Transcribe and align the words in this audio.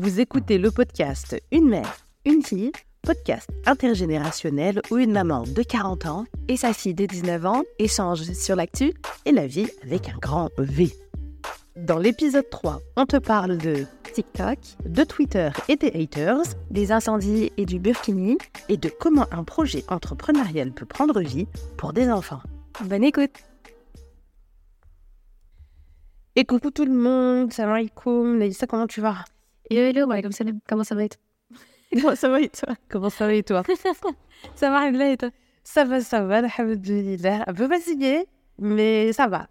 Vous 0.00 0.20
écoutez 0.20 0.58
le 0.58 0.70
podcast 0.70 1.36
Une 1.50 1.68
mère, 1.68 1.96
une 2.24 2.44
fille, 2.44 2.70
podcast 3.02 3.50
intergénérationnel 3.66 4.80
où 4.92 4.96
une 4.96 5.10
maman 5.10 5.42
de 5.42 5.60
40 5.60 6.06
ans 6.06 6.24
et 6.46 6.56
sa 6.56 6.72
fille 6.72 6.94
de 6.94 7.04
19 7.04 7.44
ans 7.46 7.62
échangent 7.80 8.32
sur 8.32 8.54
l'actu 8.54 8.94
et 9.24 9.32
la 9.32 9.48
vie 9.48 9.66
avec 9.82 10.08
un 10.08 10.16
grand 10.18 10.50
V. 10.56 10.92
Dans 11.74 11.98
l'épisode 11.98 12.48
3, 12.48 12.80
on 12.96 13.06
te 13.06 13.16
parle 13.16 13.58
de 13.58 13.86
TikTok, 14.12 14.60
de 14.86 15.02
Twitter 15.02 15.50
et 15.68 15.74
des 15.74 15.90
haters, 16.00 16.44
des 16.70 16.92
incendies 16.92 17.50
et 17.56 17.66
du 17.66 17.80
burkini, 17.80 18.38
et 18.68 18.76
de 18.76 18.90
comment 19.00 19.26
un 19.32 19.42
projet 19.42 19.82
entrepreneurial 19.88 20.70
peut 20.70 20.86
prendre 20.86 21.20
vie 21.20 21.48
pour 21.76 21.92
des 21.92 22.08
enfants. 22.08 22.42
Bonne 22.84 23.02
écoute 23.02 23.34
Et 26.36 26.44
coucou 26.44 26.70
tout 26.70 26.84
le 26.84 26.94
monde, 26.94 27.52
salam 27.52 27.74
alaikum, 27.74 28.38
Naïssa, 28.38 28.68
comment 28.68 28.86
tu 28.86 29.00
vas? 29.00 29.24
Hello, 29.70 29.82
hello, 29.82 30.06
ouais, 30.06 30.22
comme 30.22 30.32
ça, 30.32 30.44
comment 30.66 30.82
ça 30.82 30.94
va 30.94 31.04
être 31.04 31.18
Comment 31.92 32.16
ça 32.16 32.30
va 32.30 32.40
et 32.40 32.48
toi 32.48 32.74
Comment 32.88 33.10
ça 33.10 33.26
va 33.26 33.34
et 33.34 33.42
toi 33.42 33.62
Ça 34.54 34.70
va, 34.70 34.88
et 34.88 35.16
toi 35.18 35.28
Ça 35.62 35.84
va, 35.84 36.00
ça 36.00 36.22
va, 36.22 36.38
alhamdoulilah. 36.38 37.44
Un 37.46 37.52
peu 37.52 37.68
fatiguée, 37.68 38.24
mais 38.58 39.12
ça 39.12 39.26
va. 39.26 39.48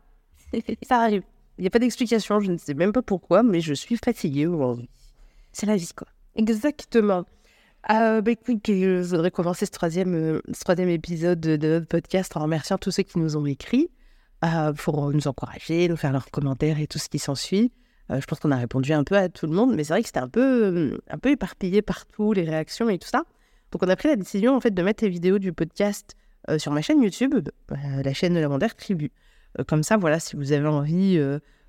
ça 0.82 1.02
arrive. 1.02 1.22
Il 1.60 1.62
n'y 1.62 1.68
a 1.68 1.70
pas 1.70 1.78
d'explication, 1.78 2.40
je 2.40 2.52
ne 2.52 2.58
sais 2.58 2.74
même 2.74 2.94
pas 2.94 3.04
pourquoi, 3.04 3.44
mais 3.44 3.62
je 3.62 3.76
suis 3.76 3.96
fatiguée 3.96 4.48
aujourd'hui. 4.48 4.90
C'est 5.52 5.68
la 5.68 5.76
vie, 5.76 5.92
quoi. 5.96 6.08
Exactement. 6.36 7.24
Euh, 7.92 8.22
bah, 8.22 8.32
écoute, 8.32 8.62
je 8.66 9.08
voudrais 9.08 9.30
commencer 9.30 9.68
ce 9.68 9.72
troisième, 9.72 10.16
euh, 10.16 10.42
ce 10.52 10.62
troisième 10.62 10.90
épisode 10.90 11.40
de, 11.40 11.58
de 11.58 11.68
notre 11.68 11.88
podcast 11.88 12.36
en 12.36 12.42
remerciant 12.42 12.80
tous 12.80 12.90
ceux 12.90 13.04
qui 13.04 13.20
nous 13.20 13.38
ont 13.38 13.46
écrit 13.46 13.92
euh, 14.44 14.74
pour 14.74 15.12
nous 15.12 15.28
encourager, 15.28 15.88
nous 15.88 15.96
faire 15.96 16.12
leurs 16.12 16.32
commentaires 16.32 16.80
et 16.80 16.88
tout 16.88 16.98
ce 16.98 17.08
qui 17.08 17.20
s'ensuit. 17.20 17.72
Euh, 18.12 18.22
je 18.22 18.26
pense 18.26 18.40
qu'on 18.40 18.52
a 18.52 18.58
répondu 18.58 18.94
un 18.94 19.04
peu 19.04 19.16
à 19.16 19.30
tout 19.30 19.48
le 19.48 19.54
monde, 19.54 19.76
mais 19.76 19.84
c'est 19.84 19.94
vrai 19.94 20.02
que 20.02 20.08
c'était 20.08 20.20
un 20.20 20.30
peu, 20.30 20.66
euh, 20.66 20.98
un 21.10 21.18
peu 21.18 21.30
éparpillé 21.30 21.82
partout, 21.82 22.34
les 22.34 22.44
réactions 22.44 22.90
et 22.90 22.98
tout 22.98 23.08
ça. 23.08 23.24
Donc 23.72 23.84
on 23.84 23.90
a 23.90 23.96
pris 23.96 24.08
la 24.08 24.16
décision 24.16 24.56
en 24.56 24.62
fait 24.62 24.72
de 24.72 24.82
mettre 24.82 25.04
les 25.04 25.10
vidéos 25.10 25.40
du 25.40 25.52
podcast 25.52 26.16
euh, 26.50 26.58
sur 26.58 26.72
ma 26.72 26.82
chaîne 26.82 27.02
YouTube, 27.02 27.36
la 27.70 28.14
chaîne 28.14 28.34
de 28.34 28.40
la 28.40 28.48
Mandaire 28.48 28.76
Tribu. 28.76 29.12
Comme 29.68 29.84
ça, 29.84 29.98
voilà, 29.98 30.20
si 30.20 30.36
vous 30.36 30.52
avez 30.52 30.68
envie 30.68 31.18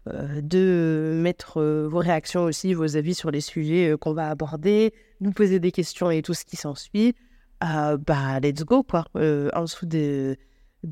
de 0.06 1.20
mettre 1.22 1.62
vos 1.62 1.98
réactions 1.98 2.44
aussi, 2.44 2.74
vos 2.74 2.96
avis 2.96 3.14
sur 3.14 3.30
les 3.30 3.40
sujets 3.40 3.94
qu'on 3.98 4.12
va 4.12 4.28
aborder, 4.28 4.92
nous 5.20 5.32
poser 5.32 5.58
des 5.58 5.72
questions 5.72 6.10
et 6.10 6.20
tout 6.20 6.34
ce 6.34 6.44
qui 6.44 6.56
s'ensuit, 6.56 7.14
bah 7.62 8.40
let's 8.42 8.62
go 8.62 8.82
quoi, 8.82 9.06
en 9.14 9.62
dessous 9.62 9.86
de, 9.86 10.36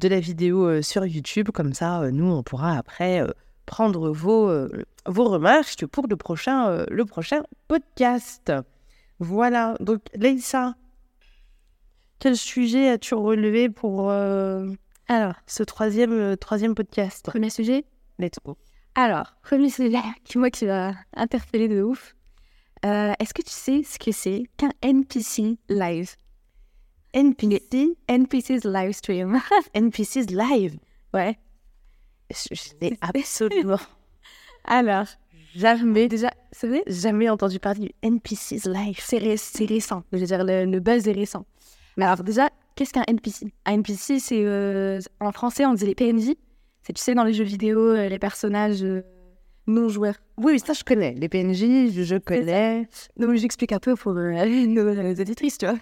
la 0.03 0.21
vidéo 0.21 0.81
sur 0.81 1.05
YouTube. 1.05 1.51
Comme 1.51 1.75
ça, 1.75 2.11
nous, 2.11 2.33
on 2.33 2.43
pourra 2.43 2.79
après 2.79 3.23
prendre 3.67 4.11
vos, 4.11 4.49
euh, 4.49 4.69
vos 5.07 5.25
remarques 5.29 5.85
pour 5.87 6.07
le 6.09 6.17
prochain, 6.17 6.69
euh, 6.69 6.87
le 6.91 7.05
prochain 7.05 7.43
podcast. 7.69 8.53
Voilà, 9.19 9.77
donc 9.81 10.03
Leïssa, 10.15 10.75
quel 12.19 12.37
sujet 12.37 12.89
as-tu 12.89 13.15
relevé 13.15 13.69
pour 13.69 14.11
euh, 14.11 14.67
Alors, 15.09 15.35
ce 15.47 15.63
troisième, 15.63 16.13
euh, 16.13 16.37
troisième 16.37 16.75
podcast? 16.75 17.25
Premier 17.25 17.51
sujet 17.51 17.85
Let's 18.19 18.39
go. 18.45 18.57
Alors, 18.95 19.35
premier 19.43 19.69
sujet 19.69 19.99
qui, 20.25 20.39
moi, 20.39 20.51
qui 20.51 20.65
m'a 20.65 20.95
interpellé 21.15 21.69
de 21.69 21.83
ouf. 21.83 22.15
Euh, 22.85 23.13
Est-ce 23.19 23.35
que 23.35 23.43
tu 23.43 23.51
sais 23.51 23.83
ce 23.83 23.99
que 23.99 24.13
c'est 24.13 24.45
qu'un 24.57 24.71
NPC 24.81 25.59
live? 25.69 26.17
NPC, 27.13 27.97
NPC's 28.09 28.65
live 28.65 28.93
stream. 28.93 29.41
NPC's 29.75 30.31
live? 30.31 30.79
ouais. 31.13 31.39
Je, 32.31 32.55
n'ai 32.81 32.99
absolument 33.01 33.79
Alors, 34.65 35.07
jamais, 35.55 36.09
déjà, 36.09 36.31
c'est 36.53 36.69
vrai? 36.69 36.83
jamais 36.87 37.29
entendu 37.29 37.59
parler 37.59 37.81
du 37.81 37.93
NPC's 38.03 38.67
live. 38.67 38.97
C'est 39.01 39.19
ré- 39.19 39.37
c'est 39.37 39.65
récent. 39.67 40.03
Je 40.13 40.19
veux 40.19 40.27
dire, 40.27 40.45
le, 40.45 40.65
le 40.65 40.81
buzz 40.81 41.07
est 41.09 41.13
récent. 41.13 41.45
Mais 41.97 42.05
alors, 42.05 42.23
déjà, 42.25 42.51
qu'est-ce 42.75 42.93
qu'un 42.93 43.05
NPC 43.07 43.53
Un 43.65 43.73
NPC, 43.75 44.19
c'est. 44.21 44.45
euh, 44.45 45.01
en 45.21 45.33
français, 45.33 45.65
on 45.67 45.75
dit 45.75 45.87
les 45.87 45.95
PNJ. 45.95 46.35
C'est, 46.83 46.93
tu 46.93 47.03
sais, 47.03 47.15
dans 47.15 47.25
les 47.25 47.33
jeux 47.33 47.45
vidéo, 47.45 47.81
euh, 47.81 48.09
les 48.09 48.19
personnages 48.19 48.83
euh, 48.85 49.03
non 49.67 49.89
joueurs. 49.89 50.15
Oui, 50.37 50.53
oui, 50.53 50.61
ça 50.61 50.73
je 50.73 50.85
connais. 50.85 51.15
Les 51.15 51.29
PNJ, 51.29 51.91
je, 51.93 52.03
je 52.05 52.17
connais. 52.17 52.87
Donc, 53.17 53.35
j'explique 53.37 53.73
un 53.73 53.79
peu 53.81 53.97
pour 53.97 54.13
euh, 54.13 54.33
nos, 54.67 54.95
nos 54.95 55.15
auditrices, 55.15 55.59
tu 55.59 55.67
vois. 55.67 55.79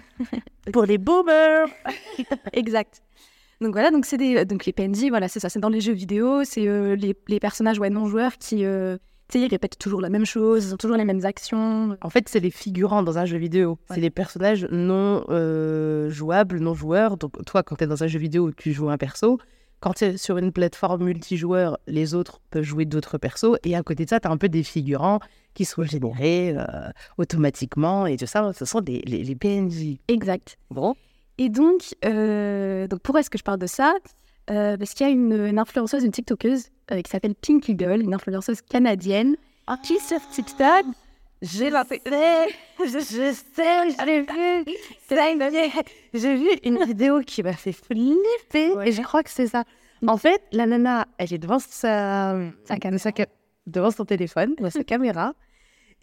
Pour 0.72 0.84
les 0.84 0.98
boomers. 0.98 1.68
exact. 2.52 3.02
Donc 3.60 3.72
voilà, 3.72 3.90
donc 3.90 4.04
c'est 4.06 4.16
des 4.16 4.44
donc 4.44 4.66
les 4.66 4.72
PNJ, 4.72 5.08
voilà, 5.08 5.28
c'est 5.28 5.40
ça, 5.40 5.48
c'est 5.48 5.60
dans 5.60 5.68
les 5.68 5.80
jeux 5.80 5.92
vidéo, 5.92 6.44
c'est 6.44 6.66
euh, 6.66 6.96
les, 6.96 7.16
les 7.28 7.40
personnages 7.40 7.78
ouais, 7.78 7.90
non 7.90 8.06
joueurs 8.06 8.36
qui 8.38 8.64
euh, 8.64 8.96
tu 9.28 9.38
sais, 9.38 9.44
ils 9.46 9.48
répètent 9.48 9.78
toujours 9.78 10.02
la 10.02 10.10
même 10.10 10.26
chose, 10.26 10.66
ils 10.66 10.74
ont 10.74 10.76
toujours 10.76 10.98
les 10.98 11.04
mêmes 11.04 11.24
actions. 11.24 11.96
En 12.02 12.10
fait, 12.10 12.28
c'est 12.28 12.40
les 12.40 12.50
figurants 12.50 13.02
dans 13.02 13.16
un 13.16 13.24
jeu 13.24 13.38
vidéo. 13.38 13.70
Ouais. 13.70 13.94
C'est 13.94 14.00
les 14.00 14.10
personnages 14.10 14.68
non 14.70 15.24
euh, 15.30 16.10
jouables, 16.10 16.58
non 16.58 16.74
joueurs. 16.74 17.16
Donc, 17.16 17.42
toi, 17.46 17.62
quand 17.62 17.76
tu 17.76 17.84
es 17.84 17.86
dans 17.86 18.02
un 18.02 18.06
jeu 18.06 18.18
vidéo 18.18 18.52
tu 18.52 18.72
joues 18.72 18.90
un 18.90 18.98
perso, 18.98 19.38
quand 19.80 19.94
tu 19.94 20.04
es 20.04 20.16
sur 20.18 20.36
une 20.36 20.52
plateforme 20.52 21.04
multijoueur, 21.04 21.78
les 21.86 22.14
autres 22.14 22.40
peuvent 22.50 22.64
jouer 22.64 22.84
d'autres 22.84 23.16
persos. 23.16 23.56
Et 23.64 23.74
à 23.74 23.82
côté 23.82 24.04
de 24.04 24.10
ça, 24.10 24.20
tu 24.20 24.28
as 24.28 24.30
un 24.30 24.36
peu 24.36 24.50
des 24.50 24.62
figurants 24.62 25.20
qui 25.54 25.64
sont 25.64 25.84
générés 25.84 26.54
euh, 26.56 26.90
automatiquement 27.16 28.06
et 28.06 28.18
tout 28.18 28.26
ça. 28.26 28.52
Ce 28.52 28.66
sont 28.66 28.82
des, 28.82 29.00
les, 29.06 29.24
les 29.24 29.34
PNJ. 29.34 29.98
Exact. 30.08 30.58
Bon. 30.70 30.94
Et 31.38 31.48
donc, 31.48 31.82
euh, 32.04 32.86
donc 32.86 33.00
pourquoi 33.00 33.20
est-ce 33.20 33.30
que 33.30 33.38
je 33.38 33.42
parle 33.44 33.58
de 33.58 33.66
ça? 33.66 33.94
Euh, 34.50 34.76
Parce 34.76 34.92
qu'il 34.94 35.06
y 35.06 35.10
a 35.10 35.12
une, 35.12 35.46
une 35.46 35.58
influenceuse, 35.58 36.04
une 36.04 36.12
TikTokeuse 36.12 36.68
euh, 36.92 37.00
qui 37.02 37.10
s'appelle 37.10 37.34
Pinky 37.34 37.74
Girl, 37.78 38.00
une 38.00 38.14
influenceuse 38.14 38.60
canadienne, 38.60 39.36
qui 39.82 39.98
sur 39.98 40.20
TikTok, 40.30 40.84
J'ai 41.42 41.70
la 41.70 41.84
je, 42.78 42.84
je 42.86 43.34
sais, 43.54 43.90
j'ai 44.04 44.20
vu. 44.20 44.64
C'est 45.08 45.14
là, 45.16 45.30
une- 45.30 45.70
J'ai 46.12 46.36
vu 46.36 46.48
une 46.62 46.84
vidéo 46.84 47.20
qui 47.20 47.42
m'a 47.42 47.54
fait 47.54 47.72
flipper 47.72 48.72
Ouais. 48.76 48.88
et 48.88 48.92
je 48.92 49.02
crois 49.02 49.22
que 49.22 49.30
c'est 49.30 49.46
ça. 49.48 49.64
En 50.06 50.16
fait, 50.18 50.42
la 50.52 50.66
nana, 50.66 51.06
elle 51.18 51.32
est 51.32 51.38
devant 51.38 51.58
sa, 51.58 52.36
Sa 52.64 52.76
devant 53.66 53.90
son 53.90 54.04
téléphone, 54.04 54.54
devant 54.56 54.70
sa 54.70 54.84
caméra. 54.92 55.32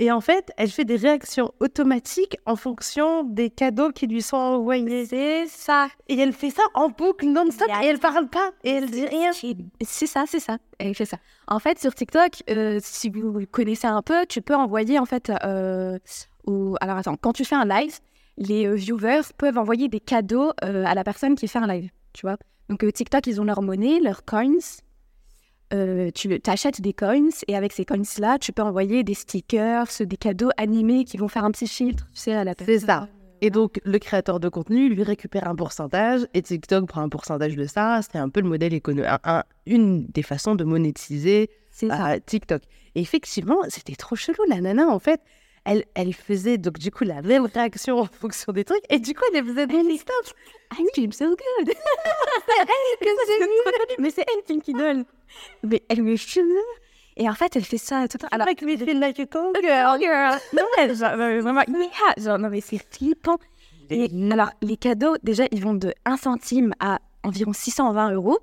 Et 0.01 0.11
en 0.11 0.19
fait, 0.19 0.51
elle 0.57 0.71
fait 0.71 0.83
des 0.83 0.95
réactions 0.95 1.51
automatiques 1.59 2.35
en 2.47 2.55
fonction 2.55 3.23
des 3.23 3.51
cadeaux 3.51 3.91
qui 3.91 4.07
lui 4.07 4.23
sont 4.23 4.35
envoyés. 4.35 5.05
c'est 5.05 5.45
ça. 5.45 5.89
Et 6.09 6.17
elle 6.17 6.33
fait 6.33 6.49
ça 6.49 6.63
en 6.73 6.89
boucle 6.89 7.27
non-stop 7.27 7.67
et 7.83 7.85
elle 7.85 7.99
parle 7.99 8.27
pas 8.27 8.49
et 8.63 8.71
elle 8.71 8.89
dit 8.89 9.05
rien. 9.05 9.29
C'est 9.79 10.07
ça, 10.07 10.23
c'est 10.25 10.39
ça. 10.39 10.57
Elle 10.79 10.95
fait 10.95 11.05
ça. 11.05 11.17
En 11.47 11.59
fait, 11.59 11.77
sur 11.77 11.93
TikTok, 11.93 12.41
euh, 12.49 12.79
si 12.81 13.11
vous 13.11 13.41
connaissez 13.51 13.85
un 13.85 14.01
peu, 14.01 14.25
tu 14.25 14.41
peux 14.41 14.55
envoyer 14.55 14.97
en 14.97 15.05
fait. 15.05 15.31
euh, 15.43 15.99
Alors 16.81 16.97
attends, 16.97 17.15
quand 17.15 17.33
tu 17.33 17.45
fais 17.45 17.53
un 17.55 17.65
live, 17.65 17.99
les 18.37 18.65
euh, 18.65 18.73
viewers 18.73 19.21
peuvent 19.37 19.59
envoyer 19.59 19.87
des 19.87 19.99
cadeaux 19.99 20.51
euh, 20.63 20.83
à 20.83 20.95
la 20.95 21.03
personne 21.03 21.35
qui 21.35 21.47
fait 21.47 21.59
un 21.59 21.67
live. 21.67 21.91
Tu 22.13 22.21
vois. 22.25 22.37
Donc 22.69 22.83
TikTok, 22.91 23.27
ils 23.27 23.39
ont 23.39 23.43
leur 23.43 23.61
monnaie, 23.61 23.99
leurs 23.99 24.25
coins. 24.25 24.57
Euh, 25.73 26.11
tu 26.13 26.39
achètes 26.47 26.81
des 26.81 26.93
coins 26.93 27.29
et 27.47 27.55
avec 27.55 27.71
ces 27.71 27.85
coins-là, 27.85 28.37
tu 28.39 28.51
peux 28.51 28.61
envoyer 28.61 29.03
des 29.03 29.13
stickers, 29.13 29.87
des 30.01 30.17
cadeaux 30.17 30.49
animés 30.57 31.05
qui 31.05 31.17
vont 31.17 31.27
faire 31.27 31.45
un 31.45 31.51
petit 31.51 31.67
filtre, 31.67 32.07
tu 32.13 32.19
sais, 32.19 32.33
à 32.33 32.43
la 32.43 32.55
personne. 32.55 32.79
C'est 32.79 32.85
ça. 32.85 33.07
Et 33.43 33.49
donc, 33.49 33.79
le 33.83 33.97
créateur 33.97 34.39
de 34.39 34.49
contenu, 34.49 34.89
lui, 34.89 35.01
récupère 35.01 35.47
un 35.47 35.55
pourcentage 35.55 36.27
et 36.35 36.43
TikTok 36.43 36.87
prend 36.87 37.01
un 37.01 37.09
pourcentage 37.09 37.55
de 37.55 37.65
ça. 37.65 38.01
C'est 38.03 38.19
un 38.19 38.29
peu 38.29 38.41
le 38.41 38.47
modèle 38.47 38.73
économique, 38.73 39.09
une 39.65 40.05
des 40.05 40.21
façons 40.21 40.53
de 40.53 40.63
monétiser 40.63 41.49
euh, 41.83 42.19
TikTok. 42.23 42.61
Et 42.93 43.01
effectivement, 43.01 43.57
c'était 43.69 43.95
trop 43.95 44.15
chelou. 44.15 44.43
La 44.47 44.61
nana, 44.61 44.87
en 44.87 44.99
fait, 44.99 45.21
elle, 45.65 45.85
elle 45.95 46.13
faisait 46.13 46.57
donc 46.57 46.77
du 46.79 46.91
coup 46.91 47.03
la 47.03 47.21
même 47.21 47.45
réaction 47.45 47.99
en 47.99 48.05
fonction 48.05 48.53
des 48.53 48.63
trucs. 48.63 48.83
Et 48.89 48.99
du 48.99 49.15
coup, 49.15 49.23
elle 49.33 49.43
faisait 49.43 49.65
non-stop. 49.65 50.35
I 50.77 50.85
scream 50.89 51.11
so 51.11 51.29
good. 51.29 51.73
Mais 53.99 54.11
c'est 54.11 54.25
elle, 54.27 54.43
Pinky 54.47 54.73
Doll. 54.73 55.03
Mais 55.63 55.83
elle 55.89 56.03
me 56.03 56.15
cheveux. 56.15 56.45
Et 57.17 57.29
en 57.29 57.33
fait, 57.33 57.55
elle 57.55 57.65
fait 57.65 57.77
ça 57.77 58.07
tout 58.07 58.17
le 58.17 58.19
temps. 58.21 58.27
Alors, 58.31 58.47
me 58.47 58.77
feel 58.77 58.99
like 58.99 59.19
a 59.19 59.25
call 59.25 59.51
girl, 59.61 59.99
girl. 59.99 60.39
Non, 60.53 60.95
genre, 60.95 61.11
euh, 61.19 61.41
vraiment, 61.41 61.61
yeah, 61.67 62.23
genre, 62.23 62.39
non, 62.39 62.49
mais 62.49 62.61
c'est 62.61 62.79
flippant. 62.91 63.37
Et 63.89 64.09
alors, 64.31 64.51
les 64.61 64.77
cadeaux, 64.77 65.15
déjà, 65.21 65.43
ils 65.51 65.61
vont 65.61 65.73
de 65.73 65.93
1 66.05 66.17
centime 66.17 66.73
à 66.79 66.99
environ 67.23 67.51
620 67.51 68.13
euros. 68.13 68.39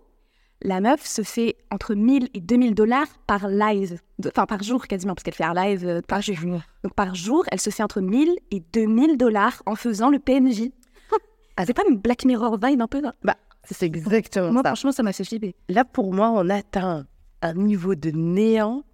La 0.61 0.81
meuf 0.81 1.07
se 1.07 1.23
fait 1.23 1.57
entre 1.71 1.95
1000 1.95 2.29
et 2.35 2.41
2000 2.41 2.75
dollars 2.75 3.07
par 3.27 3.49
live. 3.49 4.01
Enfin, 4.27 4.45
par 4.45 4.63
jour 4.63 4.87
quasiment, 4.87 5.15
parce 5.15 5.23
qu'elle 5.23 5.35
fait 5.35 5.45
un 5.45 5.55
live 5.55 5.87
euh, 5.87 6.01
par 6.07 6.21
jour. 6.21 6.61
Donc, 6.83 6.95
par 6.95 7.15
jour, 7.15 7.45
elle 7.51 7.61
se 7.61 7.71
fait 7.71 7.83
entre 7.83 8.01
1000 8.01 8.37
et 8.51 8.61
2000 8.73 9.17
dollars 9.17 9.63
en 9.67 9.77
faisant 9.77 10.11
le 10.11 10.19
PNJ. 10.19 10.71
Ah, 11.61 11.67
c'est 11.67 11.75
pas 11.75 11.83
une 11.91 11.97
Black 11.97 12.25
Mirror 12.25 12.57
vibe 12.57 12.81
un 12.81 12.87
peu 12.87 13.01
là? 13.01 13.17
Bah, 13.25 13.35
c'est 13.75 13.87
exactement 13.87 14.53
Moi, 14.53 14.63
ça. 14.63 14.71
franchement, 14.71 14.93
ça 14.93 15.03
m'a 15.03 15.13
fait 15.13 15.25
flipper. 15.25 15.55
Là, 15.69 15.85
pour 15.85 16.13
moi, 16.13 16.31
on 16.31 16.49
atteint 16.51 17.07
un 17.43 17.55
niveau 17.55 17.95
de 17.95 18.11
néant 18.11 18.85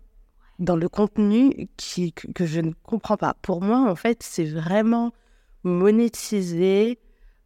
dans 0.58 0.76
le 0.76 0.88
contenu 0.88 1.68
qui, 1.76 2.12
que, 2.12 2.46
je 2.46 2.60
ne 2.60 2.72
comprends 2.82 3.16
pas. 3.16 3.34
Pour 3.42 3.62
moi, 3.62 3.90
en 3.90 3.94
fait, 3.96 4.22
c'est 4.22 4.44
vraiment 4.44 5.12
monétiser. 5.84 6.98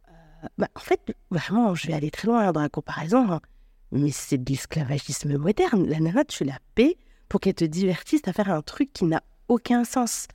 euh, 0.09 0.47
bah, 0.57 0.67
en 0.75 0.79
fait, 0.79 1.01
vraiment, 1.31 1.75
je 1.75 1.87
vais 1.87 1.93
aller 1.93 2.11
très 2.11 2.27
loin 2.27 2.51
dans 2.51 2.61
la 2.61 2.69
comparaison, 2.69 3.31
hein, 3.31 3.41
mais 3.91 4.11
c'est 4.11 4.37
de 4.37 4.49
l'esclavagisme 4.49 5.37
moderne. 5.37 5.87
La 5.87 5.99
nana, 5.99 6.23
tu 6.25 6.43
la 6.43 6.57
paies 6.75 6.97
pour 7.27 7.39
qu'elle 7.39 7.55
te 7.55 7.65
divertisse 7.65 8.21
à 8.27 8.33
faire 8.33 8.49
un 8.51 8.61
truc 8.61 8.91
qui 8.93 9.05
n'a 9.05 9.21
aucun 9.47 9.83
sens. 9.83 10.27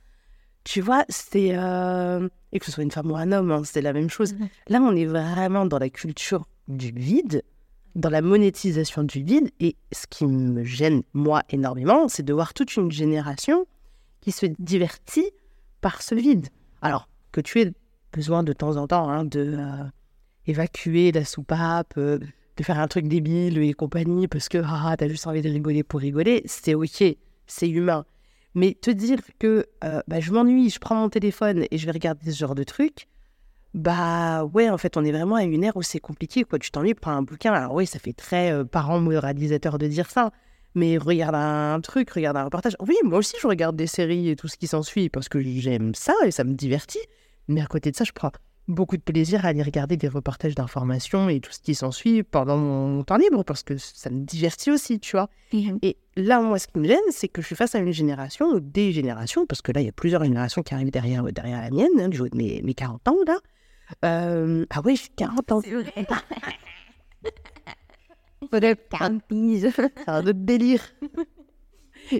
Tu 0.63 0.81
vois, 0.81 1.05
c'est. 1.09 1.51
euh, 1.57 2.27
Et 2.51 2.59
que 2.59 2.65
ce 2.65 2.71
soit 2.71 2.83
une 2.83 2.91
femme 2.91 3.11
ou 3.11 3.15
un 3.15 3.31
homme, 3.31 3.51
hein, 3.51 3.61
c'est 3.63 3.81
la 3.81 3.93
même 3.93 4.09
chose. 4.09 4.33
Mhm. 4.33 4.49
Là, 4.67 4.79
on 4.81 4.95
est 4.95 5.05
vraiment 5.05 5.65
dans 5.65 5.77
la 5.79 5.89
culture 5.89 6.45
du 6.67 6.91
vide, 6.91 7.43
dans 7.95 8.09
la 8.09 8.21
monétisation 8.21 9.03
du 9.03 9.23
vide. 9.23 9.49
Et 9.59 9.75
ce 9.91 10.05
qui 10.07 10.25
me 10.25 10.63
gêne, 10.63 11.03
moi, 11.13 11.43
énormément, 11.49 12.07
c'est 12.07 12.23
de 12.23 12.33
voir 12.33 12.53
toute 12.53 12.75
une 12.75 12.91
génération 12.91 13.65
qui 14.21 14.31
se 14.31 14.45
divertit 14.59 15.31
par 15.81 16.01
ce 16.01 16.15
vide. 16.15 16.47
Alors, 16.81 17.07
que 17.31 17.41
tu 17.41 17.61
aies 17.61 17.73
besoin 18.11 18.43
de 18.43 18.53
temps 18.53 18.77
en 18.77 18.87
temps 18.87 19.09
hein, 19.09 19.25
de 19.25 19.55
euh, 19.57 19.83
évacuer 20.47 21.11
la 21.11 21.25
soupape, 21.25 21.93
euh, 21.97 22.19
de 22.57 22.63
faire 22.63 22.79
un 22.79 22.87
truc 22.87 23.07
débile 23.07 23.57
et 23.57 23.73
compagnie, 23.73 24.27
parce 24.27 24.49
que 24.49 24.61
ah, 24.63 24.95
t'as 24.97 25.07
juste 25.07 25.27
envie 25.27 25.41
de 25.41 25.49
rigoler 25.49 25.83
pour 25.83 25.99
rigoler, 25.99 26.41
c'est 26.45 26.73
ok, 26.73 27.03
c'est 27.47 27.69
humain. 27.69 28.05
Mais 28.53 28.73
te 28.73 28.89
dire 28.89 29.19
que 29.37 29.65
euh, 29.83 30.01
bah, 30.07 30.21
je 30.21 30.31
m'ennuie, 30.31 30.69
je 30.69 30.79
prends 30.79 30.95
mon 30.95 31.09
téléphone 31.09 31.65
et 31.69 31.77
je 31.77 31.85
vais 31.85 31.91
regarder 31.91 32.31
ce 32.31 32.37
genre 32.37 32.55
de 32.55 32.63
truc, 32.63 33.07
bah 33.75 34.45
ouais, 34.45 34.69
en 34.69 34.77
fait, 34.77 34.95
on 34.95 35.03
est 35.03 35.11
vraiment 35.11 35.35
à 35.35 35.43
une 35.43 35.61
ère 35.61 35.75
où 35.75 35.83
c'est 35.83 35.99
compliqué. 35.99 36.45
Quoi. 36.45 36.59
Tu 36.59 36.71
t'ennuies, 36.71 36.93
prends 36.93 37.11
un 37.11 37.23
bouquin. 37.23 37.51
Alors 37.51 37.73
oui, 37.73 37.85
ça 37.85 37.99
fait 37.99 38.13
très 38.13 38.53
euh, 38.53 38.63
parent 38.63 39.01
moralisateur 39.01 39.77
de 39.77 39.85
dire 39.87 40.09
ça, 40.09 40.31
mais 40.75 40.97
regarde 40.97 41.35
un 41.35 41.81
truc, 41.81 42.09
regarde 42.09 42.37
un 42.37 42.45
reportage. 42.45 42.77
Oui, 42.79 42.95
moi 43.03 43.19
aussi, 43.19 43.35
je 43.41 43.45
regarde 43.45 43.75
des 43.75 43.87
séries 43.87 44.29
et 44.29 44.37
tout 44.37 44.47
ce 44.47 44.55
qui 44.55 44.67
s'ensuit 44.67 45.09
parce 45.09 45.27
que 45.27 45.41
j'aime 45.41 45.93
ça 45.93 46.13
et 46.25 46.31
ça 46.31 46.45
me 46.45 46.53
divertit. 46.53 47.01
Mais 47.49 47.61
à 47.61 47.65
côté 47.65 47.91
de 47.91 47.97
ça, 47.97 48.05
je 48.05 48.13
prends 48.13 48.31
beaucoup 48.69 48.95
de 48.95 49.01
plaisir 49.01 49.45
à 49.45 49.49
aller 49.49 49.61
regarder 49.61 49.97
des 49.97 50.07
reportages 50.07 50.55
d'information 50.55 51.27
et 51.27 51.41
tout 51.41 51.51
ce 51.51 51.59
qui 51.59 51.75
s'ensuit 51.75 52.23
pendant 52.23 52.55
mon 52.55 53.03
temps 53.03 53.17
libre 53.17 53.43
parce 53.43 53.61
que 53.61 53.75
ça 53.77 54.09
me 54.09 54.23
divertit 54.23 54.71
aussi, 54.71 55.01
tu 55.01 55.17
vois. 55.17 55.29
Et 55.81 55.97
là, 56.15 56.39
moi, 56.39 56.59
ce 56.59 56.67
qui 56.67 56.79
me 56.79 56.87
gêne, 56.87 56.97
c'est 57.09 57.27
que 57.27 57.41
je 57.41 57.47
suis 57.47 57.57
face 57.57 57.75
à 57.75 57.79
une 57.79 57.91
génération, 57.91 58.47
ou 58.47 58.61
des 58.61 58.93
générations, 58.93 59.45
parce 59.45 59.61
que 59.61 59.73
là, 59.73 59.81
il 59.81 59.85
y 59.85 59.89
a 59.89 59.91
plusieurs 59.91 60.23
générations 60.23 60.63
qui 60.63 60.73
arrivent 60.73 60.91
derrière, 60.91 61.23
derrière 61.25 61.61
la 61.61 61.71
mienne, 61.71 61.99
hein, 61.99 62.07
du 62.07 62.21
haut 62.21 62.29
de 62.29 62.37
mes, 62.37 62.61
mes 62.63 62.73
40 62.73 63.07
ans, 63.09 63.17
là. 63.27 63.37
Euh, 64.03 64.65
ah 64.69 64.81
oui, 64.83 64.95
j'ai 64.95 65.09
40 65.15 65.51
ans. 65.51 65.61
C'est 65.61 65.71
vrai. 65.71 65.93
C'est 68.51 70.07
un 70.07 70.19
autre 70.19 70.33
délire. 70.33 70.81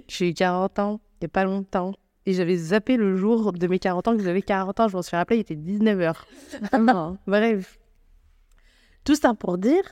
J'ai 0.08 0.30
eu 0.30 0.34
40 0.34 0.78
ans, 0.78 1.00
il 1.14 1.24
n'y 1.24 1.26
a 1.26 1.28
pas 1.28 1.44
longtemps. 1.44 1.94
Et 2.26 2.32
j'avais 2.32 2.56
zappé 2.56 2.96
le 2.96 3.16
jour 3.16 3.52
de 3.52 3.66
mes 3.68 3.78
40 3.78 4.08
ans 4.08 4.16
que 4.16 4.22
j'avais 4.22 4.42
40 4.42 4.80
ans. 4.80 4.88
Je 4.88 4.96
m'en 4.96 5.02
suis 5.02 5.16
rappelé, 5.16 5.38
il 5.38 5.40
était 5.40 5.54
19h. 5.54 6.14
Bref. 7.26 7.78
Tout 9.04 9.14
ça 9.14 9.34
pour 9.34 9.58
dire 9.58 9.84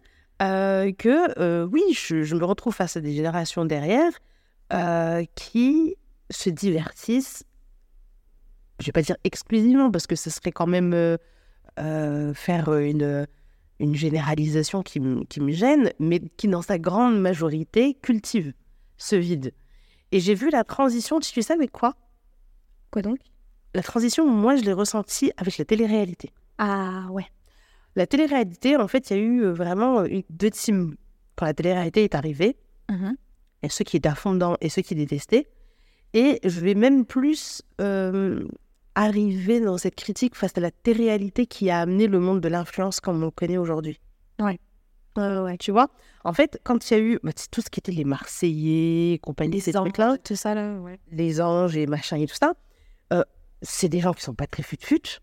euh, 0.42 0.92
que 0.92 1.40
euh, 1.40 1.64
oui, 1.70 1.82
je, 1.92 2.24
je 2.24 2.34
me 2.34 2.44
retrouve 2.44 2.74
face 2.74 2.96
à 2.96 3.00
des 3.00 3.12
générations 3.12 3.64
derrière 3.64 4.10
euh, 4.72 5.24
qui 5.36 5.96
se 6.30 6.50
divertissent, 6.50 7.44
je 8.80 8.86
vais 8.86 8.92
pas 8.92 9.02
dire 9.02 9.16
exclusivement, 9.22 9.92
parce 9.92 10.08
que 10.08 10.16
ce 10.16 10.30
serait 10.30 10.50
quand 10.50 10.66
même 10.66 11.16
faire 11.76 12.74
une, 12.74 13.26
une 13.80 13.94
généralisation 13.94 14.82
qui, 14.82 15.00
qui 15.28 15.40
me 15.40 15.52
gêne, 15.52 15.90
mais 15.98 16.20
qui 16.36 16.48
dans 16.48 16.62
sa 16.62 16.78
grande 16.78 17.18
majorité 17.20 17.94
cultive 17.94 18.52
ce 18.96 19.16
vide. 19.16 19.52
Et 20.12 20.20
j'ai 20.20 20.34
vu 20.34 20.50
la 20.50 20.64
transition, 20.64 21.18
tu 21.18 21.42
sais 21.42 21.52
avec 21.52 21.72
quoi? 21.72 21.96
Quoi 22.90 23.02
donc? 23.02 23.18
La 23.74 23.82
transition, 23.82 24.26
moi, 24.26 24.54
je 24.54 24.62
l'ai 24.62 24.72
ressentie 24.72 25.32
avec 25.36 25.58
la 25.58 25.64
télé-réalité. 25.64 26.30
Ah 26.58 27.08
ouais. 27.10 27.26
La 27.96 28.06
télé-réalité, 28.06 28.76
en 28.76 28.86
fait, 28.86 29.10
il 29.10 29.16
y 29.16 29.20
a 29.20 29.22
eu 29.22 29.44
euh, 29.44 29.52
vraiment 29.52 30.02
euh, 30.02 30.22
deux 30.30 30.50
teams 30.50 30.94
quand 31.34 31.46
la 31.46 31.54
télé-réalité 31.54 32.04
est 32.04 32.14
arrivée. 32.14 32.56
Et 33.62 33.68
ceux 33.68 33.84
qui 33.84 33.96
étaient 33.96 34.08
à 34.08 34.14
fond 34.14 34.34
dedans 34.34 34.56
et 34.60 34.68
ceux 34.68 34.82
qui 34.82 34.94
détestaient. 34.94 35.48
Et 36.12 36.38
je 36.44 36.60
vais 36.60 36.74
même 36.74 37.04
plus 37.04 37.62
euh, 37.80 38.46
arriver 38.94 39.60
dans 39.60 39.78
cette 39.78 39.94
critique 39.94 40.34
face 40.34 40.52
à 40.56 40.60
la 40.60 40.70
télé-réalité 40.70 41.46
qui 41.46 41.70
a 41.70 41.80
amené 41.80 42.06
le 42.06 42.20
monde 42.20 42.40
de 42.40 42.48
l'influence 42.48 43.00
comme 43.00 43.22
on 43.22 43.26
le 43.26 43.30
connaît 43.30 43.58
aujourd'hui. 43.58 44.00
Ouais. 44.38 44.58
Ouais, 45.16 45.38
ouais, 45.38 45.58
tu 45.58 45.70
vois 45.70 45.90
En 46.24 46.32
fait, 46.32 46.60
quand 46.64 46.90
il 46.90 46.94
y 46.94 46.96
a 46.96 47.00
eu 47.00 47.18
bah, 47.22 47.30
tout 47.50 47.60
ce 47.60 47.70
qui 47.70 47.78
était 47.78 47.92
les 47.92 48.04
Marseillais, 48.04 49.18
compagnie, 49.18 49.60
ces 49.60 49.72
trucs-là, 49.72 50.18
tout 50.18 50.34
ça 50.34 50.54
là, 50.54 50.76
ouais. 50.80 50.98
les 51.12 51.40
anges 51.40 51.76
et 51.76 51.86
machin 51.86 52.16
et 52.16 52.26
tout 52.26 52.34
ça, 52.34 52.54
euh, 53.12 53.22
c'est 53.62 53.88
des 53.88 54.00
gens 54.00 54.12
qui 54.12 54.22
sont 54.22 54.34
pas 54.34 54.48
très 54.48 54.64
fut-fut. 54.64 55.20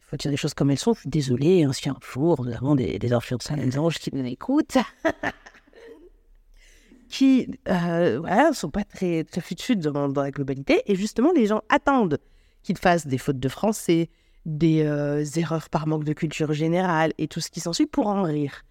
faut 0.00 0.16
dire 0.16 0.30
les 0.30 0.38
choses 0.38 0.54
comme 0.54 0.70
elles 0.70 0.78
sont. 0.78 0.94
Je 0.94 1.00
suis 1.00 1.10
désolée, 1.10 1.64
hein, 1.64 1.72
si 1.74 1.86
un 1.88 1.98
jour 2.00 2.42
nous 2.42 2.52
avons 2.52 2.74
des, 2.74 2.98
des 2.98 3.12
influenceurs, 3.12 3.58
des 3.58 3.78
anges 3.78 3.98
qui 3.98 4.08
nous 4.14 4.24
écoutent, 4.24 4.78
qui 7.10 7.50
euh, 7.68 8.20
voilà, 8.20 8.54
sont 8.54 8.70
pas 8.70 8.84
très, 8.84 9.24
très 9.24 9.42
fut-fut 9.42 9.76
dans, 9.76 10.08
dans 10.08 10.22
la 10.22 10.30
globalité. 10.30 10.82
Et 10.86 10.96
justement, 10.96 11.32
les 11.32 11.44
gens 11.44 11.60
attendent 11.68 12.18
qu'ils 12.64 12.78
fassent 12.78 13.06
des 13.06 13.18
fautes 13.18 13.38
de 13.38 13.48
français, 13.48 14.10
des 14.44 14.82
euh, 14.84 15.24
erreurs 15.36 15.68
par 15.70 15.86
manque 15.86 16.02
de 16.04 16.12
culture 16.12 16.52
générale 16.52 17.12
et 17.18 17.28
tout 17.28 17.40
ce 17.40 17.50
qui 17.50 17.60
s'ensuit 17.60 17.86
pour 17.86 18.08
en 18.08 18.22
rire. 18.24 18.62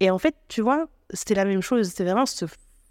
Et 0.00 0.10
en 0.10 0.18
fait, 0.18 0.36
tu 0.48 0.60
vois, 0.60 0.86
c'était 1.12 1.34
la 1.34 1.44
même 1.44 1.60
chose. 1.62 1.90
C'est 1.90 2.04
vraiment 2.04 2.26
se 2.26 2.44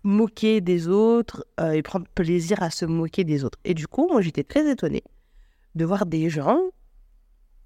moquer 0.04 0.60
des 0.60 0.88
autres 0.90 1.46
euh, 1.62 1.72
et 1.72 1.82
prendre 1.82 2.06
plaisir 2.14 2.62
à 2.62 2.70
se 2.70 2.86
moquer 2.86 3.24
des 3.24 3.46
autres. 3.46 3.58
Et 3.64 3.74
du 3.74 3.88
coup, 3.88 4.08
moi, 4.12 4.22
j'étais 4.22 4.44
très 4.44 4.70
étonnée 4.70 5.04
de 5.76 5.86
voir 5.86 6.06
des 6.06 6.30
gens 6.30 6.60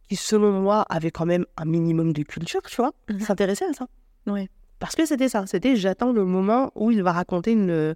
qui, 0.07 0.15
selon 0.15 0.51
moi, 0.61 0.85
avaient 0.89 1.11
quand 1.11 1.25
même 1.25 1.45
un 1.57 1.65
minimum 1.65 2.13
de 2.13 2.23
culture, 2.23 2.61
tu 2.63 2.77
vois, 2.77 2.93
Mhm. 3.09 3.19
s'intéresser 3.19 3.65
à 3.65 3.73
ça. 3.73 3.87
Ouais. 4.27 4.49
Parce 4.79 4.95
que 4.95 5.05
c'était 5.05 5.29
ça. 5.29 5.45
C'était 5.47 5.75
j'attends 5.75 6.11
le 6.13 6.23
moment 6.23 6.71
où 6.75 6.91
il 6.91 7.01
va 7.03 7.11
raconter 7.11 7.51
une, 7.53 7.95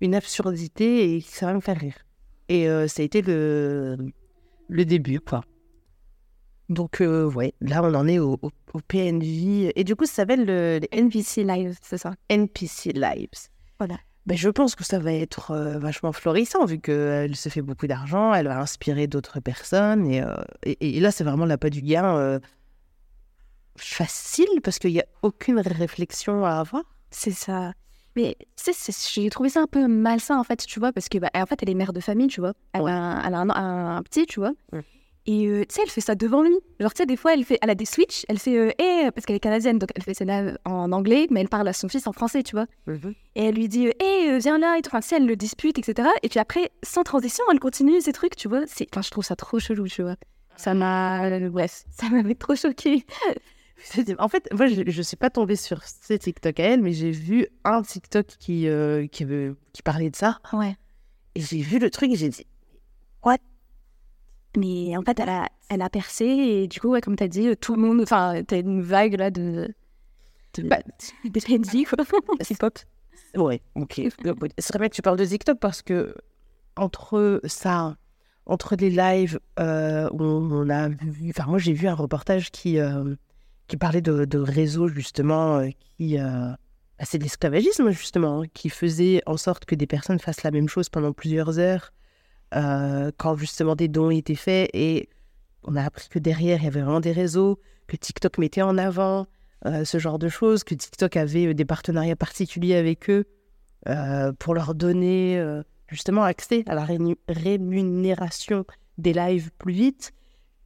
une 0.00 0.14
absurdité 0.14 1.14
et 1.16 1.20
ça 1.20 1.46
va 1.46 1.54
me 1.54 1.60
faire 1.60 1.78
rire. 1.78 1.94
Et 2.48 2.68
euh, 2.68 2.88
ça 2.88 3.02
a 3.02 3.04
été 3.04 3.22
le, 3.22 3.96
le 4.68 4.84
début, 4.84 5.20
quoi. 5.20 5.42
Donc, 6.68 7.00
euh, 7.00 7.30
ouais, 7.30 7.52
là, 7.60 7.82
on 7.82 7.94
en 7.94 8.08
est 8.08 8.18
au, 8.18 8.38
au, 8.40 8.50
au 8.72 8.80
PNJ. 8.80 9.70
Et 9.74 9.84
du 9.84 9.96
coup, 9.96 10.06
ça 10.06 10.14
s'appelle 10.14 10.46
le, 10.46 10.80
les 10.80 11.02
NBC 11.02 11.44
Live, 11.44 11.78
c'est 11.82 11.98
ça? 11.98 12.14
NPC 12.28 12.92
Lives. 12.92 13.48
Voilà. 13.78 13.96
Ben, 14.26 14.38
je 14.38 14.48
pense 14.48 14.74
que 14.74 14.84
ça 14.84 14.98
va 14.98 15.12
être 15.12 15.50
euh, 15.50 15.78
vachement 15.78 16.12
florissant 16.12 16.64
vu 16.64 16.80
qu'elle 16.80 17.36
se 17.36 17.50
fait 17.50 17.60
beaucoup 17.60 17.86
d'argent, 17.86 18.32
elle 18.32 18.46
va 18.46 18.58
inspirer 18.58 19.06
d'autres 19.06 19.40
personnes. 19.40 20.06
Et, 20.06 20.22
euh, 20.22 20.34
et, 20.62 20.96
et 20.96 21.00
là, 21.00 21.10
c'est 21.10 21.24
vraiment 21.24 21.44
l'appât 21.44 21.68
du 21.68 21.82
gain 21.82 22.16
euh, 22.16 22.40
facile 23.76 24.60
parce 24.62 24.78
qu'il 24.78 24.92
n'y 24.92 25.00
a 25.00 25.06
aucune 25.20 25.60
réflexion 25.60 26.46
à 26.46 26.52
avoir. 26.52 26.84
C'est 27.10 27.32
ça. 27.32 27.74
Mais 28.16 28.36
tu 28.56 28.72
sais, 28.72 28.92
j'ai 29.22 29.28
trouvé 29.30 29.48
ça 29.48 29.60
un 29.60 29.66
peu 29.66 29.86
malsain 29.86 30.38
en 30.38 30.44
fait, 30.44 30.64
tu 30.66 30.78
vois, 30.78 30.92
parce 30.92 31.08
que 31.08 31.18
bah, 31.18 31.30
en 31.34 31.46
fait, 31.46 31.58
elle 31.62 31.70
est 31.70 31.74
mère 31.74 31.92
de 31.92 32.00
famille, 32.00 32.28
tu 32.28 32.40
vois. 32.40 32.52
Elle 32.72 32.82
Ouais. 32.82 32.90
a, 32.90 32.94
un, 32.94 33.24
elle 33.26 33.34
a 33.34 33.38
un, 33.38 33.50
un- 33.50 33.96
un 33.96 34.02
petit, 34.02 34.26
tu 34.26 34.40
vois. 34.40 34.52
Ouais. 34.72 34.82
Et 35.26 35.46
euh, 35.46 35.64
tu 35.66 35.74
sais, 35.74 35.80
elle 35.82 35.90
fait 35.90 36.02
ça 36.02 36.14
devant 36.14 36.42
lui. 36.42 36.54
Genre, 36.80 36.92
tu 36.92 36.98
sais, 36.98 37.06
des 37.06 37.16
fois, 37.16 37.32
elle, 37.32 37.44
fait, 37.44 37.58
elle 37.62 37.70
a 37.70 37.74
des 37.74 37.86
switches, 37.86 38.26
elle 38.28 38.38
fait, 38.38 38.58
euh, 38.58 38.70
Eh, 38.78 39.10
parce 39.10 39.24
qu'elle 39.24 39.36
est 39.36 39.40
canadienne, 39.40 39.78
donc 39.78 39.88
elle 39.94 40.02
fait 40.02 40.12
ça 40.12 40.26
là 40.26 40.58
en 40.66 40.92
anglais, 40.92 41.26
mais 41.30 41.40
elle 41.40 41.48
parle 41.48 41.66
à 41.66 41.72
son 41.72 41.88
fils 41.88 42.06
en 42.06 42.12
français, 42.12 42.42
tu 42.42 42.54
vois. 42.54 42.66
Et 43.34 43.46
elle 43.46 43.54
lui 43.54 43.68
dit, 43.68 43.86
hé, 43.86 43.94
euh, 44.32 44.36
viens 44.38 44.58
là, 44.58 44.76
et 44.78 44.82
tout. 44.82 44.90
Enfin, 44.90 45.00
tu 45.00 45.08
sais, 45.08 45.16
elle 45.16 45.26
le 45.26 45.34
dispute, 45.34 45.78
etc. 45.78 46.08
Et 46.22 46.28
puis 46.28 46.38
après, 46.40 46.70
sans 46.82 47.04
transition, 47.04 47.42
elle 47.50 47.58
continue 47.58 48.02
ces 48.02 48.12
trucs, 48.12 48.36
tu 48.36 48.48
vois. 48.48 48.64
Enfin, 48.64 49.00
je 49.02 49.10
trouve 49.10 49.24
ça 49.24 49.34
trop 49.34 49.58
chelou, 49.58 49.88
tu 49.88 50.02
vois. 50.02 50.16
Ça 50.56 50.74
m'a. 50.74 51.24
euh, 51.24 51.48
bref, 51.48 51.84
ça 51.90 52.10
m'avait 52.10 52.34
trop 52.34 52.54
choqué. 52.54 53.06
En 54.18 54.28
fait, 54.28 54.48
moi, 54.52 54.66
je 54.66 54.80
ne 54.82 55.02
suis 55.02 55.16
pas 55.16 55.30
tombée 55.30 55.56
sur 55.56 55.82
ces 55.84 56.18
TikTok 56.18 56.58
à 56.60 56.62
elle, 56.64 56.80
mais 56.82 56.92
j'ai 56.92 57.10
vu 57.10 57.46
un 57.64 57.82
TikTok 57.82 58.26
qui, 58.38 58.66
euh, 58.68 59.06
qui, 59.06 59.24
veut- 59.24 59.56
qui 59.72 59.82
parlait 59.82 60.10
de 60.10 60.16
ça. 60.16 60.40
Ouais. 60.52 60.76
Et 61.34 61.40
j'ai 61.40 61.58
vu 61.60 61.78
le 61.78 61.90
truc 61.90 62.10
et 62.10 62.16
j'ai 62.16 62.28
dit, 62.28 62.46
Mais 64.56 64.96
en 64.96 65.02
fait, 65.02 65.18
elle 65.18 65.28
a, 65.28 65.48
elle 65.68 65.82
a 65.82 65.90
percé, 65.90 66.24
et 66.24 66.68
du 66.68 66.78
coup, 66.80 66.88
ouais, 66.90 67.00
comme 67.00 67.16
tu 67.16 67.24
as 67.24 67.28
dit, 67.28 67.48
euh, 67.48 67.56
tout 67.56 67.74
le 67.74 67.82
monde. 67.82 68.00
Enfin, 68.02 68.42
t'as 68.46 68.60
une 68.60 68.82
vague 68.82 69.14
là 69.18 69.30
de. 69.30 69.74
de 70.54 70.62
Bah, 70.62 70.78
des 71.24 71.40
PNJ, 71.40 71.84
quoi. 71.84 72.04
Hip-hop. 72.50 72.78
Ouais, 73.36 73.60
ok. 73.74 74.00
C'est 74.58 74.68
très 74.72 74.78
bien 74.78 74.88
que 74.88 74.94
tu 74.94 75.02
parles 75.02 75.18
de 75.18 75.24
TikTok 75.24 75.58
parce 75.58 75.82
que 75.82 76.14
entre 76.76 77.40
ça, 77.44 77.96
entre 78.46 78.76
les 78.76 78.90
lives 78.90 79.40
euh, 79.58 80.08
où 80.12 80.22
on 80.22 80.68
a 80.70 80.88
vu, 80.88 81.30
enfin 81.30 81.48
moi 81.48 81.58
j'ai 81.58 81.72
vu 81.72 81.88
un 81.88 81.94
reportage 81.94 82.50
qui 82.52 82.78
euh, 82.78 83.16
qui 83.66 83.76
parlait 83.76 84.00
de, 84.02 84.38
réseaux 84.38 84.88
justement 84.88 85.58
euh, 85.58 85.68
qui 85.96 86.18
euh, 86.18 86.50
bah, 86.98 87.04
c'est 87.04 87.18
de 87.18 87.24
l'esclavagisme 87.24 87.90
justement 87.90 88.42
hein, 88.42 88.46
qui 88.52 88.68
faisait 88.68 89.22
en 89.26 89.36
sorte 89.36 89.64
que 89.64 89.74
des 89.74 89.86
personnes 89.86 90.18
fassent 90.18 90.42
la 90.42 90.50
même 90.50 90.68
chose 90.68 90.88
pendant 90.88 91.12
plusieurs 91.12 91.58
heures 91.58 91.92
euh, 92.54 93.10
quand 93.16 93.36
justement 93.36 93.74
des 93.74 93.88
dons 93.88 94.10
étaient 94.10 94.34
faits. 94.34 94.70
Et 94.74 95.08
on 95.64 95.76
a 95.76 95.82
appris 95.82 96.08
que 96.08 96.18
derrière 96.18 96.58
il 96.60 96.64
y 96.64 96.68
avait 96.68 96.82
vraiment 96.82 97.00
des 97.00 97.12
réseaux 97.12 97.58
que 97.86 97.96
TikTok 97.96 98.38
mettait 98.38 98.62
en 98.62 98.78
avant 98.78 99.26
ce 99.84 99.96
genre 99.96 100.18
de 100.18 100.28
choses, 100.28 100.62
que 100.62 100.74
TikTok 100.74 101.16
avait 101.16 101.54
des 101.54 101.64
partenariats 101.64 102.16
particuliers 102.16 102.74
avec 102.74 103.08
eux 103.08 103.24
pour 104.38 104.52
leur 104.52 104.74
donner 104.74 105.42
justement 105.88 106.22
accès 106.22 106.64
à 106.66 106.74
la 106.74 106.84
rému- 106.84 107.16
rémunération 107.28 108.66
des 108.98 109.14
lives 109.14 109.50
plus 109.58 109.72
vite, 109.72 110.12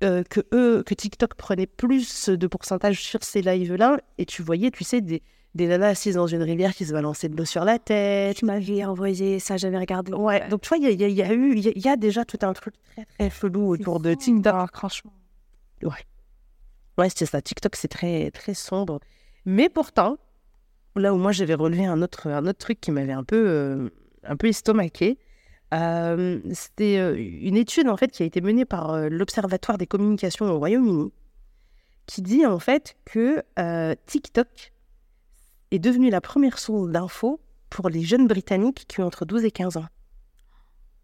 euh, 0.05 0.23
que 0.23 0.41
eux, 0.53 0.83
que 0.85 0.95
TikTok 0.95 1.35
prenait 1.35 1.67
plus 1.67 2.29
de 2.29 2.47
pourcentage 2.47 3.01
sur 3.03 3.23
ces 3.25 3.43
lives-là, 3.43 3.99
et 4.19 4.27
tu 4.27 4.43
voyais, 4.43 4.71
tu 4.71 4.85
sais, 4.85 5.01
des, 5.01 5.23
des 5.55 5.67
nanas 5.67 5.89
assises 5.89 6.15
dans 6.15 6.27
une 6.27 6.43
rivière 6.43 6.75
qui 6.75 6.85
se 6.85 6.93
balançaient 6.93 7.29
de 7.29 7.37
l'eau 7.37 7.45
sur 7.45 7.65
la 7.65 7.79
tête. 7.79 8.37
Tu 8.37 8.45
m'avais 8.45 8.85
envoyé 8.85 9.39
ça, 9.41 9.57
j'avais 9.57 9.79
regardé. 9.79 10.13
Ouais, 10.13 10.47
donc 10.49 10.61
tu 10.63 10.69
vois, 10.69 10.79
il 10.79 10.89
y, 10.91 10.95
y 11.13 11.23
a 11.23 11.33
eu, 11.33 11.53
il 11.57 11.61
y, 11.65 11.69
a- 11.69 11.73
il 11.75 11.83
y 11.85 11.89
a 11.89 11.97
déjà 11.97 12.25
tout 12.25 12.39
un 12.43 12.53
truc 12.53 12.75
très 12.95 13.05
très 13.05 13.31
chelou 13.31 13.69
autour 13.71 13.99
de 14.01 14.15
TikTok. 14.15 14.71
franchement. 14.77 15.13
Ouais, 16.99 17.09
c'est 17.15 17.27
ça. 17.27 17.41
TikTok, 17.41 17.77
c'est 17.77 17.89
très 17.89 18.31
très 18.31 18.55
sombre. 18.55 19.01
Mais 19.45 19.69
pourtant, 19.69 20.17
là 20.97 21.15
où 21.15 21.17
moi 21.17 21.33
j'avais 21.33 21.55
relevé 21.55 21.87
un 21.87 22.03
autre, 22.03 22.27
un 22.29 22.47
autre 22.47 22.59
truc 22.59 22.81
qui 22.81 22.91
m'avait 22.91 23.13
un 23.13 23.23
peu, 23.25 23.37
euh, 23.49 23.89
un 24.25 24.37
peu 24.37 24.49
estomaqué, 24.49 25.19
euh, 25.75 26.41
c'était 26.53 27.15
une 27.17 27.57
étude 27.57 27.89
en 27.89 27.97
fait 27.97 28.09
qui 28.11 28.23
a 28.23 28.27
été 28.27 28.41
menée 28.41 28.65
par 28.65 29.09
l'Observatoire 29.11 29.79
des 29.79 29.87
communications 29.87 30.47
au 30.47 30.59
Royaume-Uni, 30.59 31.13
qui 32.07 32.23
dit 32.23 32.47
en 32.47 32.59
fait 32.59 32.97
que 33.05 33.43
euh, 33.59 33.95
TikTok 34.07 34.73
est 35.71 35.79
devenu 35.79 36.09
la 36.11 36.21
première 36.21 36.59
source 36.59 36.89
d'infos 36.91 37.41
pour 37.69 37.91
les 37.91 38.03
jeunes 38.03 38.27
britanniques 38.27 38.87
qui 38.89 39.01
ont 39.01 39.07
entre 39.07 39.27
12 39.27 39.45
et 39.45 39.51
15 39.51 39.77
ans. 39.77 39.87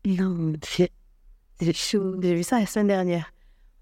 Non. 0.06 0.54
J'ai 0.76 0.90
j'ai 1.60 2.34
vu 2.34 2.42
ça 2.42 2.58
la 2.58 2.66
semaine 2.66 2.88
dernière. 2.88 3.32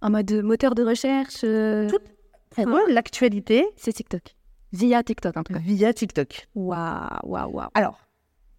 En 0.03 0.11
mode 0.11 0.31
moteur 0.43 0.75
de 0.75 0.83
recherche, 0.85 1.41
euh, 1.45 1.89
Tout- 1.89 2.77
l'actualité 2.89 3.65
c'est 3.77 3.93
TikTok. 3.93 4.35
Via 4.73 5.03
TikTok, 5.03 5.37
en 5.37 5.43
tout 5.43 5.53
cas. 5.53 5.59
via 5.61 5.93
TikTok. 5.93 6.49
Waouh, 6.55 7.09
waouh, 7.25 7.51
waouh. 7.53 7.69
Alors, 7.75 7.99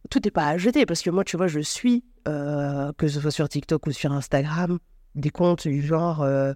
tout 0.10 0.20
n'est 0.24 0.32
pas 0.32 0.48
à 0.48 0.58
jeter 0.58 0.86
parce 0.86 1.02
que 1.02 1.10
moi, 1.10 1.24
tu 1.24 1.38
vois, 1.38 1.48
je 1.48 1.60
suis, 1.60 2.04
euh, 2.28 2.92
que 2.94 3.08
ce 3.08 3.20
soit 3.20 3.32
sur 3.32 3.50
TikTok 3.50 3.88
ou 3.88 3.92
sur 3.92 4.12
Instagram, 4.12 4.80
des 5.16 5.30
comptes 5.30 5.68
du 5.68 5.82
genre 5.82 6.22
euh, 6.22 6.54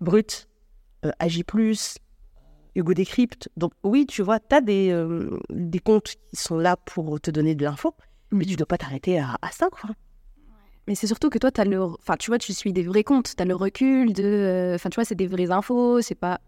Brut, 0.00 0.48
euh, 1.04 1.10
Agi, 1.18 1.44
Hugo 2.74 2.94
Décrypte. 2.94 3.48
Donc, 3.56 3.72
oui, 3.82 4.06
tu 4.06 4.22
vois, 4.22 4.38
tu 4.40 4.54
as 4.54 4.60
des, 4.60 5.06
des 5.50 5.80
comptes 5.80 6.14
qui 6.30 6.36
sont 6.36 6.58
là 6.58 6.76
pour 6.76 7.20
te 7.20 7.30
donner 7.30 7.54
de 7.54 7.64
l'info, 7.64 7.94
mais 8.30 8.44
tu 8.44 8.56
dois 8.56 8.66
pas 8.66 8.78
t'arrêter 8.78 9.18
à, 9.18 9.36
à 9.42 9.68
quoi. 9.70 9.90
Mais 10.86 10.94
c'est 10.94 11.06
surtout 11.06 11.30
que 11.30 11.38
toi, 11.38 11.50
tu 11.50 11.60
as 11.60 11.64
le. 11.64 11.82
Enfin, 11.82 12.16
tu 12.16 12.30
vois, 12.30 12.38
tu 12.38 12.52
suis 12.52 12.72
des 12.72 12.82
vrais 12.82 13.04
comptes. 13.04 13.34
Tu 13.36 13.42
as 13.42 13.44
le 13.44 13.54
recul 13.54 14.12
de. 14.12 14.72
Enfin, 14.74 14.88
tu 14.88 14.96
vois, 14.96 15.04
c'est 15.04 15.14
des 15.14 15.26
vraies 15.26 15.50
infos. 15.50 16.00
C'est 16.00 16.14
pas. 16.14 16.40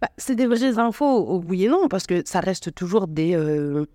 Bah, 0.00 0.10
c'est 0.18 0.34
des 0.34 0.46
vraies 0.46 0.78
infos, 0.78 1.42
oui 1.48 1.64
et 1.64 1.68
non, 1.68 1.88
parce 1.88 2.06
que 2.06 2.22
ça 2.26 2.40
reste 2.40 2.74
toujours 2.74 3.08
des, 3.08 3.34
euh, 3.34 3.86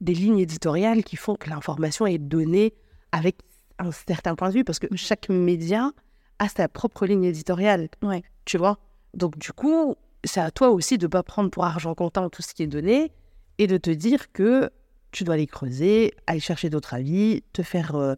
des 0.00 0.14
lignes 0.14 0.38
éditoriales 0.38 1.02
qui 1.02 1.16
font 1.16 1.34
que 1.34 1.50
l'information 1.50 2.06
est 2.06 2.18
donnée 2.18 2.74
avec 3.12 3.36
un 3.78 3.90
certain 3.92 4.34
point 4.34 4.48
de 4.48 4.54
vue, 4.54 4.64
parce 4.64 4.78
que 4.78 4.86
chaque 4.96 5.28
média 5.28 5.90
a 6.38 6.48
sa 6.48 6.68
propre 6.68 7.06
ligne 7.06 7.24
éditoriale. 7.24 7.88
Ouais. 8.02 8.22
Tu 8.44 8.58
vois? 8.58 8.78
Donc, 9.14 9.38
du 9.38 9.52
coup, 9.52 9.94
c'est 10.24 10.40
à 10.40 10.50
toi 10.50 10.70
aussi 10.70 10.98
de 10.98 11.04
ne 11.06 11.08
pas 11.10 11.22
prendre 11.22 11.50
pour 11.50 11.64
argent 11.64 11.94
comptant 11.94 12.28
tout 12.30 12.42
ce 12.42 12.54
qui 12.54 12.62
est 12.62 12.66
donné 12.68 13.12
et 13.58 13.66
de 13.66 13.76
te 13.76 13.90
dire 13.90 14.32
que 14.32 14.70
tu 15.10 15.24
dois 15.24 15.34
aller 15.34 15.46
creuser, 15.46 16.12
aller 16.26 16.40
chercher 16.40 16.70
d'autres 16.70 16.94
avis, 16.94 17.42
te 17.52 17.62
faire 17.62 17.94
euh, 17.96 18.14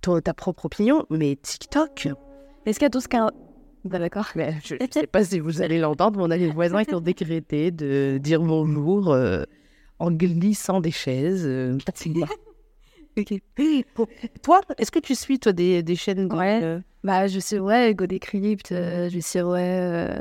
ton- 0.00 0.20
ta 0.20 0.32
propre 0.34 0.64
opinion. 0.66 1.04
Mais 1.10 1.36
TikTok, 1.36 2.08
Est-ce 2.64 2.78
qu'il 2.78 2.86
y 2.86 2.86
a 2.86 2.90
tout 2.90 3.00
ce 3.00 3.08
qu'un. 3.08 3.30
D'accord. 3.84 4.26
je 4.34 4.74
ne 4.74 4.86
sais 4.90 5.06
pas 5.06 5.22
si 5.24 5.38
vous 5.38 5.62
allez 5.62 5.78
l'entendre, 5.78 6.18
mais 6.18 6.24
on 6.24 6.30
a 6.30 6.36
les 6.36 6.50
voisins 6.50 6.84
qui 6.84 6.94
ont 6.94 7.00
décrété 7.00 7.70
de 7.70 8.18
dire 8.20 8.40
bonjour 8.40 9.12
euh, 9.12 9.44
en 10.00 10.10
glissant 10.10 10.80
des 10.80 10.90
chaises. 10.90 11.44
euh, 11.46 11.78
Toi, 14.42 14.60
est-ce 14.78 14.90
que 14.90 14.98
tu 14.98 15.14
suis 15.14 15.38
toi 15.38 15.52
des, 15.52 15.82
des 15.82 15.96
chaînes 15.96 16.28
de- 16.28 16.34
Ouais. 16.36 16.60
euh, 16.62 16.80
Bah, 17.04 17.26
je 17.26 17.38
suis, 17.38 17.58
ouais, 17.58 17.94
Go 17.94 18.06
Decrypt, 18.06 18.72
euh, 18.72 19.08
je 19.08 19.18
suis, 19.20 19.40
ouais. 19.40 19.60
euh, 19.80 20.20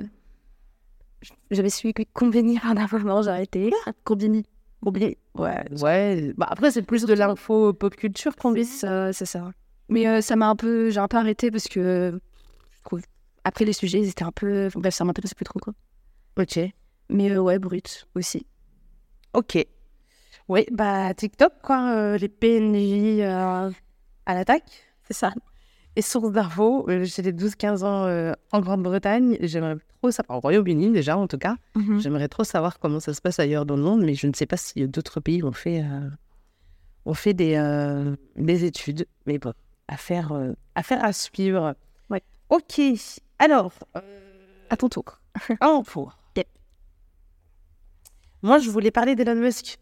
J'avais 1.51 1.69
suivi 1.69 1.93
Combini 2.13 2.57
à 2.59 2.69
un 2.69 2.87
moment, 2.91 3.21
j'ai 3.21 3.29
arrêté. 3.29 3.71
Combini. 4.03 4.45
Combini 4.83 5.17
Ouais, 5.35 5.63
ouais. 5.81 6.33
Bah, 6.37 6.47
après, 6.49 6.71
c'est 6.71 6.83
plus 6.83 7.03
de 7.05 7.13
l'info 7.13 7.73
pop 7.73 7.95
culture 7.95 8.35
qu'on 8.35 8.51
C'est 9.13 9.25
ça. 9.25 9.51
Mais 9.89 10.07
euh, 10.07 10.21
ça 10.21 10.35
m'a 10.35 10.47
un 10.49 10.55
peu. 10.55 10.89
J'ai 10.89 10.99
un 10.99 11.07
peu 11.07 11.17
arrêté 11.17 11.51
parce 11.51 11.67
que. 11.67 12.19
Après, 13.43 13.65
les 13.65 13.73
sujets, 13.73 13.99
ils 13.99 14.07
étaient 14.09 14.23
un 14.23 14.31
peu. 14.31 14.69
Bref, 14.75 14.93
ça 14.93 15.03
m'intéressait 15.05 15.35
plus 15.35 15.45
trop, 15.45 15.59
quoi. 15.59 15.73
Ok. 16.39 16.59
Mais 17.09 17.37
ouais, 17.37 17.59
brut 17.59 18.07
aussi. 18.15 18.45
Ok. 19.33 19.57
Oui, 20.47 20.65
bah 20.71 21.13
TikTok, 21.13 21.53
quoi, 21.63 21.91
euh, 21.95 22.17
les 22.17 22.29
PNJ 22.29 23.19
euh, 23.21 23.71
à 24.25 24.33
l'attaque, 24.35 24.83
c'est 25.07 25.13
ça. 25.15 25.31
Et 25.95 26.01
source 26.01 26.31
d'infos, 26.31 26.87
euh, 26.89 27.03
j'ai 27.03 27.21
les 27.23 27.31
12-15 27.33 27.83
ans 27.83 28.05
euh, 28.05 28.33
en 28.51 28.59
Grande-Bretagne, 28.59 29.37
j'aimerais 29.41 29.77
trop 30.01 30.11
savoir, 30.11 30.37
au 30.37 30.41
Royaume-Uni 30.41 30.91
déjà 30.91 31.17
en 31.17 31.25
tout 31.27 31.37
cas, 31.39 31.55
j'aimerais 31.99 32.27
trop 32.27 32.43
savoir 32.43 32.77
comment 32.79 32.99
ça 32.99 33.13
se 33.13 33.21
passe 33.21 33.39
ailleurs 33.39 33.65
dans 33.65 33.75
le 33.75 33.81
monde, 33.81 34.03
mais 34.03 34.13
je 34.13 34.27
ne 34.27 34.33
sais 34.33 34.45
pas 34.45 34.57
si 34.57 34.87
d'autres 34.87 35.19
pays 35.19 35.41
ont 35.43 35.51
fait, 35.51 35.83
ont 37.05 37.13
fait 37.15 37.33
des, 37.33 37.55
des 38.35 38.65
études. 38.65 39.07
Mais 39.25 39.39
bon, 39.39 39.53
affaire, 39.87 40.31
affaire 40.75 41.03
à 41.03 41.11
suivre. 41.13 41.75
Ouais. 42.09 42.21
Ok, 42.49 42.79
alors, 43.39 43.71
À 44.69 44.77
ton 44.77 44.89
tour. 44.89 45.19
un 45.61 45.81
pour. 45.81 46.17
Yep. 46.37 46.47
Moi, 48.43 48.59
je 48.59 48.69
voulais 48.69 48.91
parler 48.91 49.15
d'Elon 49.15 49.35
Musk. 49.35 49.79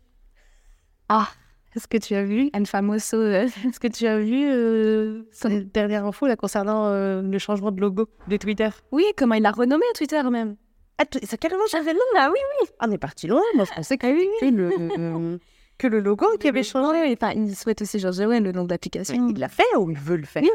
Ah. 1.16 1.28
Est-ce 1.76 1.88
que 1.88 1.98
tu 1.98 2.14
as 2.16 2.24
vu 2.24 2.50
Un 2.54 2.66
famoso. 2.66 3.18
euh, 3.18 3.46
Est-ce 3.68 3.80
que 3.80 3.88
tu 3.88 4.06
as 4.08 4.20
vu 4.20 4.46
euh, 4.52 5.24
son 5.32 5.50
dernière 5.74 6.06
info 6.06 6.28
là, 6.28 6.36
concernant 6.36 6.86
euh, 6.88 7.22
le 7.22 7.38
changement 7.40 7.72
de 7.72 7.82
logo 7.82 8.08
de 8.28 8.38
Twitter? 8.38 8.70
Oui, 8.92 9.04
comment 9.18 9.36
il 9.36 9.46
a 9.46 9.52
renommé 9.52 9.84
Twitter 9.96 10.22
même. 10.24 10.56
Ah, 11.00 11.04
ça 11.24 11.38
carrément 11.38 11.64
J'avais 11.72 11.94
ah 12.18 12.30
oui, 12.32 12.40
oui. 12.62 12.68
On 12.80 12.92
est 12.92 12.98
parti 13.00 13.28
loin. 13.28 13.42
Moi, 13.56 13.66
je 13.70 13.74
pensais 13.76 13.98
que, 13.98 14.06
Ah 14.08 14.12
oui, 14.12 14.28
que 14.40 14.46
le, 14.46 14.72
euh, 15.00 15.38
que 15.80 15.88
le 15.88 16.00
logo 16.00 16.28
qui 16.40 16.48
avait 16.48 16.62
changé. 16.64 17.00
changé. 17.00 17.18
Enfin, 17.20 17.32
il 17.36 17.56
souhaite 17.56 17.82
aussi 17.82 18.00
changer 18.00 18.26
ouais, 18.28 18.40
le 18.40 18.52
nom 18.52 18.64
de 18.66 18.70
l'application. 18.70 19.28
Il 19.30 19.40
l'a 19.40 19.50
fait 19.50 19.64
ou 19.78 19.90
il 19.90 19.98
veut 19.98 20.18
le 20.18 20.26
faire? 20.26 20.44
Oui. 20.44 20.52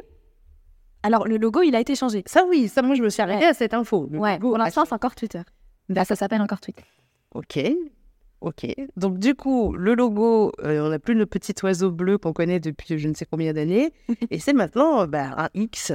Alors, 1.03 1.27
le 1.27 1.37
logo, 1.37 1.63
il 1.63 1.75
a 1.75 1.81
été 1.81 1.95
changé. 1.97 2.23
Ça, 2.27 2.45
oui, 2.49 2.69
ça, 2.69 2.83
moi, 2.83 2.95
je 2.95 3.03
me 3.03 3.09
suis 3.09 3.23
arrêtée 3.23 3.45
Ouais. 3.45 3.51
à 3.51 3.55
cette 3.55 3.75
info. 3.75 4.09
Le 4.11 4.19
Ouais, 4.19 4.35
logo 4.35 4.49
pour 4.51 4.59
l'instant, 4.59 4.85
c'est 4.85 4.95
encore 4.95 5.15
Twitter. 5.17 5.43
Bah, 5.89 6.05
ça 6.05 6.15
s'appelle 6.17 6.43
encore 6.43 6.61
Twitter. 6.61 6.85
Ok, 7.35 7.59
ok. 8.41 8.67
Donc 8.97 9.19
du 9.19 9.35
coup, 9.35 9.73
le 9.75 9.95
logo, 9.95 10.53
euh, 10.63 10.87
on 10.87 10.91
n'a 10.91 10.99
plus 10.99 11.15
le 11.15 11.27
petit 11.27 11.55
oiseau 11.63 11.91
bleu 11.91 12.19
qu'on 12.19 12.33
connaît 12.33 12.61
depuis 12.61 12.99
je 12.99 13.09
ne 13.09 13.15
sais 13.15 13.27
combien 13.27 13.53
d'années, 13.53 13.93
et 14.31 14.39
c'est 14.39 14.53
maintenant 14.53 15.07
bah, 15.07 15.35
un 15.37 15.49
X, 15.55 15.93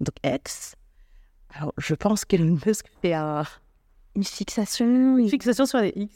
donc 0.00 0.14
X. 0.24 0.74
Alors 1.54 1.72
je 1.78 1.94
pense 1.94 2.24
qu'Elon 2.24 2.58
Musk 2.66 2.86
fait 3.02 3.14
un- 3.14 3.44
Une 4.16 4.24
fixation. 4.24 5.18
une 5.18 5.28
fixation 5.28 5.66
sur 5.66 5.78
les 5.80 5.92
X. 5.96 6.14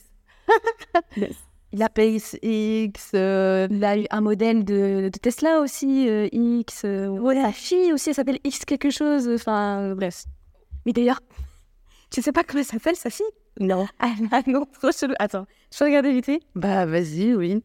Il 1.72 1.82
a 1.82 1.86
SpaceX, 1.88 3.10
euh, 3.14 3.66
Il 3.70 3.84
a 3.84 3.98
eu 3.98 4.06
un 4.10 4.20
modèle 4.20 4.64
de, 4.64 5.10
de 5.12 5.18
Tesla 5.18 5.60
aussi, 5.60 6.08
euh, 6.08 6.28
X. 6.32 6.82
euh, 6.84 7.08
ouais, 7.08 7.42
sa 7.42 7.52
fille 7.52 7.92
aussi, 7.92 8.10
elle 8.10 8.14
s'appelle 8.14 8.38
X 8.44 8.64
quelque 8.64 8.88
chose. 8.90 9.28
Enfin, 9.34 9.94
bref. 9.96 10.24
Mais 10.86 10.92
d'ailleurs, 10.92 11.20
tu 12.10 12.22
sais 12.22 12.32
pas 12.32 12.44
comment 12.44 12.60
elle 12.60 12.66
s'appelle 12.66 12.96
sa 12.96 13.10
fille? 13.10 13.26
Non. 13.58 13.86
Ah 13.98 14.14
non, 14.46 14.64
trop 14.80 14.92
chelou. 14.92 15.14
Attends, 15.18 15.46
je 15.72 15.78
peux 15.78 15.84
regarder 15.86 16.12
vite 16.12 16.26
fait? 16.26 16.40
Bah 16.54 16.86
vas-y, 16.86 17.34
oui. 17.34 17.62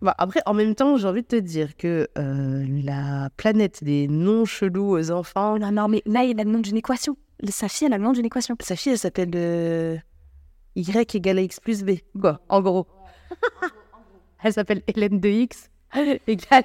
Bah, 0.00 0.14
après, 0.18 0.40
en 0.46 0.54
même 0.54 0.74
temps, 0.74 0.96
j'ai 0.96 1.08
envie 1.08 1.22
de 1.22 1.26
te 1.26 1.36
dire 1.36 1.76
que 1.76 2.08
euh, 2.16 2.64
la 2.84 3.30
planète 3.36 3.82
des 3.82 4.06
noms 4.06 4.44
chelous 4.44 4.96
aux 4.96 5.10
enfants, 5.10 5.58
non, 5.58 5.72
non, 5.72 5.88
mais 5.88 6.02
là, 6.06 6.22
il 6.24 6.38
a 6.40 6.44
le 6.44 6.50
nom 6.50 6.60
d'une 6.60 6.76
équation. 6.76 7.16
Sa 7.48 7.68
fille, 7.68 7.86
elle 7.86 7.94
a 7.94 7.98
le 7.98 8.04
nom 8.04 8.12
d'une 8.12 8.26
équation. 8.26 8.56
sa 8.60 8.76
fille, 8.76 8.92
elle 8.92 8.98
s'appelle 8.98 9.32
euh, 9.34 9.96
Y 10.76 11.14
égale 11.16 11.38
à 11.38 11.42
X 11.42 11.58
plus 11.58 11.82
B. 11.82 11.90
Quoi, 12.20 12.40
en 12.48 12.62
gros. 12.62 12.86
elle 14.42 14.52
s'appelle 14.52 14.82
Hélène 14.86 15.20
de 15.20 15.28
X 15.28 15.70
égale... 16.26 16.64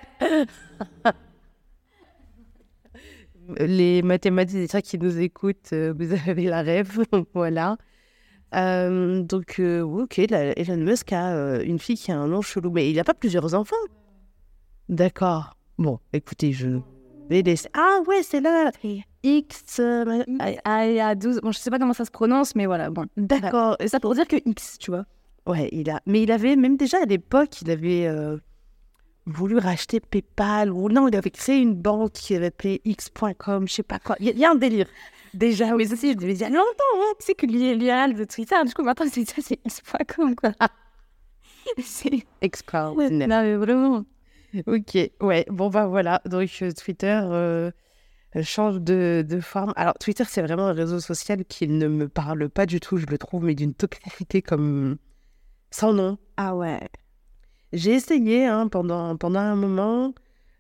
Les 3.60 4.02
mathématiciens 4.04 4.80
qui 4.80 4.98
nous 4.98 5.20
écoutent, 5.20 5.74
euh, 5.74 5.94
vous 5.98 6.14
avez 6.14 6.46
la 6.46 6.62
rêve, 6.62 7.04
voilà. 7.34 7.78
Euh, 8.56 9.22
donc, 9.24 9.60
euh, 9.60 9.82
oui, 9.82 10.04
ok, 10.04 10.22
la- 10.30 10.58
Elon 10.60 10.78
Musk 10.78 11.12
a 11.14 11.34
euh, 11.36 11.64
une 11.66 11.80
fille 11.80 11.98
qui 11.98 12.12
a 12.12 12.18
un 12.18 12.28
nom 12.28 12.42
chelou, 12.42 12.72
mais 12.72 12.90
il 12.90 12.96
n'a 12.96 13.04
pas 13.04 13.14
plusieurs 13.14 13.54
enfants. 13.56 13.76
D'accord. 14.90 15.56
Bon, 15.78 16.00
écoutez, 16.12 16.52
je 16.52 16.80
vais 17.30 17.42
laisser. 17.42 17.70
Ah 17.74 18.00
ouais, 18.08 18.22
c'est 18.24 18.42
là. 18.42 18.72
X. 19.24 19.80
euh, 19.80 20.24
ma- 20.28 20.86
il 20.86 20.94
y 20.96 21.00
a 21.00 21.16
12. 21.16 21.40
Bon, 21.42 21.52
je 21.52 21.58
sais 21.58 21.70
pas 21.72 21.80
comment 21.80 21.94
ça 21.94 22.06
se 22.06 22.12
prononce, 22.12 22.56
mais 22.56 22.66
voilà, 22.66 22.90
bon. 22.90 23.06
D'accord. 23.18 23.76
Et 23.80 23.88
ça 23.88 24.00
pour 24.00 24.14
dire 24.14 24.28
que 24.28 24.36
X, 24.46 24.78
tu 24.80 24.92
vois. 24.92 25.06
Ouais, 25.48 25.70
il 25.72 25.90
a. 25.90 26.00
Mais 26.06 26.22
il 26.24 26.32
avait 26.32 26.56
même 26.56 26.78
déjà 26.78 26.98
à 27.02 27.06
l'époque, 27.06 27.62
il 27.62 27.72
avait 27.72 28.06
euh, 28.08 28.38
voulu 29.26 29.58
racheter 29.58 30.00
PayPal 30.00 30.72
ou 30.72 30.90
non, 30.90 31.08
il 31.08 31.16
avait 31.16 31.32
créé 31.32 31.60
une 31.60 31.74
banque 31.76 32.12
qui 32.14 32.36
avait 32.36 32.48
appelé 32.48 32.82
X.com, 32.86 33.68
je 33.68 33.74
sais 33.74 33.84
pas 33.84 34.00
quoi. 34.00 34.16
Il 34.20 34.26
y, 34.28 34.30
a- 34.30 34.34
il 34.34 34.40
y 34.40 34.46
a 34.46 34.52
un 34.52 34.56
délire. 34.56 34.88
Déjà, 35.34 35.76
Mais 35.76 35.92
aussi, 35.92 36.12
il 36.12 36.38
y 36.38 36.44
a 36.44 36.50
longtemps, 36.50 36.96
hein. 36.96 37.14
Tu 37.20 37.26
sais 37.26 37.34
que 37.34 37.46
l'URL 37.46 38.14
de 38.16 38.24
Twitter, 38.26 38.56
du 38.66 38.74
coup, 38.74 38.84
maintenant, 38.84 39.06
c'est 39.12 39.28
ça, 39.28 39.42
c'est 39.42 39.60
X.com, 39.66 40.36
quoi. 40.36 40.52
c'est... 41.84 42.26
extraordinaire. 42.42 43.28
Non, 43.28 43.42
mais 43.42 43.56
vraiment. 43.56 44.06
Ok, 44.68 44.98
ouais, 45.22 45.46
bon 45.50 45.70
bah 45.70 45.88
voilà. 45.88 46.22
Donc 46.26 46.48
euh, 46.62 46.72
Twitter 46.72 47.20
euh, 47.24 47.72
change 48.44 48.80
de, 48.82 49.26
de 49.28 49.40
forme. 49.40 49.74
Alors 49.76 49.96
Twitter, 49.96 50.26
c'est 50.28 50.44
vraiment 50.44 50.68
un 50.68 50.74
réseau 50.74 51.00
social 51.00 51.44
qui 51.46 51.68
ne 51.68 51.88
me 51.88 52.08
parle 52.08 52.50
pas 52.50 52.68
du 52.68 52.80
tout, 52.80 52.98
je 52.98 53.08
le 53.08 53.18
trouve, 53.18 53.44
mais 53.46 53.56
d'une 53.56 53.74
toxicité 53.74 54.44
comme 54.44 54.98
sans 55.72 55.94
nom. 55.94 56.20
Ah 56.38 56.56
ouais. 56.56 56.88
J'ai 57.72 57.94
essayé 57.94 58.46
hein, 58.46 58.68
pendant, 58.68 59.18
pendant 59.18 59.40
un 59.40 59.56
moment, 59.56 60.14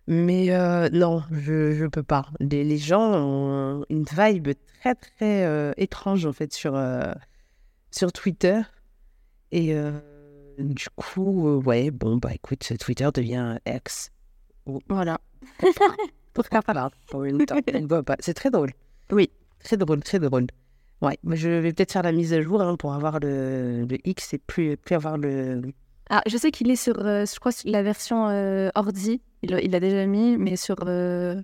mais 0.07 0.51
euh, 0.51 0.89
non, 0.91 1.23
je 1.31 1.83
ne 1.83 1.87
peux 1.87 2.03
pas. 2.03 2.25
Les, 2.39 2.63
les, 2.63 2.77
gens 2.77 3.13
ont 3.13 3.85
une 3.89 4.05
vibe 4.05 4.49
très, 4.79 4.95
très 4.95 5.45
euh, 5.45 5.71
étrange, 5.77 6.25
en 6.25 6.33
fait, 6.33 6.53
sur, 6.53 6.75
euh, 6.75 7.13
sur 7.91 8.11
Twitter. 8.11 8.61
Et 9.51 9.75
du 10.57 10.87
coup, 10.95 11.57
ouais, 11.59 11.91
bon, 11.91 12.17
bah 12.17 12.33
écoute, 12.33 12.73
Twitter 12.79 13.07
devient 13.13 13.57
X. 13.67 14.09
Voilà. 14.89 15.19
Pourquoi 16.33 16.61
pas 16.63 16.89
C'est 18.19 18.33
très 18.33 18.49
drôle. 18.49 18.71
Oui. 19.11 19.29
Très 19.63 19.77
drôle, 19.77 20.01
très 20.01 20.19
drôle. 20.19 20.47
Ouais, 21.01 21.17
mais 21.23 21.35
je 21.35 21.49
vais 21.49 21.73
peut-être 21.73 21.91
faire 21.91 22.03
la 22.03 22.11
mise 22.11 22.33
à 22.33 22.41
jour 22.41 22.61
hein, 22.61 22.75
pour 22.75 22.93
avoir 22.93 23.19
le, 23.19 23.85
le, 23.85 23.97
X 24.07 24.33
et 24.33 24.37
plus, 24.37 24.77
plus 24.77 24.95
avoir 24.95 25.17
le. 25.17 25.61
Ah, 26.15 26.21
je 26.27 26.37
sais 26.37 26.51
qu'il 26.51 26.69
est 26.69 26.75
sur, 26.75 26.99
euh, 26.99 27.25
je 27.25 27.39
crois, 27.39 27.51
la 27.65 27.81
version 27.81 28.27
euh, 28.29 28.69
ordi. 28.75 29.19
Il 29.41 29.49
l'a 29.49 29.79
déjà 29.79 30.05
mis, 30.05 30.37
mais 30.37 30.55
sur 30.55 30.75
euh, 30.85 31.41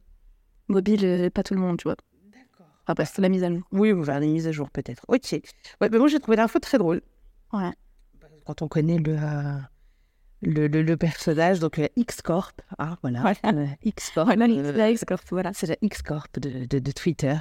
mobile, 0.67 1.31
pas 1.33 1.41
tout 1.41 1.55
le 1.55 1.59
monde, 1.59 1.77
tu 1.77 1.85
vois. 1.85 1.95
D'accord. 2.31 2.67
Après, 2.85 3.05
c'est 3.05 3.19
la 3.19 3.29
mise 3.29 3.43
à 3.43 3.49
jour. 3.49 3.63
Oui, 3.71 3.91
on 3.93 4.01
va 4.01 4.05
faire 4.05 4.19
la 4.19 4.27
mise 4.27 4.45
à 4.45 4.51
jour 4.51 4.69
peut-être. 4.69 5.05
Ok. 5.07 5.31
Ouais, 5.81 5.89
mais 5.91 5.97
moi 5.97 6.07
j'ai 6.07 6.19
trouvé 6.19 6.37
l'info 6.37 6.59
très 6.59 6.77
drôle. 6.77 7.01
Ouais. 7.51 7.71
Quand 8.45 8.61
on 8.61 8.67
connaît 8.67 8.99
le. 8.99 9.17
Le, 10.41 10.67
le, 10.67 10.83
le, 10.83 10.95
personnage, 10.95 11.59
donc 11.59 11.81
X-Corp, 11.97 12.61
ah, 12.77 12.95
voilà, 13.01 13.19
voilà. 13.19 13.65
X-Corp, 13.83 14.25
voilà, 14.27 14.47
la 14.47 14.89
X-Corp, 14.91 15.25
voilà. 15.31 15.51
c'est 15.53 15.67
la 15.67 15.75
X-Corp 15.81 16.39
de, 16.39 16.65
de, 16.65 16.79
de, 16.79 16.91
Twitter. 16.93 17.35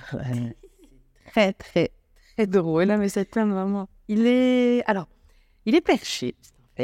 très, 1.31 1.53
très, 1.53 1.93
très 2.35 2.47
drôle. 2.49 2.87
Mais 2.99 3.09
c'est 3.09 3.33
vraiment. 3.33 3.89
Il 4.09 4.27
est. 4.27 4.83
Alors, 4.87 5.07
il 5.65 5.77
est 5.77 5.81
perché. 5.81 6.35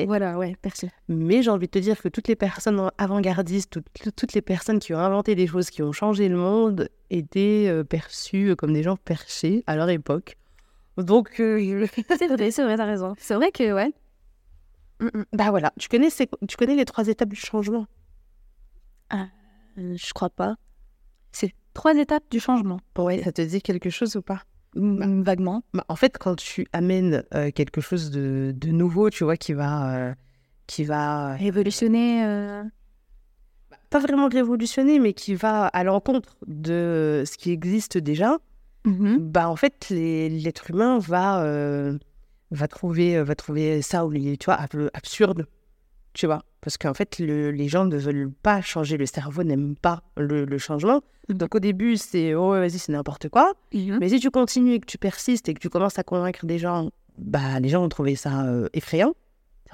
Voilà, 0.06 0.38
ouais, 0.38 0.56
perché. 0.60 0.90
Mais 1.08 1.42
j'ai 1.42 1.50
envie 1.50 1.66
de 1.66 1.70
te 1.70 1.78
dire 1.78 2.00
que 2.00 2.08
toutes 2.08 2.28
les 2.28 2.36
personnes 2.36 2.90
avant-gardistes, 2.98 3.70
toutes, 3.70 4.16
toutes, 4.16 4.32
les 4.32 4.42
personnes 4.42 4.78
qui 4.80 4.92
ont 4.94 4.98
inventé 4.98 5.34
des 5.34 5.46
choses 5.46 5.70
qui 5.70 5.82
ont 5.82 5.92
changé 5.92 6.28
le 6.28 6.36
monde, 6.36 6.88
étaient 7.10 7.66
euh, 7.68 7.84
perçues 7.84 8.56
comme 8.56 8.72
des 8.72 8.82
gens 8.82 8.96
perchés 8.96 9.62
à 9.66 9.76
leur 9.76 9.88
époque. 9.88 10.36
Donc. 10.96 11.40
Euh, 11.40 11.86
c'est 12.18 12.28
vrai, 12.28 12.50
c'est 12.50 12.64
vrai, 12.64 12.76
t'as 12.76 12.84
raison. 12.84 13.14
C'est 13.18 13.34
vrai 13.34 13.52
que, 13.52 13.72
ouais. 13.72 13.92
Mm 15.00 15.06
-mm. 15.08 15.24
Bah 15.32 15.50
voilà, 15.50 15.72
tu 15.78 15.88
connais, 15.88 16.10
tu 16.48 16.56
connais 16.56 16.76
les 16.76 16.84
trois 16.84 17.06
étapes 17.08 17.30
du 17.30 17.36
changement? 17.36 17.86
Ah, 19.10 19.28
Je 19.76 20.12
crois 20.12 20.30
pas. 20.30 20.56
C'est 21.32 21.52
trois 21.72 21.94
étapes 21.96 22.28
du 22.30 22.40
changement. 22.40 22.80
Ouais, 22.98 23.22
ça 23.22 23.32
te 23.32 23.42
dit 23.42 23.60
quelque 23.60 23.90
chose 23.90 24.16
ou 24.16 24.22
pas? 24.22 24.42
Bah, 24.75 25.07
Vaguement. 25.09 25.62
Bah, 25.73 25.85
en 25.88 25.97
fait, 25.97 26.19
quand 26.19 26.37
tu 26.37 26.66
amènes 26.73 27.25
euh, 27.35 27.50
quelque 27.50 27.81
chose 27.81 28.11
de, 28.11 28.52
de, 28.57 28.71
nouveau, 28.71 29.11
tu 29.11 29.25
vois, 29.25 29.37
qui 29.37 29.52
va. 29.52 29.97
Euh, 29.97 30.14
qui 30.66 30.85
va 30.85 31.35
révolutionner. 31.35 32.25
Euh... 32.25 32.62
Bah, 33.71 33.76
pas 33.90 33.99
vraiment 33.99 34.28
révolutionner, 34.28 34.99
mais 34.99 35.12
qui 35.12 35.35
va 35.35 35.66
à 35.66 35.85
l'encontre 35.85 36.37
de 36.47 37.23
ce 37.26 37.37
qui 37.37 37.50
existe 37.50 37.99
déjà, 37.99 38.38
mm 38.85 38.93
-hmm. 38.93 39.19
bah 39.19 39.49
en 39.49 39.57
fait, 39.57 39.90
l'être 39.90 40.71
humain 40.71 40.99
va, 40.99 41.45
va, 42.50 42.69
trouver, 42.69 43.23
va 43.23 43.35
trouver 43.35 43.83
ça, 43.83 44.07
tu 44.11 44.45
vois, 44.47 44.59
absurde, 44.95 45.47
tu 46.14 46.26
vois. 46.26 46.43
Parce 46.64 46.78
qu'en 46.78 46.94
fait, 46.94 47.18
le, 47.18 47.50
les 47.50 47.68
gens 47.68 47.85
ne 47.85 47.99
veulent 47.99 48.33
pas 48.42 48.62
changer, 48.62 48.97
le 48.97 49.04
cerveau 49.04 49.42
n'aime 49.44 49.76
pas 49.76 50.02
le, 50.16 50.47
le, 50.47 50.59
changement. 50.59 51.02
Donc 51.28 51.54
au 51.54 51.61
début, 51.61 51.99
c'est 51.99 52.35
oh, 52.35 52.52
vas-y, 52.52 52.78
c'est 52.78 52.92
n'importe 52.92 53.28
quoi. 53.28 53.52
Mm 53.75 53.78
-hmm. 53.78 53.99
Mais 54.00 54.09
si 54.09 54.18
tu 54.18 54.30
continues 54.30 54.73
et 54.73 54.80
que 54.80 54.87
tu 54.87 54.97
persistes 54.97 55.47
et 55.49 55.52
que 55.54 55.61
tu 55.61 55.68
commences 55.68 55.99
à 55.99 56.04
convaincre 56.04 56.47
des 56.47 56.59
gens, 56.59 56.90
bah 57.18 57.61
les 57.61 57.68
gens 57.68 57.83
vont 57.83 57.90
trouver 57.90 58.16
ça 58.16 58.33
euh, 58.47 58.68
effrayant. 58.73 59.12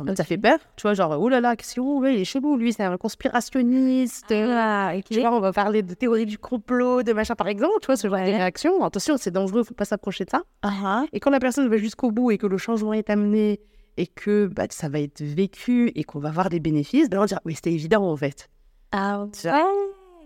Okay. 0.00 0.16
Ça 0.16 0.24
fait 0.24 0.38
peur, 0.38 0.58
tu 0.76 0.82
vois, 0.82 0.94
genre, 0.94 1.12
oh 1.20 1.28
là 1.28 1.40
là, 1.40 1.50
qu'est-ce 1.56 1.74
qu'il 1.74 2.06
est, 2.06 2.14
il 2.14 2.20
est 2.22 2.24
chelou, 2.32 2.56
lui, 2.56 2.72
c'est 2.72 2.84
un 2.84 2.96
conspirationniste. 2.96 4.32
Ah, 4.32 4.92
okay. 4.96 5.14
Tu 5.14 5.20
vois, 5.20 5.32
on 5.40 5.40
va 5.48 5.52
parler 5.52 5.82
de 5.82 5.94
théorie 5.94 6.26
du 6.34 6.38
complot, 6.38 7.02
de 7.08 7.12
machin, 7.12 7.34
par 7.42 7.48
exemple, 7.54 7.80
tu 7.82 7.86
vois, 7.86 7.98
ce 8.02 8.08
genre 8.08 8.18
de 8.30 8.32
réaction. 8.40 8.72
Attention, 8.88 9.14
c'est 9.22 9.34
dangereux, 9.40 9.62
faut 9.62 9.78
pas 9.82 9.88
s'approcher 9.92 10.24
de 10.24 10.30
ça. 10.36 10.40
Uh 10.64 10.68
-huh. 10.68 11.06
Et 11.14 11.18
quand 11.22 11.32
la 11.38 11.42
personne 11.46 11.66
va 11.68 11.76
jusqu'au 11.86 12.10
bout 12.16 12.28
et 12.32 12.38
que 12.42 12.48
le 12.54 12.58
changement 12.66 12.94
est 13.00 13.10
amené 13.10 13.60
et 14.00 14.06
que 14.06 14.46
bah, 14.46 14.64
ça 14.70 14.88
va 14.88 14.98
être 14.98 15.22
vécu 15.22 15.92
et 15.94 16.04
qu'on 16.04 16.20
va 16.20 16.30
avoir 16.30 16.48
des 16.48 16.58
bénéfices, 16.58 17.10
ben 17.10 17.18
on 17.18 17.20
va 17.20 17.26
dire, 17.26 17.40
oui, 17.44 17.54
c'était 17.54 17.72
évident, 17.72 18.10
en 18.10 18.16
fait. 18.16 18.48
Ah, 18.92 19.24
ouais. 19.24 19.30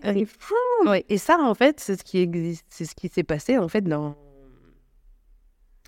C'est 0.01 0.25
fou. 0.25 0.53
Ouais. 0.85 1.05
Et 1.09 1.17
ça, 1.17 1.37
en 1.41 1.53
fait, 1.53 1.81
c'est 1.81 1.99
ce 1.99 2.03
qui 2.05 2.19
existe, 2.19 2.65
c'est 2.69 2.85
ce 2.85 2.95
qui 2.95 3.09
s'est 3.09 3.23
passé, 3.23 3.57
en 3.57 3.67
fait, 3.67 3.81
dans, 3.81 4.15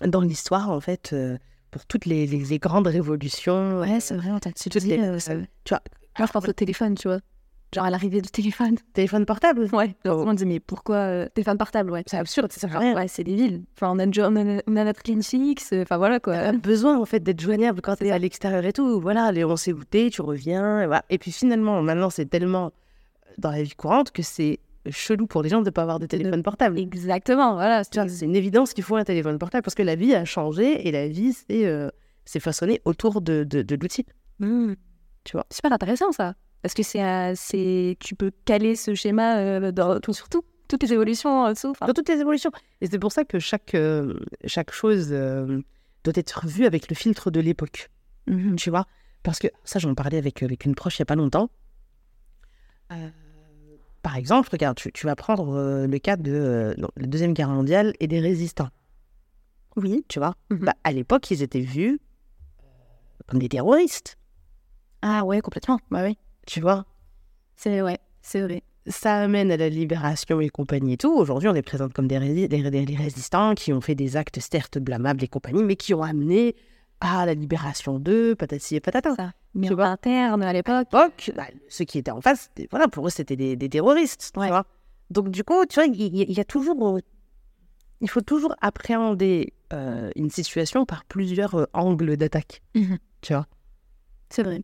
dans 0.06 0.20
l'histoire, 0.20 0.68
en 0.68 0.80
fait, 0.80 1.14
euh, 1.14 1.38
pour 1.70 1.86
toutes 1.86 2.04
les, 2.04 2.26
les, 2.26 2.44
les, 2.44 2.58
grandes 2.58 2.88
révolutions. 2.88 3.80
Ouais, 3.80 4.00
c'est 4.00 4.16
vrai, 4.16 4.32
on 4.32 4.38
t'a 4.38 4.50
les, 4.50 4.98
euh, 4.98 5.18
tu 5.64 5.70
vois, 5.70 5.82
je 6.18 6.30
pense 6.30 6.46
au 6.46 6.52
téléphone, 6.52 6.94
tu 6.94 7.08
vois. 7.08 7.20
Genre 7.74 7.84
à 7.84 7.90
l'arrivée 7.90 8.22
du 8.22 8.30
téléphone. 8.30 8.76
Téléphone 8.94 9.26
portable 9.26 9.68
Ouais. 9.72 9.94
Oh. 10.06 10.24
On 10.26 10.32
dit, 10.32 10.46
mais 10.46 10.58
pourquoi 10.58 10.96
euh, 10.96 11.28
téléphone 11.34 11.58
portable 11.58 11.90
Ouais. 11.90 12.02
C'est 12.06 12.16
absurde, 12.16 12.50
ça 12.50 12.60
sert 12.60 12.74
à 12.76 12.78
rien. 12.78 12.94
Ouais, 12.94 13.08
c'est 13.08 13.24
débile. 13.24 13.64
Enfin, 13.76 13.92
on 13.94 13.98
a, 13.98 14.06
on 14.06 14.36
a, 14.36 14.62
on 14.66 14.76
a 14.76 14.84
notre 14.84 15.02
ligne 15.04 15.22
fixe. 15.22 15.74
Enfin, 15.74 15.98
voilà 15.98 16.18
quoi. 16.18 16.34
On 16.34 16.48
a 16.48 16.52
besoin 16.52 16.98
en 16.98 17.04
fait 17.04 17.20
d'être 17.20 17.40
joignable 17.40 17.82
quand 17.82 17.96
t'es 17.96 18.10
à 18.10 18.18
l'extérieur 18.18 18.64
et 18.64 18.72
tout. 18.72 19.00
Voilà, 19.00 19.32
on 19.46 19.56
s'est 19.56 19.72
goûté, 19.72 20.08
tu 20.10 20.22
reviens. 20.22 20.82
Et, 20.82 20.86
voilà. 20.86 21.04
et 21.10 21.18
puis 21.18 21.30
finalement, 21.30 21.82
maintenant, 21.82 22.10
c'est 22.10 22.26
tellement 22.26 22.72
dans 23.36 23.50
la 23.50 23.62
vie 23.62 23.74
courante 23.74 24.10
que 24.12 24.22
c'est 24.22 24.60
chelou 24.90 25.26
pour 25.26 25.42
les 25.42 25.48
gens 25.48 25.60
de 25.60 25.66
ne 25.66 25.70
pas 25.70 25.82
avoir 25.82 25.98
de 25.98 26.06
téléphone 26.06 26.42
portable. 26.42 26.78
Exactement, 26.78 27.54
voilà. 27.54 27.82
C'est 27.84 28.22
une 28.22 28.36
évidence 28.36 28.72
qu'il 28.72 28.84
faut 28.84 28.96
un 28.96 29.04
téléphone 29.04 29.38
portable 29.38 29.62
parce 29.62 29.74
que 29.74 29.82
la 29.82 29.94
vie 29.94 30.14
a 30.14 30.24
changé 30.24 30.86
et 30.86 30.92
la 30.92 31.08
vie 31.08 31.32
s'est 31.32 31.66
euh, 31.66 31.90
façonnée 32.40 32.80
autour 32.84 33.20
de, 33.20 33.44
de, 33.44 33.62
de 33.62 33.76
l'outil. 33.76 34.06
Mmh. 34.38 34.74
Tu 35.24 35.32
vois 35.32 35.46
Super 35.50 35.72
intéressant 35.72 36.12
ça. 36.12 36.34
Parce 36.62 36.74
que 36.74 36.82
c'est, 36.82 37.02
euh, 37.02 37.94
tu 38.00 38.14
peux 38.14 38.32
caler 38.44 38.76
ce 38.76 38.94
schéma 38.94 39.38
euh, 39.38 39.72
dans, 39.72 40.00
tout, 40.00 40.12
sur 40.12 40.28
tout, 40.28 40.44
toutes 40.68 40.82
les 40.82 40.92
évolutions. 40.92 41.46
Euh, 41.46 41.52
tout, 41.54 41.72
dans 41.80 41.92
toutes 41.92 42.08
les 42.08 42.20
évolutions. 42.20 42.50
Et 42.80 42.86
c'est 42.86 42.98
pour 42.98 43.12
ça 43.12 43.24
que 43.24 43.38
chaque, 43.38 43.74
euh, 43.74 44.14
chaque 44.44 44.72
chose 44.72 45.08
euh, 45.12 45.60
doit 46.04 46.14
être 46.16 46.46
vue 46.46 46.66
avec 46.66 46.88
le 46.88 46.94
filtre 46.94 47.30
de 47.30 47.40
l'époque. 47.40 47.90
Mmh. 48.26 48.56
Tu 48.56 48.70
vois? 48.70 48.86
Parce 49.22 49.38
que 49.38 49.48
ça, 49.64 49.78
j'en 49.78 49.94
parlais 49.94 50.18
avec, 50.18 50.42
avec 50.42 50.64
une 50.64 50.74
proche 50.74 50.98
il 50.98 51.02
n'y 51.02 51.04
a 51.04 51.06
pas 51.06 51.16
longtemps. 51.16 51.50
par 54.02 54.16
exemple, 54.16 54.48
regarde, 54.50 54.76
tu, 54.76 54.92
tu 54.92 55.06
vas 55.06 55.16
prendre 55.16 55.86
le 55.86 55.98
cas 55.98 56.16
de 56.16 56.74
la 56.96 57.06
Deuxième 57.06 57.34
Guerre 57.34 57.48
mondiale 57.48 57.94
et 58.00 58.06
des 58.06 58.20
résistants. 58.20 58.70
Oui. 59.76 60.04
Tu 60.08 60.18
vois? 60.18 60.34
Mmh. 60.50 60.56
bah, 60.56 60.74
À 60.84 60.92
l'époque, 60.92 61.30
ils 61.30 61.42
étaient 61.42 61.60
vus 61.60 62.00
comme 63.28 63.38
des 63.38 63.48
terroristes. 63.48 64.18
Ah 65.02 65.24
ouais, 65.24 65.40
complètement. 65.40 65.78
Bah 65.90 66.02
oui. 66.02 66.18
Tu 66.48 66.62
vois 66.62 66.86
C'est 67.56 67.82
ouais, 67.82 67.98
c'est 68.22 68.40
vrai. 68.40 68.62
Ça 68.86 69.16
amène 69.16 69.52
à 69.52 69.58
la 69.58 69.68
libération 69.68 70.40
et 70.40 70.48
compagnie 70.48 70.94
et 70.94 70.96
tout. 70.96 71.14
Aujourd'hui, 71.14 71.46
on 71.46 71.52
les 71.52 71.60
présente 71.60 71.92
comme 71.92 72.08
des, 72.08 72.16
ré 72.16 72.48
des, 72.48 72.70
des, 72.70 72.96
résistants 72.96 73.54
qui 73.54 73.70
ont 73.74 73.82
fait 73.82 73.94
des 73.94 74.16
actes 74.16 74.40
certes 74.40 74.78
blâmables 74.78 75.22
et 75.22 75.28
compagnie, 75.28 75.62
mais 75.62 75.76
qui 75.76 75.92
ont 75.92 76.02
amené 76.02 76.56
à 77.00 77.26
la 77.26 77.34
libération 77.34 77.98
d'eux, 77.98 78.34
patati 78.34 78.76
et 78.76 78.80
patata. 78.80 79.14
Ça. 79.14 79.32
Mais 79.52 79.70
en 79.70 79.78
interne 79.78 80.42
à 80.42 80.54
l'époque. 80.54 80.88
Bah, 81.36 81.48
ceux 81.68 81.84
qui 81.84 81.98
étaient 81.98 82.10
en 82.10 82.22
face, 82.22 82.50
voilà, 82.70 82.88
pour 82.88 83.06
eux, 83.06 83.10
c'était 83.10 83.36
des, 83.36 83.54
des, 83.54 83.68
terroristes. 83.68 84.32
Ouais. 84.34 84.46
Tu 84.46 84.50
vois 84.50 84.64
Donc, 85.10 85.28
du 85.28 85.44
coup, 85.44 85.66
tu 85.66 85.74
vois, 85.74 85.84
il 85.84 86.00
y, 86.00 86.32
y, 86.32 86.40
a 86.40 86.44
toujours. 86.44 86.98
Il 88.00 88.08
faut 88.08 88.22
toujours 88.22 88.54
appréhender 88.62 89.52
euh, 89.74 90.10
une 90.16 90.30
situation 90.30 90.86
par 90.86 91.04
plusieurs 91.04 91.56
euh, 91.56 91.66
angles 91.74 92.16
d'attaque. 92.16 92.62
Mmh. 92.74 92.94
Tu 93.20 93.34
vois 93.34 93.46
C'est 94.30 94.42
vrai. 94.42 94.62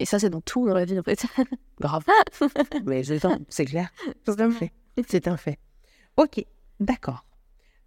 Et 0.00 0.06
ça, 0.06 0.18
c'est 0.18 0.30
dans 0.30 0.40
tout 0.40 0.66
dans 0.66 0.74
la 0.74 0.84
vie, 0.84 0.98
en 0.98 1.02
fait. 1.02 1.26
Grave. 1.80 2.04
Mais 2.84 3.02
c'est 3.48 3.64
clair. 3.64 3.90
C'est 4.24 4.40
un 4.40 4.50
fait. 4.50 4.72
C'est 5.08 5.28
un 5.28 5.36
fait. 5.36 5.58
Ok, 6.16 6.44
d'accord. 6.80 7.24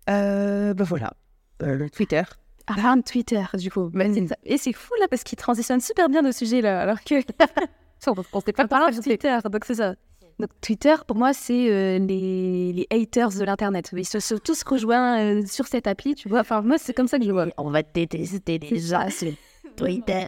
Euh, 0.10 0.74
ben 0.74 0.84
voilà. 0.84 1.14
Euh, 1.62 1.88
Twitter. 1.90 2.24
Ah, 2.68 2.96
Twitter, 3.06 3.44
du 3.56 3.72
coup. 3.72 3.90
Mmh. 3.94 4.28
Et 4.44 4.58
c'est 4.58 4.74
fou, 4.74 4.94
là, 5.00 5.08
parce 5.10 5.24
qu'il 5.24 5.38
transitionne 5.38 5.82
super 5.82 6.10
bien 6.10 6.22
de 6.22 6.32
sujet, 6.32 6.62
là. 6.62 6.82
Alors 6.82 7.04
que. 7.04 7.16
on 8.08 8.16
ne 8.16 8.52
pas 8.52 8.68
parler 8.68 8.96
de 8.96 9.02
Twitter, 9.02 9.38
donc 9.50 9.66
c'est 9.66 9.76
ça. 9.76 9.96
Donc, 10.40 10.50
Twitter, 10.62 10.96
pour 11.06 11.18
moi, 11.18 11.34
c'est 11.34 11.72
euh, 11.72 12.00
les, 12.00 12.74
les, 12.74 12.88
haters 12.90 13.30
de 13.30 13.44
l'Internet. 13.44 13.92
Ils 13.96 14.08
se 14.08 14.20
sont 14.20 14.40
tous 14.40 14.64
rejoints 14.64 15.20
euh, 15.20 15.46
sur 15.46 15.68
cette 15.68 15.86
appli, 15.86 16.16
tu 16.16 16.30
vois. 16.30 16.40
Enfin, 16.40 16.62
moi, 16.62 16.78
c'est 16.80 16.94
comme 16.94 17.08
ça 17.08 17.20
que 17.20 17.26
je 17.26 17.32
vois. 17.32 17.48
On 17.58 17.70
va 17.70 17.84
détester 17.84 18.58
déjà 18.58 19.10
sur 19.12 19.34
Twitter. 19.76 20.28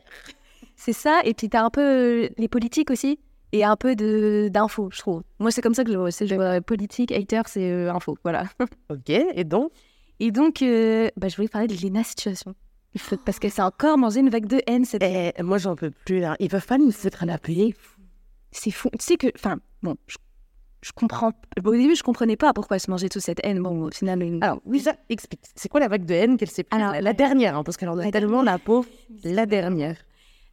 C'est 0.76 0.94
ça, 0.94 1.22
et 1.24 1.34
puis 1.34 1.50
t'as 1.50 1.64
un 1.64 1.70
peu 1.70 2.30
les 2.38 2.48
politiques 2.48 2.92
aussi, 2.92 3.20
et 3.54 3.64
un 3.64 3.76
peu 3.76 3.96
d'infos, 4.50 4.90
je 4.92 5.00
trouve. 5.00 5.22
Moi, 5.40 5.52
c'est 5.52 5.62
comme 5.62 5.76
ça 5.76 5.84
que 5.84 5.92
je 5.92 5.98
vois. 5.98 6.10
Je 6.10 6.36
vois 6.36 6.60
politique, 6.60 7.12
hater, 7.12 7.44
c'est 7.46 7.72
euh, 7.72 7.94
info, 7.94 8.18
voilà. 8.24 8.46
ok, 8.90 9.10
et 9.10 9.44
donc? 9.44 9.72
Et 10.20 10.32
donc, 10.32 10.62
euh, 10.62 11.10
bah, 11.18 11.28
je 11.28 11.36
voulais 11.36 11.48
parler 11.48 11.68
de 11.68 11.76
Lena 11.76 12.04
Situation. 12.04 12.56
Parce 13.26 13.40
que 13.40 13.50
c'est 13.50 13.62
encore 13.62 13.98
mangé 13.98 14.20
une 14.20 14.30
vague 14.30 14.48
de 14.48 14.62
haine, 14.68 14.86
cette 14.86 15.04
eh, 15.04 15.34
Moi, 15.42 15.58
j'en 15.60 15.76
peux 15.76 15.92
plus, 15.92 16.20
là. 16.20 16.36
Ils 16.40 16.50
peuvent 16.50 16.66
pas 16.66 16.78
nous 16.78 16.92
foutre 16.92 17.24
à 17.24 17.26
la 17.26 17.38
paix. 17.38 17.74
C'est 18.52 18.72
fou. 18.72 18.90
Tu 19.00 19.06
sais 19.06 19.18
que, 19.18 19.28
enfin, 19.36 19.58
bon, 19.82 19.96
je, 20.08 20.18
je, 20.82 20.92
comprends. 20.92 21.32
Au 21.64 21.72
début, 21.72 21.96
je 21.96 22.04
comprenais 22.04 22.38
pas 22.38 22.54
pourquoi 22.54 22.78
se 22.78 22.90
mangeait 22.90 23.10
toute 23.10 23.24
cette 23.24 23.40
haine. 23.44 23.62
Bon, 23.62 23.88
au 23.88 23.92
final. 23.92 24.22
Une... 24.22 24.44
Alors, 24.44 24.62
oui, 24.66 24.80
ça 24.80 24.94
explique. 25.10 25.42
C'est 25.56 25.70
quoi 25.70 25.80
la 25.80 25.88
vague 25.88 26.06
de 26.06 26.14
haine 26.14 26.38
qu'elle 26.38 26.52
s'est 26.52 26.66
Alors, 26.72 26.92
la, 26.92 27.02
la 27.02 27.14
dernière, 27.14 27.58
hein, 27.58 27.64
parce 27.64 27.78
qu'elle 27.78 27.90
en 27.90 27.98
a 27.98 28.12
tellement 28.12 28.44
la 28.44 28.60
peau. 28.60 28.86
La 29.24 29.46
dernière. 29.48 29.96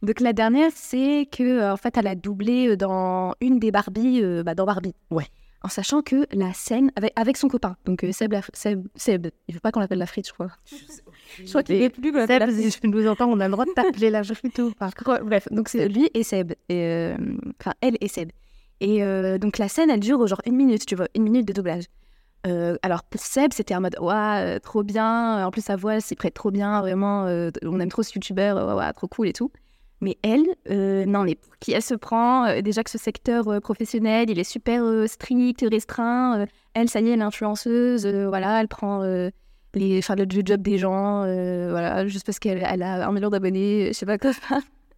Donc 0.01 0.19
la 0.19 0.33
dernière, 0.33 0.71
c'est 0.73 1.27
que 1.31 1.71
en 1.71 1.77
fait, 1.77 1.95
elle 1.97 2.07
a 2.07 2.15
doublé 2.15 2.75
dans 2.75 3.33
une 3.41 3.59
des 3.59 3.71
Barbie, 3.71 4.21
bah, 4.43 4.55
dans 4.55 4.65
Barbie. 4.65 4.95
Ouais. 5.09 5.25
En 5.63 5.69
sachant 5.69 6.01
que 6.01 6.25
la 6.31 6.53
scène 6.53 6.91
avec, 6.95 7.13
avec 7.15 7.37
son 7.37 7.47
copain, 7.47 7.77
donc 7.85 8.03
Seb, 8.11 8.31
la, 8.31 8.41
Seb, 8.51 8.87
Seb, 8.95 9.27
il 9.47 9.53
veut 9.53 9.59
pas 9.59 9.71
qu'on 9.71 9.79
l'appelle 9.79 9.99
la 9.99 10.07
frite, 10.07 10.27
je 10.27 10.33
crois. 10.33 10.49
Je 11.37 11.47
crois 11.47 11.61
qu'il 11.61 11.75
est 11.75 11.91
plus 11.91 12.11
qu'on 12.11 12.25
Seb, 12.25 12.49
si 12.49 12.79
tu 12.79 12.87
nous 12.87 13.07
entends, 13.07 13.29
on 13.29 13.39
a 13.39 13.47
le 13.47 13.51
droit 13.51 13.65
de 13.65 13.71
t'appeler 13.71 14.09
la 14.09 14.23
frite 14.23 14.57
ou 14.57 14.71
pas. 14.71 14.89
Bref, 15.23 15.47
donc 15.51 15.69
c'est 15.69 15.87
lui 15.87 16.09
et 16.15 16.23
Seb, 16.23 16.53
et, 16.67 17.13
enfin 17.59 17.73
elle 17.81 17.95
et 18.01 18.07
Seb. 18.07 18.31
Et 18.79 19.03
donc 19.37 19.59
la 19.59 19.67
scène, 19.67 19.91
elle 19.91 19.99
dure 19.99 20.25
genre 20.25 20.41
une 20.47 20.55
minute, 20.55 20.83
tu 20.87 20.95
vois, 20.95 21.07
une 21.13 21.23
minute 21.23 21.47
de 21.47 21.53
doublage. 21.53 21.83
Euh, 22.47 22.75
alors 22.81 23.03
pour 23.03 23.21
Seb, 23.21 23.53
c'était 23.53 23.75
en 23.75 23.81
mode 23.81 23.95
ouais, 23.99 24.59
trop 24.61 24.81
bien. 24.81 25.45
En 25.45 25.51
plus, 25.51 25.63
sa 25.63 25.75
voix 25.75 25.99
s'y 25.99 26.15
prête 26.15 26.33
trop 26.33 26.49
bien. 26.49 26.81
Vraiment, 26.81 27.25
on 27.25 27.79
aime 27.79 27.89
trop 27.89 28.01
ce 28.01 28.13
youtubeur. 28.15 28.75
Ouais, 28.75 28.93
trop 28.93 29.07
cool 29.07 29.27
et 29.27 29.33
tout. 29.33 29.51
Mais 30.01 30.17
elle, 30.23 30.45
non, 31.07 31.23
mais 31.23 31.35
pour 31.35 31.55
qui 31.59 31.73
elle 31.73 31.81
se 31.81 31.93
prend 31.93 32.61
Déjà 32.61 32.83
que 32.83 32.89
ce 32.89 32.97
secteur 32.97 33.61
professionnel, 33.61 34.29
il 34.29 34.39
est 34.39 34.43
super 34.43 34.83
strict, 35.07 35.63
restreint. 35.69 36.45
elle, 36.73 36.89
ça 36.89 37.01
y 37.01 37.09
est, 37.09 37.13
elle 37.13 37.19
est 37.19 37.23
influenceuse. 37.23 38.07
voilà, 38.07 38.59
elle 38.61 38.67
prend 38.67 39.03
les, 39.73 39.99
enfin, 39.99 40.15
le 40.15 40.25
job 40.27 40.61
des 40.61 40.77
gens. 40.77 41.21
voilà, 41.21 42.07
juste 42.07 42.25
parce 42.25 42.39
qu'elle 42.39 42.65
elle 42.67 42.81
a 42.83 43.07
un 43.07 43.11
million 43.11 43.29
d'abonnés. 43.29 43.87
Je 43.89 43.93
sais 43.93 44.05
pas 44.05 44.17
quoi. 44.17 44.31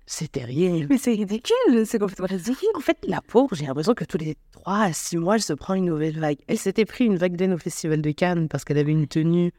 C'est 0.06 0.32
terrible. 0.32 0.88
Mais 0.90 0.98
c'est 0.98 1.12
ridicule, 1.12 1.86
c'est 1.86 2.00
complètement 2.00 2.28
ridicule. 2.28 2.68
En 2.76 2.82
fait, 2.82 2.98
la 3.08 3.22
pauvre, 3.22 3.56
j'ai 3.56 3.66
l'impression 3.66 3.94
que 3.94 4.04
tous 4.04 4.18
les 4.18 4.36
3 4.52 4.78
à 4.80 4.94
6 4.94 5.18
mois, 5.18 5.36
elle 5.36 5.42
se 5.42 5.54
prend 5.54 5.76
une 5.76 5.86
nouvelle 5.86 6.20
vague. 6.20 6.40
Elle 6.48 6.58
s'était 6.58 6.86
pris 6.86 7.06
une 7.06 7.16
vague 7.16 7.36
d'aine 7.38 7.54
au 7.54 7.58
Festival 7.58 8.02
de 8.02 8.12
Cannes 8.12 8.50
parce 8.50 8.66
qu'elle 8.66 8.78
avait 8.78 8.92
une 8.92 9.08
tenue 9.08 9.52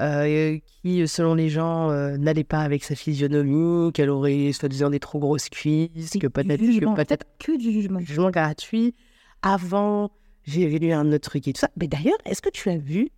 euh, 0.00 0.58
qui, 0.82 1.08
selon 1.08 1.34
les 1.34 1.48
gens, 1.48 1.90
euh, 1.90 2.16
n'allait 2.16 2.44
pas 2.44 2.60
avec 2.60 2.84
sa 2.84 2.94
physionomie, 2.94 3.92
qu'elle 3.92 4.10
aurait 4.10 4.52
soi-disant 4.52 4.90
des 4.90 5.00
trop 5.00 5.18
grosses 5.18 5.48
cuisses, 5.48 6.10
que 6.20 6.26
peut-être 6.26 6.60
que, 6.60 6.94
peut 6.94 7.18
que 7.38 7.56
du 7.56 7.72
jugement. 7.72 8.00
jugement 8.00 8.30
gratuit. 8.30 8.94
Avant, 9.42 10.10
j'ai 10.44 10.78
lu 10.78 10.92
un 10.92 11.12
autre 11.12 11.30
truc 11.30 11.48
et 11.48 11.52
tout 11.52 11.60
ça. 11.60 11.70
Mais 11.80 11.88
d'ailleurs, 11.88 12.18
est-ce 12.24 12.42
que 12.42 12.50
tu 12.50 12.68
as 12.70 12.76
vu 12.78 13.10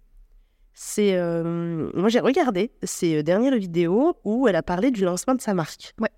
c'est 0.81 1.17
euh, 1.17 1.91
moi 1.93 2.09
j'ai 2.09 2.21
regardé 2.21 2.71
ces 2.85 3.25
dernières 3.25 3.57
vidéos 3.57 4.15
où 4.23 4.47
elle 4.47 4.55
a 4.55 4.63
parlé 4.63 4.93
du 4.93 5.05
lancement 5.05 5.35
de 5.35 5.41
sa 5.41 5.53
marque. 5.53 5.93
Ouais. 5.99 6.11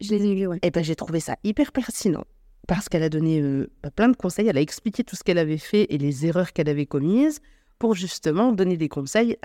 Je 0.00 0.10
les 0.10 0.26
ai 0.26 0.34
vus, 0.34 0.46
ouais. 0.48 0.58
Et 0.62 0.72
ben, 0.72 0.82
j'ai 0.82 0.96
trouvé 0.96 1.20
ça 1.20 1.36
hyper 1.44 1.70
pertinent 1.70 2.24
parce 2.66 2.88
qu'elle 2.88 3.04
a 3.04 3.08
donné 3.08 3.40
bah, 3.80 3.92
plein 3.92 4.08
de 4.08 4.16
conseils. 4.16 4.48
Elle 4.48 4.58
a 4.58 4.60
expliqué 4.60 5.04
tout 5.04 5.14
ce 5.14 5.22
qu'elle 5.22 5.38
avait 5.38 5.56
fait 5.56 5.86
et 5.94 5.98
les 5.98 6.26
erreurs 6.26 6.52
qu'elle 6.52 6.68
avait 6.68 6.86
commises 6.86 7.40
pour 7.82 7.96
justement 7.96 8.52
donner 8.52 8.76
des 8.76 8.88
conseils. 8.88 9.36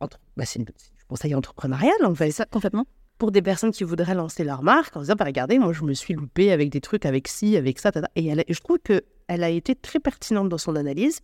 entre... 0.00 0.18
bah, 0.36 0.44
c'est 0.44 0.58
du 0.58 0.66
conseil 1.06 1.32
entrepreneurial, 1.32 1.94
en 2.04 2.12
fait. 2.12 2.32
Ça, 2.32 2.44
complètement. 2.44 2.86
Pour 3.18 3.30
des 3.30 3.40
personnes 3.40 3.70
qui 3.70 3.84
voudraient 3.84 4.16
lancer 4.16 4.42
leur 4.42 4.64
marque 4.64 4.96
en 4.96 5.02
disant 5.02 5.14
bah, 5.16 5.26
Regardez, 5.26 5.60
moi, 5.60 5.72
je 5.72 5.84
me 5.84 5.94
suis 5.94 6.12
loupée 6.12 6.50
avec 6.50 6.70
des 6.70 6.80
trucs, 6.80 7.06
avec 7.06 7.28
ci, 7.28 7.56
avec 7.56 7.78
ça. 7.78 7.92
Et 8.16 8.26
elle 8.26 8.42
je 8.48 8.58
trouve 8.58 8.78
qu'elle 8.80 9.44
a 9.44 9.48
été 9.48 9.76
très 9.76 10.00
pertinente 10.00 10.48
dans 10.48 10.58
son 10.58 10.74
analyse. 10.74 11.20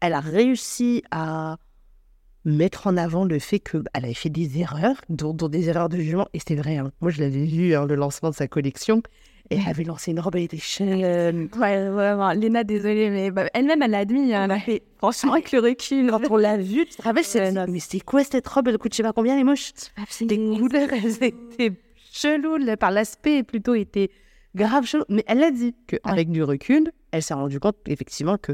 Elle 0.00 0.14
a 0.14 0.20
réussi 0.20 1.02
à 1.10 1.58
mettre 2.46 2.86
en 2.86 2.96
avant 2.96 3.26
le 3.26 3.38
fait 3.38 3.58
qu'elle 3.58 3.82
avait 3.92 4.14
fait 4.14 4.30
des 4.30 4.58
erreurs, 4.58 5.02
dont, 5.10 5.34
des 5.34 5.68
erreurs 5.68 5.90
de 5.90 5.98
jugement. 5.98 6.28
Et 6.32 6.38
c'est 6.38 6.56
vrai, 6.56 6.78
hein. 6.78 6.92
moi 7.02 7.10
je 7.10 7.20
l'avais 7.20 7.44
vu, 7.44 7.74
hein, 7.74 7.84
le 7.84 7.94
lancement 7.94 8.30
de 8.30 8.34
sa 8.34 8.48
collection. 8.48 9.02
Et 9.50 9.56
elle 9.56 9.68
avait 9.68 9.84
lancé 9.84 10.10
une 10.10 10.20
robe 10.20 10.36
edition. 10.36 10.86
Ouais, 10.86 11.88
vraiment. 11.88 12.32
Léna, 12.32 12.64
désolée, 12.64 13.10
mais 13.10 13.30
bah, 13.30 13.48
elle-même, 13.54 13.82
elle 13.82 13.92
l'a 13.92 13.98
admis. 13.98 14.34
Hein, 14.34 14.48
franchement, 14.98 15.34
avec 15.34 15.52
le 15.52 15.60
recul. 15.60 16.10
Quand 16.10 16.30
on 16.30 16.36
l'a 16.36 16.56
vue, 16.56 16.86
tu 16.86 16.96
te 16.96 17.02
rappelles, 17.02 17.24
c'est 17.24 17.52
mais 17.68 17.80
c'est 17.80 18.00
quoi 18.00 18.24
cette 18.24 18.46
robe? 18.48 18.68
Elle 18.68 18.78
coûte 18.78 18.92
je 18.92 18.98
sais 18.98 19.02
pas 19.02 19.12
combien, 19.12 19.34
elle 19.34 19.40
est 19.40 19.44
moche. 19.44 19.72
Des 20.20 20.36
couleurs, 20.36 20.88
elles 20.92 21.22
étaient 21.22 21.72
cheloues. 22.12 22.76
Par 22.76 22.90
l'aspect, 22.90 23.42
plutôt, 23.42 23.74
était 23.74 24.10
grave 24.54 24.84
chelou. 24.84 25.04
Mais 25.08 25.24
elle 25.28 25.42
a 25.44 25.50
dit 25.50 25.74
qu'avec 25.86 26.30
du 26.30 26.42
recul, 26.42 26.90
elle 27.12 27.22
s'est 27.22 27.34
rendue 27.34 27.60
compte, 27.60 27.76
effectivement, 27.86 28.38
que 28.38 28.52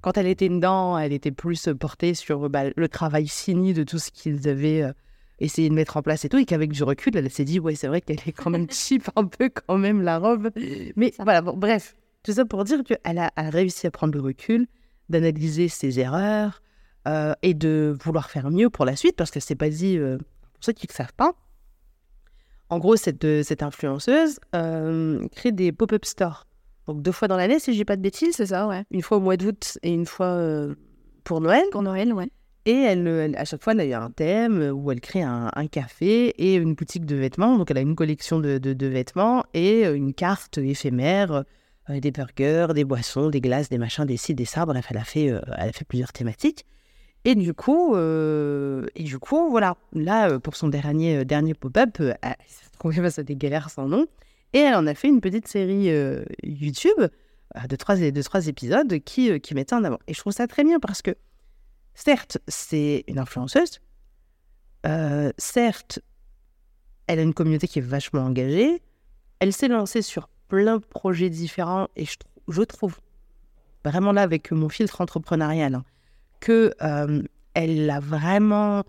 quand 0.00 0.18
elle 0.18 0.26
était 0.26 0.48
dedans, 0.48 0.98
elle 0.98 1.12
était 1.12 1.30
plus 1.30 1.68
portée 1.78 2.14
sur 2.14 2.50
bah, 2.50 2.64
le 2.74 2.88
travail 2.88 3.28
fini 3.28 3.72
de 3.72 3.84
tout 3.84 3.98
ce 3.98 4.10
qu'ils 4.10 4.48
avaient 4.48 4.82
euh, 4.82 4.92
essayé 5.38 5.68
de 5.68 5.74
mettre 5.74 5.96
en 5.96 6.02
place 6.02 6.24
et 6.24 6.28
tout, 6.28 6.38
et 6.38 6.44
qu'avec 6.44 6.72
du 6.72 6.82
recul, 6.82 7.16
elle 7.16 7.30
s'est 7.30 7.44
dit, 7.44 7.58
ouais, 7.58 7.74
c'est 7.74 7.88
vrai 7.88 8.00
qu'elle 8.00 8.20
est 8.26 8.32
quand 8.32 8.50
même 8.50 8.66
cheap 8.70 9.08
un 9.16 9.24
peu 9.24 9.50
quand 9.50 9.78
même, 9.78 10.02
la 10.02 10.18
robe. 10.18 10.50
Mais 10.96 11.12
voilà, 11.18 11.42
bref, 11.42 11.96
tout 12.22 12.32
ça 12.32 12.44
pour 12.44 12.64
dire 12.64 12.82
qu'elle 12.84 13.18
a, 13.18 13.30
a, 13.36 13.50
réussi 13.50 13.86
à 13.86 13.90
prendre 13.90 14.14
le 14.14 14.20
recul, 14.20 14.66
d'analyser 15.08 15.68
ses 15.68 15.98
erreurs 15.98 16.62
euh, 17.08 17.34
et 17.42 17.54
de 17.54 17.96
vouloir 18.04 18.30
faire 18.30 18.50
mieux 18.50 18.70
pour 18.70 18.84
la 18.84 18.96
suite, 18.96 19.16
parce 19.16 19.30
que 19.30 19.40
c'est 19.40 19.56
pas 19.56 19.68
dit, 19.68 19.98
euh, 19.98 20.18
pour 20.18 20.64
ceux 20.64 20.72
qui 20.72 20.86
ne 20.88 20.92
savent 20.92 21.14
pas, 21.16 21.32
en 22.68 22.78
gros, 22.78 22.96
cette, 22.96 23.42
cette 23.42 23.62
influenceuse 23.62 24.38
crée 24.50 25.52
des 25.52 25.72
pop-up 25.72 26.04
stores. 26.06 26.46
Donc 26.86 27.02
deux 27.02 27.12
fois 27.12 27.28
dans 27.28 27.36
l'année, 27.36 27.58
si 27.58 27.72
je 27.72 27.78
dis 27.78 27.84
pas 27.84 27.96
de 27.96 28.02
bêtises. 28.02 28.36
C'est 28.36 28.46
ça, 28.46 28.66
ouais. 28.66 28.84
Une 28.90 29.02
fois 29.02 29.18
au 29.18 29.20
mois 29.20 29.36
d'août 29.36 29.78
et 29.82 29.92
une 29.92 30.06
fois 30.06 30.26
euh, 30.26 30.74
pour 31.24 31.40
Noël. 31.40 31.64
Pour 31.70 31.82
Noël, 31.82 32.12
ouais. 32.12 32.30
Et 32.64 32.74
elle, 32.74 33.34
à 33.36 33.44
chaque 33.44 33.62
fois, 33.62 33.74
elle 33.76 33.92
a 33.92 34.02
un 34.02 34.10
thème 34.10 34.70
où 34.72 34.92
elle 34.92 35.00
crée 35.00 35.22
un, 35.22 35.50
café 35.70 36.28
et 36.28 36.54
une 36.54 36.74
boutique 36.74 37.06
de 37.06 37.16
vêtements. 37.16 37.58
Donc 37.58 37.70
elle 37.70 37.78
a 37.78 37.80
une 37.80 37.96
collection 37.96 38.38
de, 38.38 38.58
de, 38.58 38.86
vêtements 38.86 39.44
et 39.52 39.86
euh, 39.86 39.96
une 39.96 40.14
carte 40.14 40.58
éphémère, 40.58 41.44
euh, 41.90 42.00
des 42.00 42.12
burgers, 42.12 42.68
des 42.74 42.84
boissons, 42.84 43.30
des 43.30 43.40
glaces, 43.40 43.68
des 43.68 43.78
machins, 43.78 44.04
des 44.04 44.16
ci, 44.16 44.34
des 44.34 44.44
ça. 44.44 44.64
Bref, 44.64 44.86
elle 44.90 44.98
a 44.98 45.04
fait, 45.04 45.26
elle 45.26 45.68
a 45.68 45.72
fait 45.72 45.84
plusieurs 45.84 46.12
thématiques. 46.12 46.66
Et 47.24 47.34
du 47.36 47.54
coup, 47.54 47.96
et 47.96 49.02
du 49.04 49.18
coup, 49.20 49.48
voilà. 49.48 49.76
Là, 49.92 50.40
pour 50.40 50.56
son 50.56 50.66
dernier, 50.66 51.24
dernier 51.24 51.54
pop-up, 51.54 52.00
elle 52.00 52.34
s'est 52.48 52.66
retrouvée 52.72 52.96
face 52.96 53.20
à 53.20 53.22
des 53.22 53.36
galères 53.36 53.70
sans 53.70 53.86
nom. 53.86 54.08
Et 54.52 54.58
elle 54.58 54.74
en 54.74 54.86
a 54.86 54.94
fait 54.94 55.08
une 55.08 55.20
petite 55.20 55.48
série 55.48 55.90
euh, 55.90 56.24
YouTube 56.42 56.98
euh, 57.00 57.66
de, 57.68 57.76
trois, 57.76 57.96
de 57.96 58.22
trois 58.22 58.46
épisodes 58.48 58.98
qui, 59.00 59.30
euh, 59.30 59.38
qui 59.38 59.54
mettait 59.54 59.74
en 59.74 59.84
avant. 59.84 59.98
Et 60.06 60.14
je 60.14 60.20
trouve 60.20 60.32
ça 60.32 60.46
très 60.46 60.64
bien 60.64 60.78
parce 60.78 61.00
que, 61.00 61.12
certes, 61.94 62.38
c'est 62.48 63.04
une 63.08 63.18
influenceuse. 63.18 63.80
certes, 65.38 66.00
elle 67.06 67.18
a 67.18 67.22
une 67.22 67.34
communauté 67.34 67.68
qui 67.68 67.78
est 67.78 67.82
vachement 67.82 68.22
engagée. 68.22 68.82
Elle 69.40 69.52
s'est 69.52 69.68
lancée 69.68 70.02
sur 70.02 70.28
plein 70.48 70.78
de 70.78 70.84
projets 70.84 71.30
différents. 71.30 71.88
Et 71.96 72.04
je, 72.04 72.62
trouve, 72.62 72.98
vraiment 73.84 74.12
là, 74.12 74.22
avec 74.22 74.52
mon 74.52 74.68
filtre 74.68 75.00
entrepreneurial, 75.00 75.74
hein, 75.74 75.84
que 76.40 76.74
elle 77.54 77.90
a 77.90 78.00
vraiment 78.00 78.84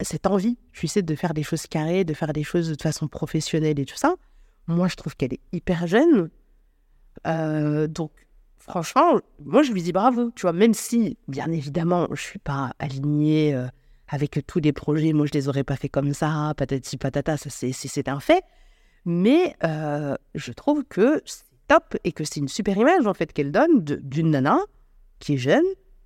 cette 0.00 0.26
envie, 0.26 0.58
tu 0.72 0.86
sais, 0.88 1.02
de 1.02 1.14
faire 1.14 1.34
des 1.34 1.42
choses 1.42 1.66
carrées, 1.66 2.04
de 2.04 2.14
faire 2.14 2.32
des 2.32 2.42
choses 2.42 2.70
de 2.70 2.82
façon 2.82 3.08
professionnelle 3.08 3.78
et 3.78 3.86
tout 3.86 3.96
ça. 3.96 4.14
Moi, 4.66 4.88
je 4.88 4.96
trouve 4.96 5.16
qu'elle 5.16 5.32
est 5.32 5.40
hyper 5.52 5.86
jeune. 5.86 6.30
Euh, 7.26 7.86
donc, 7.86 8.10
franchement, 8.68 9.20
moi, 9.44 9.62
je 9.62 9.72
lui 9.72 9.82
dis 9.82 9.92
bravo. 9.92 10.30
Tu 10.32 10.42
vois, 10.42 10.52
même 10.52 10.74
si, 10.74 11.16
bien 11.28 11.50
évidemment, 11.50 12.08
je 12.12 12.20
suis 12.20 12.38
pas 12.38 12.72
alignée 12.78 13.54
euh, 13.54 13.66
avec 14.08 14.44
tous 14.46 14.60
les 14.60 14.72
projets, 14.72 15.12
moi, 15.12 15.26
je 15.26 15.32
les 15.32 15.48
aurais 15.48 15.64
pas 15.64 15.76
fait 15.76 15.88
comme 15.88 16.14
ça, 16.14 16.52
patati 16.56 16.96
patata, 16.96 17.36
ça, 17.36 17.50
c'est 17.50 18.08
un 18.08 18.20
fait. 18.20 18.44
Mais 19.04 19.54
euh, 19.64 20.16
je 20.34 20.52
trouve 20.52 20.84
que 20.84 21.22
c'est 21.24 21.44
top 21.68 21.96
et 22.04 22.12
que 22.12 22.24
c'est 22.24 22.40
une 22.40 22.48
super 22.48 22.76
image, 22.76 23.06
en 23.06 23.14
fait, 23.14 23.32
qu'elle 23.32 23.52
donne 23.52 23.80
d'une 23.82 24.30
nana 24.30 24.58
qui 25.18 25.34
est 25.34 25.38
jeune, 25.38 25.64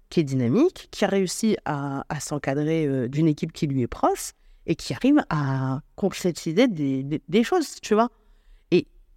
qui 0.08 0.20
est 0.20 0.24
dynamique, 0.24 0.88
qui 0.90 1.04
a 1.04 1.08
réussi 1.08 1.56
à, 1.64 2.04
s'encadrer 2.20 3.08
d'une 3.08 3.26
équipe 3.26 3.52
qui 3.52 3.66
lui 3.66 3.82
est 3.82 3.86
proche 3.86 4.32
et 4.66 4.74
qui 4.76 4.94
arrive 4.94 5.22
à 5.30 5.80
concrétiser 5.96 6.68
des, 6.68 7.44
choses, 7.44 7.80
tu 7.80 7.94
vois 7.94 8.10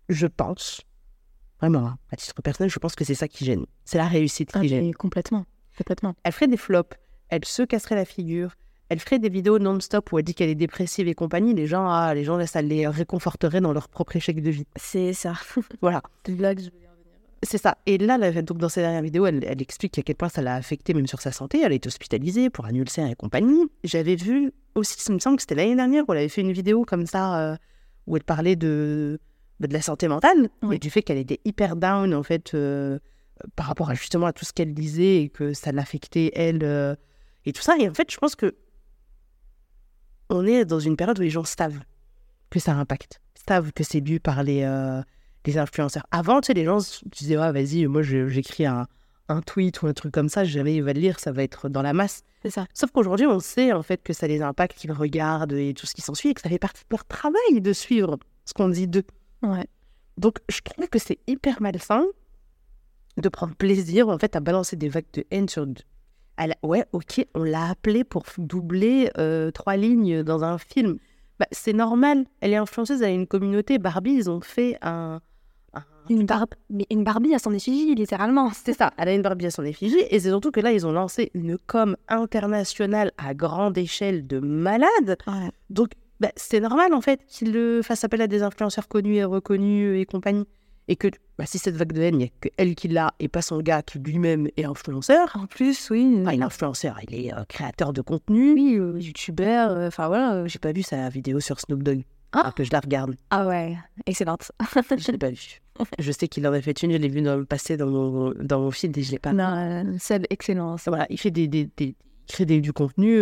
je 0.09 0.27
pense, 0.27 0.81
vraiment, 1.63 1.87
hein, 1.87 1.97
à 2.11 2.17
titre 2.17 2.41
personnel, 2.41 2.69
je 2.69 2.77
pense 2.77 2.93
que 2.93 3.05
c'est 3.05 3.15
ça 3.15 3.29
qui 3.29 3.45
gêne. 3.45 3.65
C'est 3.85 3.97
la 3.97 4.07
réussite 4.07 4.51
qui 4.51 4.57
ah, 4.59 4.63
gêne. 4.67 4.93
Complètement, 4.93 5.45
complètement. 5.77 6.13
Elle 6.23 6.33
ferait 6.33 6.49
des 6.49 6.57
flops, 6.57 6.97
elle 7.29 7.45
se 7.45 7.63
casserait 7.63 7.95
la 7.95 8.03
figure, 8.03 8.55
elle 8.89 8.99
ferait 8.99 9.17
des 9.17 9.29
vidéos 9.29 9.59
non-stop 9.59 10.11
où 10.11 10.19
elle 10.19 10.25
dit 10.25 10.35
qu'elle 10.35 10.49
est 10.49 10.55
dépressive 10.55 11.07
et 11.07 11.15
compagnie. 11.15 11.53
Les 11.53 11.65
gens, 11.65 11.87
ah, 11.89 12.13
les 12.13 12.25
gens, 12.25 12.45
ça 12.45 12.61
les 12.61 12.85
réconforterait 12.85 13.61
dans 13.61 13.71
leur 13.71 13.87
propre 13.87 14.17
échec 14.17 14.41
de 14.41 14.49
vie. 14.49 14.67
C'est 14.75 15.13
ça. 15.13 15.35
voilà. 15.81 16.03
Des 16.25 16.33
blagues, 16.33 16.59
je. 16.59 16.69
C'est 17.45 17.57
ça. 17.57 17.77
Et 17.85 17.97
là, 17.97 18.17
donc 18.41 18.57
dans 18.57 18.69
ses 18.69 18.81
dernières 18.81 19.01
vidéos, 19.01 19.25
elle, 19.25 19.43
elle, 19.45 19.61
explique 19.61 19.97
à 19.99 20.01
quel 20.01 20.15
point 20.15 20.29
ça 20.29 20.41
l'a 20.41 20.55
affecté 20.55 20.93
même 20.93 21.07
sur 21.07 21.21
sa 21.21 21.31
santé. 21.31 21.61
Elle 21.61 21.71
a 21.71 21.75
été 21.75 21.87
hospitalisée 21.87 22.49
pour 22.49 22.65
un 22.65 22.73
ulcère 22.73 23.09
et 23.09 23.15
compagnie. 23.15 23.65
J'avais 23.83 24.15
vu 24.15 24.53
aussi, 24.75 24.95
ça 24.97 25.11
me 25.11 25.19
semble 25.19 25.37
que 25.37 25.43
c'était 25.43 25.55
l'année 25.55 25.75
dernière 25.75 26.07
où 26.07 26.13
elle 26.13 26.19
avait 26.19 26.29
fait 26.29 26.41
une 26.41 26.53
vidéo 26.53 26.85
comme 26.85 27.05
ça 27.05 27.39
euh, 27.39 27.57
où 28.07 28.15
elle 28.15 28.23
parlait 28.23 28.55
de 28.55 29.19
de 29.59 29.73
la 29.73 29.81
santé 29.81 30.07
mentale, 30.07 30.49
et 30.71 30.79
du 30.79 30.89
fait 30.89 31.01
qu'elle 31.01 31.17
était 31.17 31.39
hyper 31.45 31.75
down, 31.75 32.13
en 32.13 32.23
fait, 32.23 32.53
euh, 32.53 32.99
par 33.55 33.67
rapport 33.67 33.89
à 33.89 33.93
justement 33.93 34.25
à 34.25 34.33
tout 34.33 34.45
ce 34.45 34.53
qu'elle 34.53 34.73
disait 34.73 35.21
et 35.23 35.29
que 35.29 35.53
ça 35.53 35.71
l'affectait, 35.71 36.31
elle, 36.35 36.63
euh, 36.63 36.95
et 37.45 37.53
tout 37.53 37.61
ça. 37.61 37.75
Et 37.79 37.87
en 37.87 37.93
fait, 37.93 38.11
je 38.11 38.17
pense 38.17 38.35
que 38.35 38.55
on 40.29 40.45
est 40.45 40.65
dans 40.65 40.79
une 40.79 40.97
période 40.97 41.17
où 41.19 41.21
les 41.21 41.29
gens 41.29 41.43
savent 41.43 41.79
que 42.49 42.59
ça 42.59 42.73
impacte, 42.73 43.21
savent 43.47 43.71
que 43.71 43.83
c'est 43.83 44.01
dû 44.01 44.19
par 44.19 44.43
les, 44.43 44.63
euh, 44.63 45.01
les 45.45 45.57
influenceurs. 45.57 46.05
Avant, 46.11 46.41
tu 46.41 46.47
sais, 46.47 46.53
les 46.53 46.65
gens 46.65 46.79
disaient, 47.05 47.35
ah, 47.35 47.51
vas-y, 47.51 47.85
moi, 47.85 48.01
j'écris 48.01 48.65
un, 48.65 48.87
un 49.29 49.41
tweet 49.41 49.81
ou 49.81 49.87
un 49.87 49.93
truc 49.93 50.13
comme 50.13 50.29
ça, 50.29 50.43
jamais 50.43 50.75
il 50.75 50.83
va 50.83 50.93
le 50.93 50.99
lire, 50.99 51.19
ça 51.19 51.31
va 51.31 51.43
être 51.43 51.69
dans 51.69 51.81
la 51.81 51.93
masse. 51.93 52.23
C'est 52.41 52.49
ça. 52.49 52.65
Sauf 52.73 52.91
qu'aujourd'hui, 52.91 53.25
on 53.25 53.39
sait 53.39 53.71
en 53.71 53.83
fait 53.83 54.01
que 54.03 54.13
ça 54.13 54.27
les 54.27 54.41
impacte, 54.41 54.77
qu'ils 54.77 54.91
regardent 54.91 55.53
et 55.53 55.73
tout 55.73 55.85
ce 55.85 55.93
qui 55.93 56.01
s'ensuit, 56.01 56.29
et 56.29 56.33
que 56.33 56.41
ça 56.41 56.49
fait 56.49 56.59
partie 56.59 56.81
de 56.81 56.87
leur 56.91 57.05
travail 57.05 57.61
de 57.61 57.73
suivre 57.73 58.17
ce 58.45 58.53
qu'on 58.53 58.69
dit 58.69 58.87
d'eux. 58.87 59.05
Ouais. 59.43 59.67
Donc, 60.17 60.37
je 60.49 60.61
trouve 60.61 60.87
que 60.87 60.99
c'est 60.99 61.19
hyper 61.27 61.61
malsain 61.61 62.05
de 63.17 63.29
prendre 63.29 63.55
plaisir, 63.55 64.09
en 64.09 64.17
fait, 64.17 64.35
à 64.35 64.39
balancer 64.39 64.75
des 64.75 64.89
vagues 64.89 65.05
de 65.13 65.25
haine 65.31 65.47
sur... 65.49 65.67
Ouais, 66.63 66.85
ok, 66.93 67.25
on 67.35 67.43
l'a 67.43 67.69
appelée 67.69 68.03
pour 68.03 68.23
doubler 68.39 69.11
euh, 69.19 69.51
trois 69.51 69.77
lignes 69.77 70.23
dans 70.23 70.43
un 70.43 70.57
film. 70.57 70.97
Bah, 71.39 71.45
c'est 71.51 71.73
normal, 71.73 72.25
elle 72.41 72.53
est 72.53 72.57
influenceuse, 72.57 73.01
elle 73.01 73.09
a 73.09 73.13
une 73.13 73.27
communauté. 73.27 73.77
Barbie, 73.77 74.13
ils 74.13 74.29
ont 74.31 74.41
fait 74.41 74.77
un... 74.81 75.21
un- 75.73 75.83
Une, 76.09 76.25
mais 76.69 76.85
une 76.89 77.03
Barbie 77.03 77.35
à 77.35 77.39
son 77.39 77.51
effigie, 77.53 77.93
littéralement. 77.95 78.51
C'est 78.65 78.73
ça, 78.73 78.91
elle 78.97 79.09
a 79.09 79.13
une 79.13 79.21
Barbie 79.21 79.45
à 79.45 79.51
son 79.51 79.63
effigie. 79.63 80.01
Et 80.09 80.19
c'est 80.19 80.29
surtout 80.29 80.51
que 80.51 80.59
là, 80.59 80.71
ils 80.71 80.85
ont 80.87 80.91
lancé 80.91 81.31
une 81.35 81.57
com 81.57 81.95
internationale 82.07 83.11
à 83.17 83.33
grande 83.35 83.77
échelle 83.77 84.25
de 84.25 84.39
malades. 84.39 85.17
Ouais. 85.27 85.51
Donc, 85.69 85.89
bah, 86.19 86.31
c'est 86.35 86.59
normal 86.59 86.93
en 86.93 87.01
fait 87.01 87.21
qu'il 87.27 87.55
euh, 87.57 87.81
fasse 87.83 88.03
appel 88.03 88.21
à 88.21 88.27
des 88.27 88.43
influenceurs 88.43 88.87
connus 88.87 89.15
et 89.15 89.23
reconnus 89.23 89.99
et 89.99 90.05
compagnie. 90.05 90.45
Et 90.89 90.97
que 90.97 91.07
bah, 91.37 91.45
si 91.45 91.59
cette 91.59 91.75
vague 91.77 91.93
de 91.93 92.01
haine, 92.01 92.15
il 92.15 92.17
n'y 92.17 92.23
a 92.25 92.29
que 92.41 92.49
elle 92.57 92.75
qui 92.75 92.89
l'a 92.89 93.13
et 93.19 93.29
pas 93.29 93.41
son 93.41 93.59
gars 93.61 93.81
qui 93.81 93.99
lui-même 93.99 94.49
est 94.57 94.65
influenceur. 94.65 95.31
En 95.41 95.45
plus, 95.45 95.89
oui. 95.91 96.17
Enfin, 96.21 96.33
il 96.33 96.41
est 96.41 96.43
influenceur, 96.43 96.99
il 97.07 97.15
est 97.25 97.33
euh, 97.33 97.45
créateur 97.47 97.93
de 97.93 98.01
contenu, 98.01 98.51
Oui, 98.53 98.75
euh, 98.77 98.99
youtubeur, 98.99 99.71
euh, 99.71 99.87
enfin 99.87 100.07
voilà. 100.09 100.33
euh, 100.35 100.47
J'ai 100.47 100.59
pas 100.59 100.73
vu 100.73 100.83
sa 100.83 101.07
vidéo 101.07 101.39
sur 101.39 101.59
Snoop 101.59 101.83
Dogg. 101.83 102.03
Ah. 102.33 102.51
Que 102.55 102.63
je 102.63 102.71
la 102.71 102.79
regarde. 102.81 103.15
Ah 103.29 103.47
ouais, 103.47 103.77
excellente. 104.07 104.51
Je 104.97 105.11
l'ai 105.11 105.17
pas 105.19 105.29
vue. 105.29 105.61
Je 105.99 106.11
sais 106.11 106.27
qu'il 106.27 106.45
en 106.47 106.51
a 106.53 106.61
fait 106.61 106.81
une, 106.81 106.91
je 106.91 106.97
l'ai 106.97 107.07
vue 107.07 107.21
dans 107.21 107.37
le 107.37 107.45
passé 107.45 107.77
dans 107.77 107.85
mon, 107.87 108.33
dans 108.41 108.59
mon 108.59 108.71
feed 108.71 108.97
et 108.97 109.03
je 109.03 109.11
l'ai 109.11 109.19
pas 109.19 109.33
non, 109.33 109.43
euh, 109.55 109.95
Seb, 109.99 110.25
excellence. 110.31 110.85
Voilà, 110.87 111.05
il 111.11 111.19
fait 111.19 111.29
des, 111.29 111.47
des, 111.47 111.69
des- 111.77 111.95
il 112.27 112.33
crée 112.33 112.45
des- 112.45 112.59
du 112.59 112.73
contenu. 112.73 113.19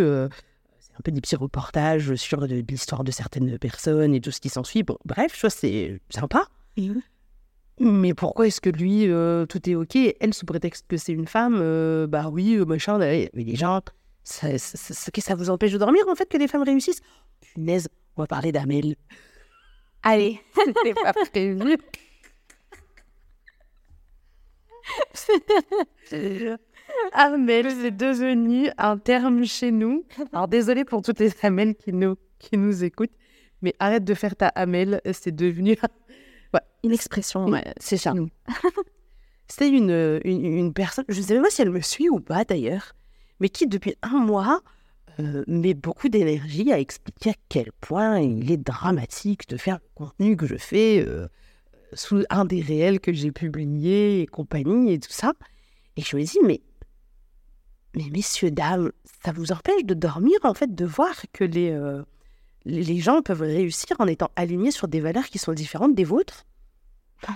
Un 0.98 1.00
peu 1.02 1.10
des 1.10 1.20
petits 1.20 1.36
reportages 1.36 2.14
sur 2.16 2.40
de, 2.42 2.60
de 2.60 2.64
l'histoire 2.68 3.04
de 3.04 3.10
certaines 3.10 3.58
personnes 3.58 4.14
et 4.14 4.20
tout 4.20 4.30
ce 4.30 4.40
qui 4.40 4.48
s'ensuit. 4.48 4.82
Bon, 4.82 4.98
bref, 5.04 5.32
tu 5.32 5.40
vois, 5.40 5.50
c'est 5.50 6.00
sympa. 6.10 6.46
Mais 7.80 8.12
pourquoi 8.14 8.46
est-ce 8.46 8.60
que 8.60 8.68
lui, 8.70 9.08
euh, 9.08 9.46
tout 9.46 9.68
est 9.68 9.74
OK? 9.74 9.96
Elle, 9.96 10.34
sous 10.34 10.44
prétexte 10.46 10.86
que 10.86 10.96
c'est 10.96 11.12
une 11.12 11.26
femme, 11.26 11.58
euh, 11.60 12.06
bah 12.06 12.28
oui, 12.30 12.56
euh, 12.56 12.64
machin, 12.64 12.98
mais 12.98 13.30
les 13.34 13.56
gens, 13.56 13.80
ça, 14.22 14.58
ça, 14.58 14.76
ça- 14.76 14.94
ça- 14.94 15.10
ça 15.20 15.34
vous 15.34 15.48
empêche 15.50 15.72
de 15.72 15.78
dormir, 15.78 16.02
en 16.08 16.14
fait, 16.14 16.28
que 16.28 16.36
les 16.36 16.48
femmes 16.48 16.62
réussissent? 16.62 17.00
Punaise, 17.40 17.88
on 18.16 18.22
va 18.22 18.26
parler 18.26 18.52
d'Amel. 18.52 18.94
Allez. 20.02 20.40
C'était 20.54 20.94
pas 20.94 21.12
prévu. 21.30 21.76
Amel, 27.12 27.70
c'est 27.70 27.96
devenu 27.96 28.68
un 28.78 28.98
terme 28.98 29.44
chez 29.44 29.70
nous. 29.70 30.04
Alors, 30.32 30.48
désolé 30.48 30.84
pour 30.84 31.02
toutes 31.02 31.20
les 31.20 31.32
Amel 31.42 31.74
qui 31.74 31.92
nous, 31.92 32.16
qui 32.38 32.56
nous 32.56 32.84
écoutent, 32.84 33.14
mais 33.60 33.74
arrête 33.78 34.04
de 34.04 34.14
faire 34.14 34.36
ta 34.36 34.48
Amel, 34.48 35.00
c'est 35.12 35.34
devenu 35.34 35.76
Une 36.84 36.92
expression, 36.92 37.46
ouais. 37.46 37.64
C'est 37.78 37.96
ça. 37.96 38.12
C'est 39.48 39.68
une, 39.68 40.20
une, 40.24 40.46
une 40.46 40.72
personne, 40.72 41.04
je 41.08 41.18
ne 41.18 41.22
sais 41.22 41.34
même 41.34 41.42
pas 41.42 41.50
si 41.50 41.62
elle 41.62 41.70
me 41.70 41.82
suit 41.82 42.08
ou 42.08 42.20
pas 42.20 42.44
d'ailleurs, 42.44 42.94
mais 43.38 43.50
qui 43.50 43.66
depuis 43.66 43.94
un 44.02 44.18
mois 44.18 44.62
euh, 45.20 45.44
met 45.46 45.74
beaucoup 45.74 46.08
d'énergie 46.08 46.72
à 46.72 46.78
expliquer 46.78 47.30
à 47.30 47.34
quel 47.50 47.70
point 47.80 48.18
il 48.20 48.50
est 48.50 48.56
dramatique 48.56 49.46
de 49.48 49.58
faire 49.58 49.74
le 49.74 49.88
contenu 49.94 50.36
que 50.36 50.46
je 50.46 50.56
fais 50.56 51.04
euh, 51.06 51.28
sous 51.92 52.24
un 52.30 52.46
des 52.46 52.62
réels 52.62 52.98
que 52.98 53.12
j'ai 53.12 53.30
publié 53.30 54.22
et 54.22 54.26
compagnie 54.26 54.92
et 54.92 54.98
tout 54.98 55.12
ça. 55.12 55.34
Et 55.98 56.02
je 56.02 56.16
me 56.16 56.22
dis, 56.22 56.38
mais, 56.42 56.62
mais 57.94 58.04
messieurs, 58.10 58.50
dames, 58.50 58.90
ça 59.24 59.32
vous 59.32 59.52
empêche 59.52 59.84
de 59.84 59.94
dormir 59.94 60.36
en 60.44 60.54
fait, 60.54 60.74
de 60.74 60.84
voir 60.84 61.14
que 61.32 61.44
les, 61.44 61.70
euh, 61.70 62.02
les 62.64 62.82
les 62.82 62.98
gens 62.98 63.22
peuvent 63.22 63.42
réussir 63.42 63.96
en 64.00 64.06
étant 64.06 64.30
alignés 64.36 64.70
sur 64.70 64.88
des 64.88 65.00
valeurs 65.00 65.26
qui 65.26 65.38
sont 65.38 65.52
différentes 65.52 65.94
des 65.94 66.04
vôtres? 66.04 66.44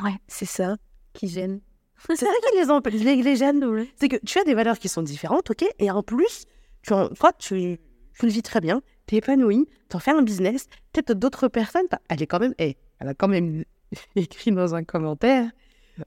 Ouais, 0.04 0.14
c'est 0.28 0.46
ça 0.46 0.76
qui 1.12 1.28
gêne. 1.28 1.60
C'est 2.08 2.16
ça 2.16 2.26
qui 2.26 2.58
les 2.58 2.70
empêche, 2.70 2.94
les, 2.94 3.22
les 3.22 3.36
gêne. 3.36 3.86
C'est 3.96 4.08
que 4.08 4.16
tu 4.26 4.38
as 4.38 4.44
des 4.44 4.52
valeurs 4.54 4.78
qui 4.78 4.88
sont 4.88 5.02
différentes, 5.02 5.50
ok? 5.50 5.64
Et 5.78 5.90
en 5.90 6.02
plus, 6.02 6.44
tu 6.82 6.92
en, 6.92 7.08
toi, 7.08 7.32
tu, 7.32 7.78
tu 8.18 8.26
le 8.26 8.30
vis 8.30 8.42
très 8.42 8.60
bien, 8.60 8.82
tu 9.06 9.14
es 9.14 9.18
épanoui, 9.18 9.66
tu 9.88 9.96
en 9.96 9.98
fais 9.98 10.10
un 10.10 10.20
business. 10.22 10.66
Peut-être 10.92 11.12
d'autres 11.18 11.48
personnes, 11.48 11.86
t'as- 11.88 12.00
elle 12.10 12.22
est 12.22 12.26
quand 12.26 12.38
même, 12.40 12.54
eh, 12.58 12.76
elle 12.98 13.08
a 13.08 13.14
quand 13.14 13.28
même 13.28 13.64
écrit 14.16 14.52
dans 14.52 14.74
un 14.74 14.84
commentaire 14.84 15.50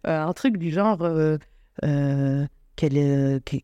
euh, 0.05 0.21
un 0.21 0.33
truc 0.33 0.57
du 0.57 0.69
genre 0.69 0.99
qu'elle, 0.99 2.97
euh, 2.97 3.39
qu'elle- 3.45 3.61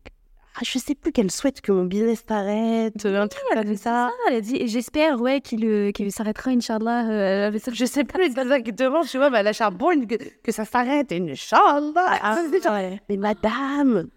ah, 0.58 0.62
je 0.64 0.78
sais 0.78 0.94
plus 0.94 1.12
qu'elle 1.12 1.30
souhaite 1.30 1.60
que 1.60 1.70
mon 1.70 1.84
business 1.84 2.24
s'arrête, 2.26 3.04
un 3.04 3.28
truc 3.28 3.42
Elle 3.52 3.58
a 3.58 3.62
comme 3.62 3.72
dit 3.72 3.76
ça, 3.76 4.10
elle 4.28 4.36
a 4.36 4.40
dit, 4.40 4.66
j'espère, 4.66 5.20
ouais, 5.20 5.42
qu'il 5.42 5.66
euh, 5.66 5.92
qu'il 5.92 6.10
s'arrêtera, 6.10 6.50
Inch'Allah. 6.50 7.10
euh. 7.10 7.58
Je 7.72 7.84
sais 7.84 8.04
plus 8.04 8.24
exactement, 8.24 9.02
tu 9.02 9.18
vois, 9.18 9.28
mais 9.28 9.40
elle 9.40 9.48
a 9.48 9.52
charbonne 9.52 10.06
que, 10.06 10.14
que 10.42 10.52
ça 10.52 10.64
s'arrête, 10.64 11.12
Inch'Allah. 11.12 12.18
Ah, 12.22 12.42
ouais. 12.70 13.02
Mais 13.10 13.18
madame, 13.18 14.08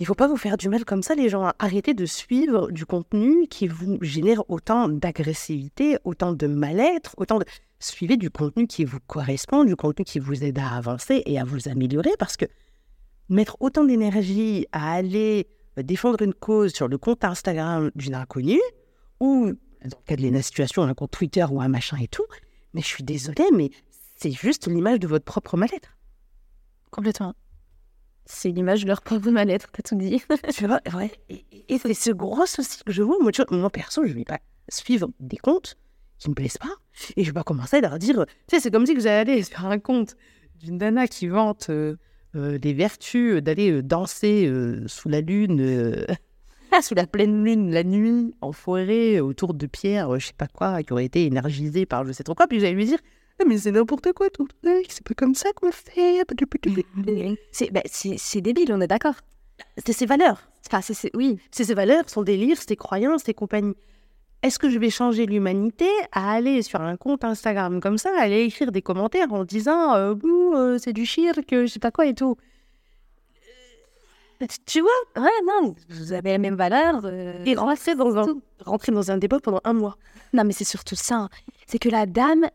il 0.00 0.06
faut 0.06 0.16
pas 0.16 0.26
vous 0.26 0.36
faire 0.36 0.56
du 0.56 0.68
mal 0.68 0.84
comme 0.84 1.04
ça, 1.04 1.14
les 1.14 1.28
gens. 1.28 1.52
Arrêtez 1.60 1.94
de 1.94 2.04
suivre 2.04 2.72
du 2.72 2.84
contenu 2.84 3.46
qui 3.46 3.68
vous 3.68 3.98
génère 4.02 4.42
autant 4.50 4.88
d'agressivité, 4.88 5.98
autant 6.04 6.32
de 6.32 6.48
mal-être, 6.48 7.14
autant 7.16 7.38
de... 7.38 7.44
Suivez 7.78 8.16
du 8.16 8.30
contenu 8.30 8.66
qui 8.66 8.84
vous 8.84 8.98
correspond, 9.06 9.62
du 9.62 9.76
contenu 9.76 10.04
qui 10.04 10.18
vous 10.18 10.42
aide 10.42 10.58
à 10.58 10.70
avancer 10.76 11.22
et 11.26 11.38
à 11.38 11.44
vous 11.44 11.68
améliorer 11.68 12.10
parce 12.18 12.36
que 12.36 12.46
mettre 13.28 13.56
autant 13.60 13.84
d'énergie 13.84 14.66
à 14.72 14.92
aller 14.92 15.48
euh, 15.78 15.82
défendre 15.82 16.22
une 16.22 16.34
cause 16.34 16.72
sur 16.72 16.88
le 16.88 16.98
compte 16.98 17.24
Instagram 17.24 17.90
d'une 17.94 18.14
inconnue 18.14 18.60
ou, 19.20 19.52
dans 19.84 19.98
le 19.98 20.04
cas 20.06 20.16
de 20.16 20.28
la 20.28 20.42
situation, 20.42 20.82
un 20.82 20.94
compte 20.94 21.10
Twitter 21.10 21.44
ou 21.50 21.60
un 21.60 21.68
machin 21.68 21.98
et 22.00 22.08
tout, 22.08 22.26
mais 22.74 22.80
je 22.80 22.86
suis 22.86 23.04
désolée, 23.04 23.48
mais 23.54 23.70
c'est 24.16 24.30
juste 24.30 24.66
l'image 24.66 25.00
de 25.00 25.06
votre 25.06 25.24
propre 25.24 25.56
mal-être. 25.56 25.96
Complètement. 26.90 27.34
C'est 28.24 28.50
l'image 28.50 28.82
de 28.82 28.88
leur 28.88 29.02
propre 29.02 29.30
mal-être, 29.30 29.70
t'as 29.70 29.82
tout 29.82 29.94
dit. 29.94 30.22
tu 30.54 30.66
vois, 30.66 30.80
ouais. 30.94 31.12
Et, 31.28 31.78
c'est 31.78 31.94
ce 31.94 32.10
gros 32.10 32.46
souci 32.46 32.82
que 32.84 32.92
je 32.92 33.02
vois. 33.02 33.18
Moi, 33.20 33.32
tu 33.32 33.42
vois, 33.42 33.56
moi 33.56 33.70
perso, 33.70 34.04
je 34.04 34.12
vais 34.12 34.24
pas 34.24 34.40
suivre 34.68 35.08
des 35.20 35.36
comptes 35.36 35.76
qui 36.18 36.30
me 36.30 36.34
plaisent 36.34 36.58
pas. 36.58 36.74
Et 37.16 37.22
je 37.22 37.30
vais 37.30 37.34
pas 37.34 37.44
commencer 37.44 37.76
à 37.76 37.80
leur 37.80 37.98
dire, 37.98 38.24
tu 38.48 38.56
sais, 38.56 38.60
c'est 38.60 38.70
comme 38.70 38.86
si 38.86 38.94
que 38.94 39.00
j'allais 39.00 39.32
aller 39.32 39.42
sur 39.42 39.64
un 39.64 39.78
compte 39.78 40.16
d'une 40.56 40.78
nana 40.78 41.06
qui 41.06 41.28
vante 41.28 41.68
euh, 41.70 41.96
les 42.34 42.72
vertus 42.74 43.42
d'aller 43.42 43.70
euh, 43.70 43.82
danser 43.82 44.46
euh, 44.46 44.86
sous 44.88 45.08
la 45.08 45.20
lune, 45.20 45.60
euh, 45.60 46.04
sous 46.82 46.94
la 46.94 47.06
pleine 47.06 47.44
lune, 47.44 47.72
la 47.72 47.84
nuit, 47.84 48.34
en 48.40 48.52
forêt, 48.52 49.20
autour 49.20 49.54
de 49.54 49.66
pierres, 49.66 50.14
euh, 50.14 50.18
je 50.18 50.26
sais 50.28 50.32
pas 50.36 50.48
quoi, 50.48 50.82
qui 50.82 50.92
auraient 50.92 51.04
été 51.06 51.24
énergisées 51.24 51.86
par 51.86 52.04
je 52.04 52.12
sais 52.12 52.24
trop 52.24 52.34
quoi. 52.34 52.46
Puis 52.46 52.60
j'allais 52.60 52.74
lui 52.74 52.86
dire, 52.86 52.98
Ah, 53.40 53.44
mais 53.46 53.58
c'est 53.58 53.72
n'importe 53.72 54.12
quoi, 54.12 54.28
ton 54.30 54.44
truc, 54.46 54.86
c'est 54.88 55.06
pas 55.06 55.14
comme 55.14 55.34
ça 55.34 55.50
qu'on 55.54 55.70
fait. 55.72 56.22
C'est 57.52 57.70
bah, 57.70 57.82
débile, 58.42 58.72
on 58.72 58.80
est 58.80 58.86
d'accord. 58.86 59.14
C'est 59.84 59.92
ses 59.94 60.06
valeurs. 60.06 60.50
Enfin, 60.66 60.80
c'est- 60.82 61.14
oui. 61.16 61.38
C'est 61.50 61.64
ses 61.64 61.74
valeurs, 61.74 62.04
son 62.08 62.22
délire, 62.22 62.58
ses 62.60 62.76
croyances, 62.76 63.22
ses 63.24 63.34
compagnies. 63.34 63.74
Est-ce 64.46 64.58
que 64.60 64.70
je 64.70 64.78
vais 64.78 64.90
changer 64.90 65.26
l'humanité 65.26 65.88
à 66.12 66.32
aller 66.32 66.62
sur 66.62 66.80
un 66.80 66.96
compte 66.96 67.24
Instagram 67.24 67.80
comme 67.80 67.98
ça, 67.98 68.10
à 68.16 68.22
aller 68.22 68.42
écrire 68.44 68.70
des 68.70 68.80
commentaires 68.82 69.32
en 69.32 69.42
disant 69.44 69.94
euh, 69.96 70.14
euh, 70.54 70.78
c'est 70.78 70.92
du 70.92 71.04
cirque, 71.04 71.48
je 71.50 71.66
sais 71.66 71.80
pas 71.80 71.90
quoi 71.90 72.06
et 72.06 72.14
tout? 72.14 72.36
Euh, 74.42 74.46
Tu 74.66 74.80
vois 74.82 74.90
Ouais, 75.24 75.28
non, 75.44 75.74
vous 75.88 76.12
avez 76.12 76.30
la 76.32 76.38
même 76.38 76.54
valeur. 76.54 77.00
euh, 77.04 77.42
Et 77.44 77.54
rentrer 77.56 77.94
dans, 77.96 78.16
un, 78.16 78.26
rentrer 78.64 78.92
dans 78.92 79.10
un 79.10 79.16
débat 79.18 79.40
pendant 79.40 79.60
un 79.64 79.72
mois. 79.72 79.96
Non, 80.32 80.44
mais 80.44 80.52
c'est 80.52 80.64
surtout 80.64 80.94
ça. 80.94 81.16
hein. 81.16 81.28
C'est 81.66 81.78
que 81.78 81.88
la 81.88 82.06
dame, 82.06 82.46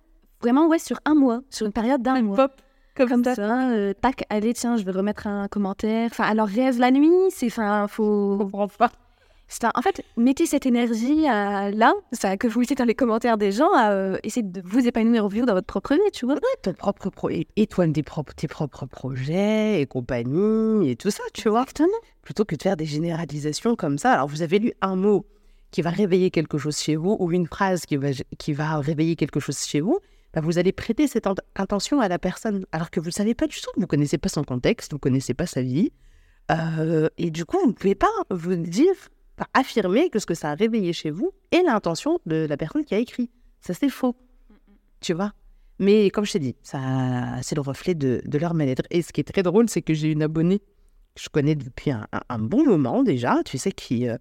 vraiment, 0.41 0.67
ouais, 0.67 0.79
sur 0.79 0.97
un 1.05 1.15
mois, 1.15 1.41
sur 1.49 1.65
une 1.65 1.73
période 1.73 2.01
d'un 2.01 2.21
mois. 2.21 2.37
Pop, 2.37 2.51
comme, 2.95 3.09
Comme 3.09 3.23
ça. 3.25 3.35
ça, 3.35 3.69
euh, 3.71 3.93
tac, 3.99 4.23
allez, 4.29 4.53
tiens, 4.53 4.77
je 4.77 4.83
vais 4.83 4.91
remettre 4.91 5.27
un 5.27 5.47
commentaire. 5.49 6.09
Enfin, 6.11 6.23
alors 6.25 6.47
rêve 6.47 6.79
la 6.79 6.91
nuit, 6.91 7.09
c'est, 7.31 7.47
enfin, 7.47 7.85
Je 7.89 7.93
faut. 7.93 8.37
comprends 8.39 8.67
pas. 8.67 8.91
C'est 9.51 9.65
un- 9.65 9.71
En 9.75 9.81
fait, 9.81 10.03
mettez 10.17 10.45
cette 10.45 10.65
énergie 10.65 11.27
à, 11.27 11.69
là, 11.71 11.93
ça, 12.11 12.37
que 12.37 12.47
vous 12.47 12.59
mettez 12.61 12.73
dans 12.75 12.85
les 12.85 12.95
commentaires 12.95 13.37
des 13.37 13.51
gens, 13.51 13.71
à 13.75 13.91
euh, 13.91 14.17
essayer 14.23 14.43
de 14.43 14.61
vous 14.65 14.87
épanouir 14.87 15.25
au 15.25 15.27
vivre 15.27 15.45
dans 15.45 15.53
votre 15.53 15.67
propre 15.67 15.93
vie, 15.93 15.99
tu 16.13 16.25
vois. 16.25 16.35
Ton 16.63 16.73
propre 16.73 17.09
pro 17.09 17.29
et 17.29 17.67
toi, 17.67 17.87
tes 17.87 18.01
propres, 18.03 18.33
tes 18.33 18.47
propres 18.47 18.85
projets 18.85 19.81
et 19.81 19.85
compagnie 19.85 20.89
et 20.89 20.95
tout 20.95 21.11
ça, 21.11 21.23
tu 21.33 21.49
vois. 21.49 21.61
Exactement. 21.63 21.89
plutôt 22.23 22.45
que 22.45 22.55
de 22.55 22.61
faire 22.61 22.77
des 22.77 22.85
généralisations 22.85 23.75
comme 23.75 23.97
ça. 23.97 24.13
Alors, 24.13 24.27
vous 24.27 24.41
avez 24.41 24.59
lu 24.59 24.73
un 24.81 24.95
mot 24.95 25.25
qui 25.71 25.81
va 25.81 25.89
réveiller 25.89 26.31
quelque 26.31 26.57
chose 26.57 26.77
chez 26.77 26.95
vous 26.95 27.15
ou 27.19 27.31
une 27.31 27.47
phrase 27.47 27.85
qui 27.85 27.95
va, 27.97 28.09
qui 28.37 28.53
va 28.53 28.77
réveiller 28.79 29.15
quelque 29.15 29.39
chose 29.39 29.57
chez 29.59 29.79
vous, 29.81 29.99
bah, 30.33 30.41
vous 30.41 30.57
allez 30.59 30.71
prêter 30.71 31.07
cette 31.07 31.25
int- 31.27 31.35
intention 31.55 31.99
à 31.99 32.07
la 32.07 32.19
personne 32.19 32.65
alors 32.71 32.89
que 32.91 32.99
vous 32.99 33.07
ne 33.07 33.11
savez 33.11 33.33
pas 33.33 33.47
du 33.47 33.59
tout, 33.59 33.69
vous 33.75 33.81
ne 33.81 33.85
connaissez 33.85 34.17
pas 34.17 34.29
son 34.29 34.43
contexte, 34.43 34.91
vous 34.91 34.97
ne 34.97 35.01
connaissez 35.01 35.33
pas 35.33 35.45
sa 35.45 35.61
vie. 35.61 35.91
Euh, 36.51 37.07
et 37.17 37.31
du 37.31 37.45
coup, 37.45 37.57
vous 37.61 37.67
ne 37.69 37.73
pouvez 37.73 37.95
pas 37.95 38.07
vous 38.29 38.55
dire, 38.55 38.91
affirmer 39.53 40.09
que 40.09 40.19
ce 40.19 40.25
que 40.25 40.33
ça 40.33 40.51
a 40.51 40.55
réveillé 40.55 40.93
chez 40.93 41.11
vous 41.11 41.31
est 41.51 41.63
l'intention 41.63 42.19
de 42.25 42.45
la 42.49 42.57
personne 42.57 42.83
qui 42.85 42.93
a 42.95 42.99
écrit. 42.99 43.29
Ça, 43.61 43.73
c'est 43.73 43.89
faux. 43.89 44.15
Tu 44.99 45.13
vois? 45.13 45.33
Mais 45.79 46.09
comme 46.11 46.25
je 46.25 46.33
t'ai 46.33 46.39
dit, 46.39 46.55
ça, 46.61 46.79
c'est 47.41 47.55
le 47.55 47.61
reflet 47.61 47.95
de, 47.95 48.21
de 48.25 48.37
leur 48.37 48.53
mal-être. 48.53 48.83
Et 48.91 49.01
ce 49.01 49.11
qui 49.11 49.21
est 49.21 49.23
très 49.31 49.41
drôle, 49.43 49.67
c'est 49.69 49.81
que 49.81 49.93
j'ai 49.93 50.11
une 50.11 50.21
abonnée 50.23 50.59
que 50.59 51.21
je 51.23 51.29
connais 51.29 51.55
depuis 51.55 51.91
un, 51.91 52.07
un- 52.13 52.21
un 52.29 52.39
bon 52.39 52.63
moment 52.65 53.03
déjà, 53.03 53.41
tu 53.43 53.57
sais, 53.57 53.71
qui, 53.71 54.07
euh, 54.07 54.17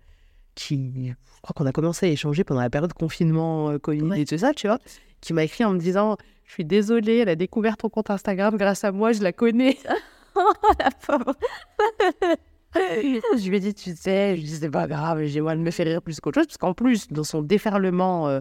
qui 0.55 1.09
je 1.09 1.43
crois 1.43 1.53
qu'on 1.55 1.67
a 1.67 1.73
commencé 1.73 2.07
à 2.07 2.09
échanger 2.09 2.45
pendant 2.45 2.61
la 2.63 2.71
période 2.71 2.91
de 2.91 2.95
confinement, 2.95 3.71
euh, 3.71 3.79
Covid 3.79 4.03
Ouais. 4.03 4.23
et 4.23 4.25
tout 4.25 4.39
ça, 4.39 4.53
tu 4.55 4.67
vois, 4.67 4.79
qui 5.21 5.33
m'a 5.35 5.45
écrit 5.45 5.65
en 5.65 5.73
me 5.73 5.79
disant 5.79 6.17
Je 6.47 6.53
suis 6.53 6.65
désolée, 6.65 7.19
elle 7.19 7.29
a 7.29 7.37
découvert 7.37 7.77
ton 7.77 7.89
compte 7.91 8.11
Instagram 8.11 8.57
grâce 8.57 8.83
à 8.85 8.93
moi, 8.93 9.13
je 9.13 9.23
la 9.23 9.33
connais. 9.33 9.77
oh, 10.37 10.53
la 10.79 10.91
pauvre 10.93 11.35
Je 12.75 13.49
lui 13.49 13.57
ai 13.57 13.61
dit 13.61 13.75
Tu 13.75 13.95
sais, 13.95 14.37
je 14.37 14.43
dis 14.43 14.57
C'est 14.57 14.71
pas 14.71 14.87
grave, 14.87 15.25
j'ai 15.25 15.41
moi, 15.41 15.53
elle 15.53 15.59
me 15.59 15.71
fait 15.71 15.85
rire 15.85 16.03
plus 16.03 16.21
qu'autre 16.21 16.41
chose, 16.41 16.47
parce 16.47 16.59
qu'en 16.59 16.75
plus, 16.75 17.09
dans 17.09 17.25
son 17.25 17.43
déferlement. 17.43 18.29
Euh, 18.29 18.41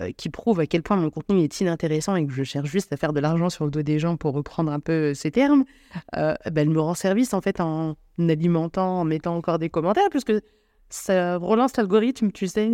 euh, 0.00 0.12
qui 0.16 0.28
prouve 0.28 0.60
à 0.60 0.66
quel 0.66 0.84
point 0.84 0.96
mon 0.96 1.10
contenu 1.10 1.40
est 1.40 1.60
inintéressant 1.60 2.14
et 2.14 2.24
que 2.24 2.32
je 2.32 2.44
cherche 2.44 2.70
juste 2.70 2.92
à 2.92 2.96
faire 2.96 3.12
de 3.12 3.18
l'argent 3.18 3.50
sur 3.50 3.64
le 3.64 3.72
dos 3.72 3.82
des 3.82 3.98
gens 3.98 4.16
pour 4.16 4.34
reprendre 4.34 4.70
un 4.70 4.78
peu 4.78 5.14
ces 5.14 5.32
termes, 5.32 5.64
euh, 6.16 6.36
ben, 6.44 6.62
elle 6.62 6.70
me 6.70 6.80
rend 6.80 6.94
service 6.94 7.34
en 7.34 7.40
fait 7.40 7.60
en 7.60 7.96
alimentant, 8.20 9.00
en 9.00 9.04
mettant 9.04 9.34
encore 9.36 9.58
des 9.58 9.68
commentaires, 9.68 10.08
puisque 10.08 10.32
ça 10.90 11.38
relance 11.38 11.76
l'algorithme, 11.76 12.30
tu 12.30 12.46
sais, 12.46 12.70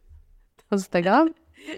Instagram. 0.70 1.28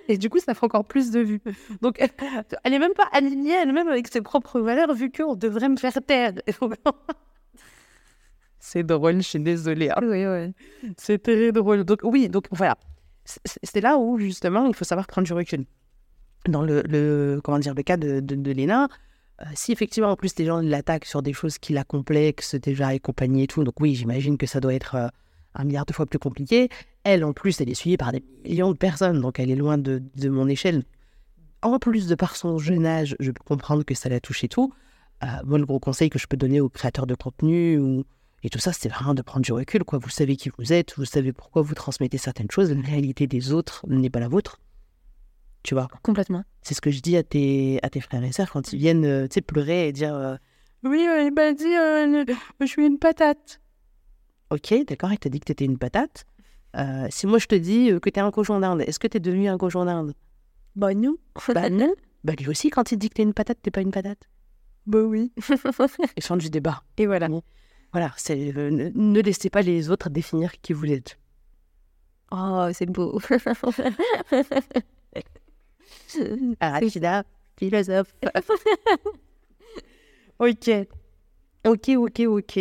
Et 0.06 0.16
du 0.16 0.30
coup, 0.30 0.38
ça 0.38 0.54
fait 0.54 0.64
encore 0.64 0.84
plus 0.84 1.10
de 1.10 1.18
vues. 1.18 1.40
Donc, 1.80 1.98
elle, 1.98 2.72
est 2.72 2.78
même 2.78 2.94
pas 2.94 3.08
alignée 3.10 3.54
elle-même 3.60 3.88
avec 3.88 4.06
ses 4.06 4.20
propres 4.20 4.60
valeurs, 4.60 4.94
vu 4.94 5.10
qu'on 5.10 5.34
devrait 5.34 5.68
me 5.68 5.76
faire 5.76 5.98
taire. 6.06 6.34
C'est 8.64 8.84
drôle, 8.84 9.16
je 9.16 9.22
suis 9.22 9.40
désolée. 9.40 9.90
Hein. 9.90 9.98
Oui, 10.02 10.24
oui. 10.24 10.92
C'est 10.96 11.20
très 11.20 11.50
drôle. 11.50 11.82
Donc, 11.82 11.98
oui, 12.04 12.28
donc 12.28 12.46
voilà. 12.52 12.78
C'est 13.24 13.80
là 13.80 13.98
où, 13.98 14.20
justement, 14.20 14.66
il 14.66 14.74
faut 14.74 14.84
savoir 14.84 15.08
prendre 15.08 15.26
du 15.26 15.32
recul. 15.32 15.64
Dans 16.46 16.62
le, 16.62 16.82
le 16.82 17.40
comment 17.42 17.58
dire, 17.58 17.74
le 17.74 17.82
cas 17.82 17.96
de, 17.96 18.20
de, 18.20 18.50
Léna, 18.52 18.86
euh, 19.40 19.44
si 19.54 19.72
effectivement, 19.72 20.10
en 20.10 20.16
plus, 20.16 20.36
des 20.36 20.44
gens 20.44 20.60
l'attaquent 20.60 21.06
sur 21.06 21.22
des 21.22 21.32
choses 21.32 21.58
qui 21.58 21.72
la 21.72 21.82
complexent 21.82 22.54
déjà 22.54 22.94
et 22.94 23.00
compagnie 23.00 23.42
et 23.42 23.46
tout, 23.48 23.64
donc 23.64 23.80
oui, 23.80 23.96
j'imagine 23.96 24.38
que 24.38 24.46
ça 24.46 24.60
doit 24.60 24.74
être 24.74 24.94
euh, 24.94 25.08
un 25.56 25.64
milliard 25.64 25.84
de 25.84 25.92
fois 25.92 26.06
plus 26.06 26.20
compliqué. 26.20 26.68
Elle, 27.02 27.24
en 27.24 27.32
plus, 27.32 27.60
elle 27.60 27.68
est 27.68 27.74
suivie 27.74 27.96
par 27.96 28.12
des 28.12 28.22
millions 28.44 28.70
de 28.70 28.78
personnes, 28.78 29.20
donc 29.20 29.40
elle 29.40 29.50
est 29.50 29.56
loin 29.56 29.76
de, 29.76 30.00
de 30.14 30.28
mon 30.28 30.46
échelle. 30.46 30.84
En 31.62 31.80
plus 31.80 32.06
de 32.06 32.14
par 32.14 32.36
son 32.36 32.58
jeune 32.58 32.86
âge, 32.86 33.16
je 33.18 33.32
peux 33.32 33.42
comprendre 33.44 33.84
que 33.84 33.94
ça 33.94 34.08
la 34.08 34.20
touche 34.20 34.44
et 34.44 34.48
tout. 34.48 34.72
Euh, 35.24 35.26
moi, 35.44 35.58
le 35.58 35.66
gros 35.66 35.80
conseil 35.80 36.10
que 36.10 36.20
je 36.20 36.28
peux 36.28 36.36
donner 36.36 36.60
aux 36.60 36.68
créateurs 36.68 37.08
de 37.08 37.16
contenu 37.16 37.76
ou 37.78 38.04
et 38.42 38.50
tout 38.50 38.58
ça, 38.58 38.72
c'est 38.72 38.88
vraiment 38.88 39.14
de 39.14 39.22
prendre 39.22 39.44
du 39.44 39.52
recul. 39.52 39.84
Quoi. 39.84 39.98
Vous 39.98 40.08
savez 40.08 40.36
qui 40.36 40.50
vous 40.58 40.72
êtes, 40.72 40.96
vous 40.96 41.04
savez 41.04 41.32
pourquoi 41.32 41.62
vous 41.62 41.74
transmettez 41.74 42.18
certaines 42.18 42.50
choses. 42.50 42.72
La 42.72 42.80
réalité 42.80 43.26
des 43.26 43.52
autres 43.52 43.84
n'est 43.88 44.10
pas 44.10 44.20
la 44.20 44.28
vôtre. 44.28 44.58
Tu 45.62 45.74
vois? 45.74 45.86
Complètement. 46.02 46.42
C'est 46.62 46.74
ce 46.74 46.80
que 46.80 46.90
je 46.90 47.00
dis 47.00 47.16
à 47.16 47.22
tes, 47.22 47.78
à 47.82 47.90
tes 47.90 48.00
frères 48.00 48.24
et 48.24 48.32
sœurs 48.32 48.50
quand 48.50 48.72
ils 48.72 48.78
viennent 48.78 49.04
euh, 49.04 49.28
pleurer 49.46 49.88
et 49.88 49.92
dire 49.92 50.14
euh, 50.14 50.36
Oui, 50.82 51.00
il 51.00 51.32
m'a 51.32 51.52
dit 51.52 51.64
euh, 51.64 52.24
je 52.60 52.66
suis 52.66 52.84
une 52.84 52.98
patate. 52.98 53.60
Ok, 54.50 54.74
d'accord, 54.88 55.12
il 55.12 55.18
t'a 55.18 55.28
dit 55.28 55.38
que 55.38 55.46
tu 55.46 55.52
étais 55.52 55.64
une 55.64 55.78
patate. 55.78 56.26
si 57.10 57.26
moi 57.26 57.38
je 57.38 57.46
te 57.46 57.54
dis 57.54 57.90
que 58.02 58.10
tu 58.10 58.18
es 58.18 58.22
un 58.22 58.32
cochon 58.32 58.58
d'Inde, 58.58 58.82
est-ce 58.82 58.98
que 58.98 59.06
tu 59.06 59.18
es 59.18 59.20
devenu 59.20 59.48
un 59.48 59.56
cochon 59.56 59.84
d'Inde? 59.84 60.14
Bah 60.74 60.94
non. 60.94 61.16
bah 61.54 61.70
non. 61.70 61.94
Bah 62.24 62.34
lui 62.38 62.48
aussi, 62.48 62.70
quand 62.70 62.90
il 62.90 62.98
dit 62.98 63.08
que 63.08 63.14
tu 63.14 63.22
es 63.22 63.24
une 63.24 63.34
patate, 63.34 63.58
t'es 63.62 63.70
pas 63.70 63.82
une 63.82 63.92
patate. 63.92 64.28
Bah 64.86 65.00
oui. 65.00 65.32
et 66.16 66.20
fin 66.20 66.36
du 66.36 66.50
débat. 66.50 66.82
Et 66.98 67.06
voilà. 67.06 67.28
Voilà, 67.92 68.12
c'est, 68.16 68.56
euh, 68.56 68.90
ne, 68.94 69.20
laissez 69.20 69.50
pas 69.50 69.60
les 69.60 69.90
autres 69.90 70.08
définir 70.08 70.58
qui 70.62 70.72
vous 70.72 70.90
êtes. 70.90 71.18
Oh, 72.30 72.68
c'est 72.72 72.86
beau. 72.86 73.20
Arachida, 76.60 77.24
philosophe. 77.58 78.14
ok. 80.38 80.70
Ok, 81.66 81.90
ok, 81.96 82.20
ok. 82.20 82.60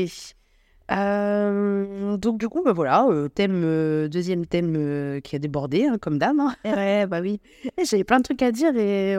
Euh, 0.92 2.18
donc 2.18 2.38
du 2.38 2.50
coup, 2.50 2.64
bah 2.64 2.74
voilà, 2.74 3.08
euh, 3.08 3.30
thème, 3.30 4.10
deuxième 4.10 4.46
thème 4.46 5.22
qui 5.22 5.38
a 5.38 5.40
débordé, 5.40 5.86
hein, 5.86 5.98
comme 5.98 6.18
dame. 6.18 6.42
Hein. 6.42 6.54
ouais, 6.66 7.08
bah 7.08 7.22
oui. 7.22 7.40
J'avais 7.90 8.04
plein 8.04 8.18
de 8.18 8.24
trucs 8.24 8.42
à 8.42 8.52
dire 8.52 8.76
et 8.76 9.16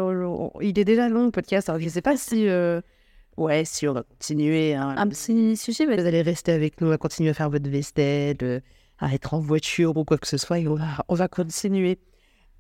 il 0.60 0.78
est 0.78 0.84
déjà 0.84 1.08
long 1.08 1.24
le 1.24 1.30
podcast. 1.30 1.70
Alors 1.70 1.80
je 1.80 1.86
ne 1.86 1.90
sais 1.90 2.02
pas 2.02 2.18
si 2.18 2.46
Ouais, 3.36 3.64
si 3.64 3.88
on 3.88 3.94
va 3.94 4.02
continuer. 4.02 4.74
Hein, 4.74 4.94
un 4.96 5.08
petit 5.08 5.56
sujet, 5.56 5.86
vous 5.86 5.92
allez 5.92 6.22
rester 6.22 6.52
avec 6.52 6.80
nous, 6.80 6.90
à 6.90 6.98
continuer 6.98 7.30
à 7.30 7.34
faire 7.34 7.50
votre 7.50 7.68
vaisselle, 7.68 8.62
à 8.98 9.14
être 9.14 9.34
en 9.34 9.40
voiture 9.40 9.96
ou 9.96 10.04
quoi 10.04 10.18
que 10.18 10.26
ce 10.26 10.36
soit, 10.36 10.58
et 10.58 10.68
on 10.68 10.74
va, 10.74 11.04
on 11.08 11.14
va 11.14 11.28
continuer. 11.28 11.98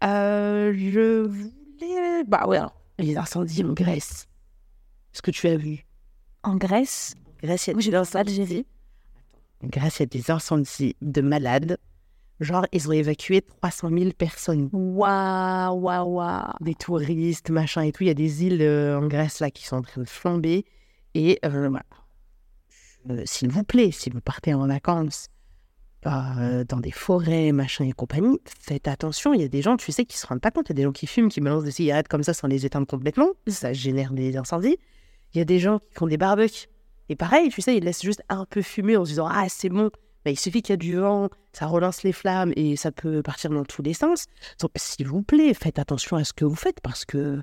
Euh, 0.02 0.72
je 0.74 1.26
voulais. 1.26 2.24
Bah 2.26 2.46
ouais, 2.46 2.58
les 2.98 3.16
incendies 3.16 3.64
en 3.64 3.72
Grèce. 3.72 4.26
Est-ce 5.14 5.22
que 5.22 5.30
tu 5.30 5.46
as 5.46 5.56
vu? 5.56 5.84
En 6.42 6.56
Grèce? 6.56 7.14
Grèce, 7.42 7.66
il 7.66 7.70
y 7.70 7.88
a 7.88 7.90
des 7.90 7.96
incendies. 7.96 8.66
En 9.62 9.68
Grèce, 9.68 9.98
il 9.98 10.02
y 10.02 10.02
a 10.02 10.06
des 10.06 10.30
incendies 10.30 10.96
de 11.02 11.20
malades. 11.20 11.78
Genre, 12.42 12.66
ils 12.72 12.88
ont 12.88 12.92
évacué 12.92 13.40
300 13.40 13.90
000 13.96 14.10
personnes. 14.18 14.68
Waouh, 14.72 15.78
waouh, 15.78 16.16
waouh. 16.16 16.52
Des 16.60 16.74
touristes, 16.74 17.50
machin 17.50 17.82
et 17.82 17.92
tout. 17.92 18.02
Il 18.02 18.08
y 18.08 18.10
a 18.10 18.14
des 18.14 18.44
îles 18.44 18.62
euh, 18.62 18.98
en 18.98 19.06
Grèce 19.06 19.38
là 19.38 19.50
qui 19.52 19.64
sont 19.64 19.76
en 19.76 19.82
train 19.82 20.00
de 20.00 20.08
flamber. 20.08 20.64
Et 21.14 21.38
euh, 21.44 21.68
voilà. 21.68 21.84
Euh, 23.10 23.22
s'il 23.26 23.48
vous 23.48 23.62
plaît, 23.62 23.92
si 23.92 24.10
vous 24.10 24.20
partez 24.20 24.52
en 24.54 24.66
vacances 24.66 25.28
dans 26.04 26.80
des 26.80 26.90
forêts, 26.90 27.52
machin 27.52 27.84
et 27.84 27.92
compagnie, 27.92 28.40
faites 28.44 28.88
attention. 28.88 29.34
Il 29.34 29.40
y 29.40 29.44
a 29.44 29.48
des 29.48 29.62
gens, 29.62 29.76
tu 29.76 29.92
sais, 29.92 30.04
qui 30.04 30.18
se 30.18 30.26
rendent 30.26 30.40
pas 30.40 30.50
compte. 30.50 30.68
Il 30.68 30.70
y 30.70 30.72
a 30.72 30.78
des 30.78 30.82
gens 30.82 30.90
qui 30.90 31.06
fument, 31.06 31.28
qui 31.28 31.40
balancent 31.40 31.62
des 31.62 31.70
cigarettes 31.70 32.08
comme 32.08 32.24
ça 32.24 32.34
sans 32.34 32.48
les 32.48 32.66
éteindre 32.66 32.88
complètement. 32.88 33.28
Ça 33.46 33.72
génère 33.72 34.12
des 34.12 34.36
incendies. 34.36 34.78
Il 35.32 35.38
y 35.38 35.40
a 35.40 35.44
des 35.44 35.60
gens 35.60 35.78
qui 35.78 35.94
font 35.94 36.08
des 36.08 36.16
barbecues. 36.16 36.66
Et 37.08 37.14
pareil, 37.14 37.50
tu 37.50 37.62
sais, 37.62 37.76
ils 37.76 37.84
laissent 37.84 38.02
juste 38.02 38.22
un 38.28 38.46
peu 38.46 38.62
fumer 38.62 38.96
en 38.96 39.04
se 39.04 39.10
disant 39.10 39.28
Ah, 39.30 39.46
c'est 39.48 39.68
bon, 39.68 39.92
bah, 40.24 40.30
il 40.30 40.38
suffit 40.38 40.62
qu'il 40.62 40.72
y 40.72 40.74
a 40.74 40.76
du 40.76 40.96
vent, 40.96 41.28
ça 41.52 41.66
relance 41.66 42.02
les 42.02 42.12
flammes 42.12 42.52
et 42.56 42.76
ça 42.76 42.92
peut 42.92 43.22
partir 43.22 43.50
dans 43.50 43.64
tous 43.64 43.82
les 43.82 43.94
sens. 43.94 44.26
Donc, 44.60 44.70
s'il 44.76 45.08
vous 45.08 45.22
plaît, 45.22 45.52
faites 45.54 45.78
attention 45.78 46.16
à 46.16 46.24
ce 46.24 46.32
que 46.32 46.44
vous 46.44 46.54
faites 46.54 46.80
parce 46.80 47.04
que, 47.04 47.42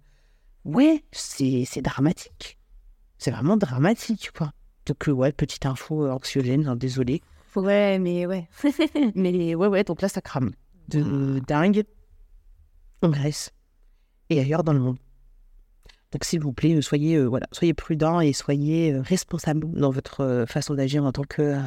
ouais, 0.63 1.03
c'est 1.11 1.81
dramatique. 1.81 2.57
C'est 3.17 3.31
vraiment 3.31 3.57
dramatique, 3.57 4.31
quoi. 4.35 4.53
Donc, 4.85 5.09
euh, 5.09 5.11
ouais, 5.11 5.33
petite 5.33 5.65
info 5.65 6.09
anxiogène, 6.09 6.67
hein, 6.67 6.75
désolé. 6.75 7.21
Ouais, 7.55 7.99
mais 7.99 8.25
ouais. 8.25 8.47
mais 9.15 9.55
ouais, 9.55 9.67
ouais, 9.67 9.83
donc 9.83 10.01
là, 10.01 10.07
ça 10.07 10.21
crame. 10.21 10.51
De 10.87 11.39
dingue. 11.39 11.83
En 13.01 13.09
Grèce. 13.09 13.51
Et 14.29 14.39
ailleurs 14.39 14.63
dans 14.63 14.73
le 14.73 14.79
monde. 14.79 14.97
Donc, 16.11 16.23
s'il 16.23 16.39
vous 16.39 16.53
plaît, 16.53 16.81
soyez, 16.81 17.17
euh, 17.17 17.25
voilà, 17.25 17.47
soyez 17.51 17.73
prudents 17.73 18.21
et 18.21 18.31
soyez 18.33 18.93
euh, 18.93 19.01
responsables 19.01 19.69
dans 19.71 19.91
votre 19.91 20.45
façon 20.47 20.75
d'agir 20.75 21.03
en 21.03 21.11
tant 21.11 21.23
que 21.23 21.59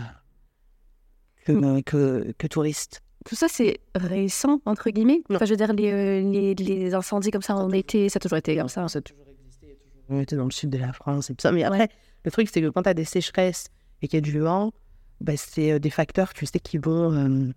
que, 1.44 2.32
que, 2.32 2.46
touristes. 2.46 3.02
Tout 3.24 3.36
ça, 3.36 3.46
c'est 3.48 3.78
récent, 3.94 4.60
entre 4.64 4.90
guillemets? 4.90 5.22
Enfin, 5.30 5.44
je 5.44 5.50
veux 5.50 5.56
dire, 5.56 5.72
les, 5.72 5.92
euh, 5.92 6.30
les, 6.30 6.54
les, 6.54 6.94
incendies 6.94 7.30
comme 7.30 7.42
ça 7.42 7.54
en 7.54 7.70
été, 7.70 8.08
ça 8.08 8.16
a 8.16 8.20
toujours 8.20 8.38
été 8.38 8.56
comme 8.56 8.68
ça. 8.68 8.88
Ça 8.88 8.98
a 8.98 9.02
toujours 9.02 9.24
existé, 9.28 9.78
toujours 10.06 10.20
été 10.20 10.36
dans 10.36 10.44
le 10.44 10.50
sud 10.50 10.70
de 10.70 10.78
la 10.78 10.92
France 10.92 11.30
et 11.30 11.34
tout 11.34 11.42
ça. 11.42 11.52
Mais 11.52 11.62
après, 11.62 11.88
le 12.24 12.30
truc, 12.30 12.48
c'est 12.52 12.60
que 12.60 12.68
quand 12.68 12.82
tu 12.82 12.88
as 12.88 12.94
des 12.94 13.04
sécheresses 13.04 13.66
et 14.00 14.08
qu'il 14.08 14.16
y 14.16 14.18
a 14.18 14.20
du 14.20 14.40
vent, 14.40 14.72
bah, 15.20 15.34
c'est 15.36 15.72
euh, 15.72 15.78
des 15.78 15.90
facteurs, 15.90 16.34
tu 16.34 16.46
sais, 16.46 16.58
qui 16.58 16.78
vont 16.78 17.12
euh, 17.12 17.52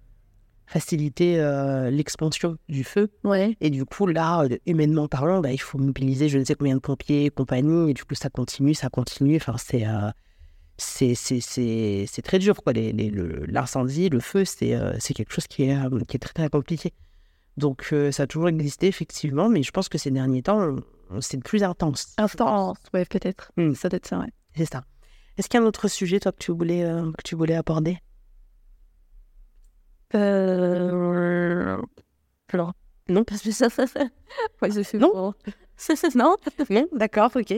faciliter 0.67 1.37
l'expansion 1.91 2.57
du 2.69 2.83
feu. 2.83 3.09
Ouais. 3.23 3.57
Et 3.59 3.71
du 3.71 3.85
coup, 3.85 4.05
là, 4.05 4.47
humainement 4.67 5.07
parlant, 5.07 5.41
bah, 5.41 5.51
il 5.51 5.61
faut 5.61 5.79
mobiliser 5.79 6.29
je 6.29 6.37
ne 6.37 6.43
sais 6.43 6.55
combien 6.55 6.75
de 6.75 6.81
pompiers, 6.81 7.29
compagnie, 7.31 7.91
et 7.91 7.93
du 7.93 8.03
coup, 8.03 8.15
ça 8.15 8.29
continue, 8.29 8.75
ça 8.75 8.89
continue. 8.89 9.37
Enfin, 9.37 9.55
c'est 9.57 9.83
c'est 10.77 12.21
très 12.23 12.39
dur. 12.39 12.55
L'incendie, 13.47 14.09
le, 14.09 14.19
feu, 14.19 14.43
euh, 14.63 14.95
c'est 14.99 15.13
quelque 15.13 15.33
chose 15.33 15.47
qui 15.47 15.63
est, 15.63 15.75
euh, 15.75 15.99
qui 16.07 16.17
est 16.17 16.19
très, 16.19 16.33
très 16.33 16.49
compliqué. 16.49 16.93
Donc, 17.57 17.89
euh, 17.93 18.11
ça 18.11 18.23
a 18.23 18.27
toujours 18.27 18.49
existé, 18.49 18.87
effectivement, 18.87 19.47
mais 19.47 19.63
je 19.63 19.71
pense 19.71 19.87
que 19.87 19.97
ces 19.97 20.11
derniers 20.11 20.43
temps, 20.43 20.75
c'est 21.21 21.41
plus 21.41 21.63
intense. 21.63 22.13
Intense, 22.17 22.77
ouais, 22.93 23.05
peut-être. 23.05 23.51
Hmm. 23.57 23.73
Ça 23.73 23.87
doit 23.89 23.97
être 23.97 24.07
ça, 24.07 24.19
ouais. 24.19 24.31
C'est 24.55 24.65
ça. 24.65 24.83
Est-ce 25.37 25.49
qu'il 25.49 25.59
y 25.59 25.63
a 25.63 25.65
un 25.65 25.67
autre 25.67 25.87
sujet, 25.87 26.19
toi, 26.19 26.31
que 26.31 26.39
tu 26.39 26.51
voulais, 26.51 26.83
que 26.83 27.23
tu 27.23 27.35
voulais 27.35 27.55
aborder? 27.55 27.97
Euh... 30.13 31.77
Non, 33.07 33.23
parce 33.23 33.41
que 33.41 33.51
ça, 33.51 33.69
ça, 33.69 33.87
ça. 33.87 34.05
Ouais, 34.61 34.69
non? 34.95 35.33
non, 36.15 36.35
non, 36.69 36.87
d'accord, 36.93 37.31
ok. 37.35 37.53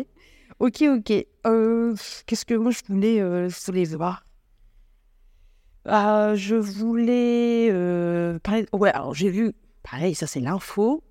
Ok, 0.59 0.81
ok. 0.81 1.13
Euh, 1.45 1.95
qu'est-ce 2.25 2.45
que 2.45 2.55
moi 2.55 2.71
je 2.71 2.79
voulais, 2.89 3.21
euh, 3.21 3.49
voir? 3.95 4.25
Ah, 5.85 6.33
Je 6.35 6.55
voulais 6.55 7.69
euh. 7.71 8.39
Ouais, 8.73 8.89
alors 8.89 9.13
j'ai 9.13 9.29
vu, 9.29 9.53
pareil, 9.83 10.15
ça 10.15 10.27
c'est 10.27 10.39
l'info, 10.39 11.03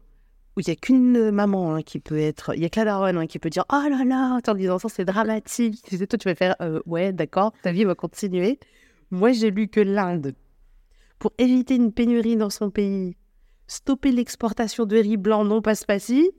où 0.57 0.61
il 0.61 0.65
n'y 0.67 0.73
a 0.73 0.77
qu'une 0.77 1.31
maman 1.31 1.77
hein, 1.77 1.83
qui 1.83 2.01
peut 2.01 2.19
être. 2.19 2.55
Il 2.55 2.63
y 2.63 2.65
a 2.65 2.69
que 2.69 2.81
la 2.81 2.87
daronne 2.87 3.27
qui 3.29 3.39
peut 3.39 3.51
dire 3.51 3.65
Oh 3.73 3.83
là 3.89 4.05
là, 4.05 4.41
en 4.47 4.55
disant 4.55 4.79
ça, 4.79 4.89
c'est 4.89 5.05
dramatique. 5.05 5.83
Tu 5.89 5.97
toi, 6.07 6.19
tu 6.19 6.29
vas 6.29 6.35
faire 6.35 6.57
euh, 6.61 6.81
Ouais, 6.87 7.13
d'accord, 7.13 7.53
ta 7.63 7.73
vie 7.73 7.85
va 7.85 7.95
continuer. 7.95 8.59
Moi, 9.13 9.33
j'ai 9.33 9.51
lu 9.53 9.69
que 9.69 9.81
l'Inde, 9.81 10.35
pour 11.21 11.33
éviter 11.39 11.77
une 11.77 11.93
pénurie 11.93 12.37
dans 12.37 12.51
son 12.51 12.71
pays, 12.71 13.17
stopper 13.69 14.11
l'exportation 14.11 14.85
de 14.85 14.97
riz 14.97 15.17
blanc 15.17 15.45
non 15.45 15.63
passe-passi, 15.63 16.33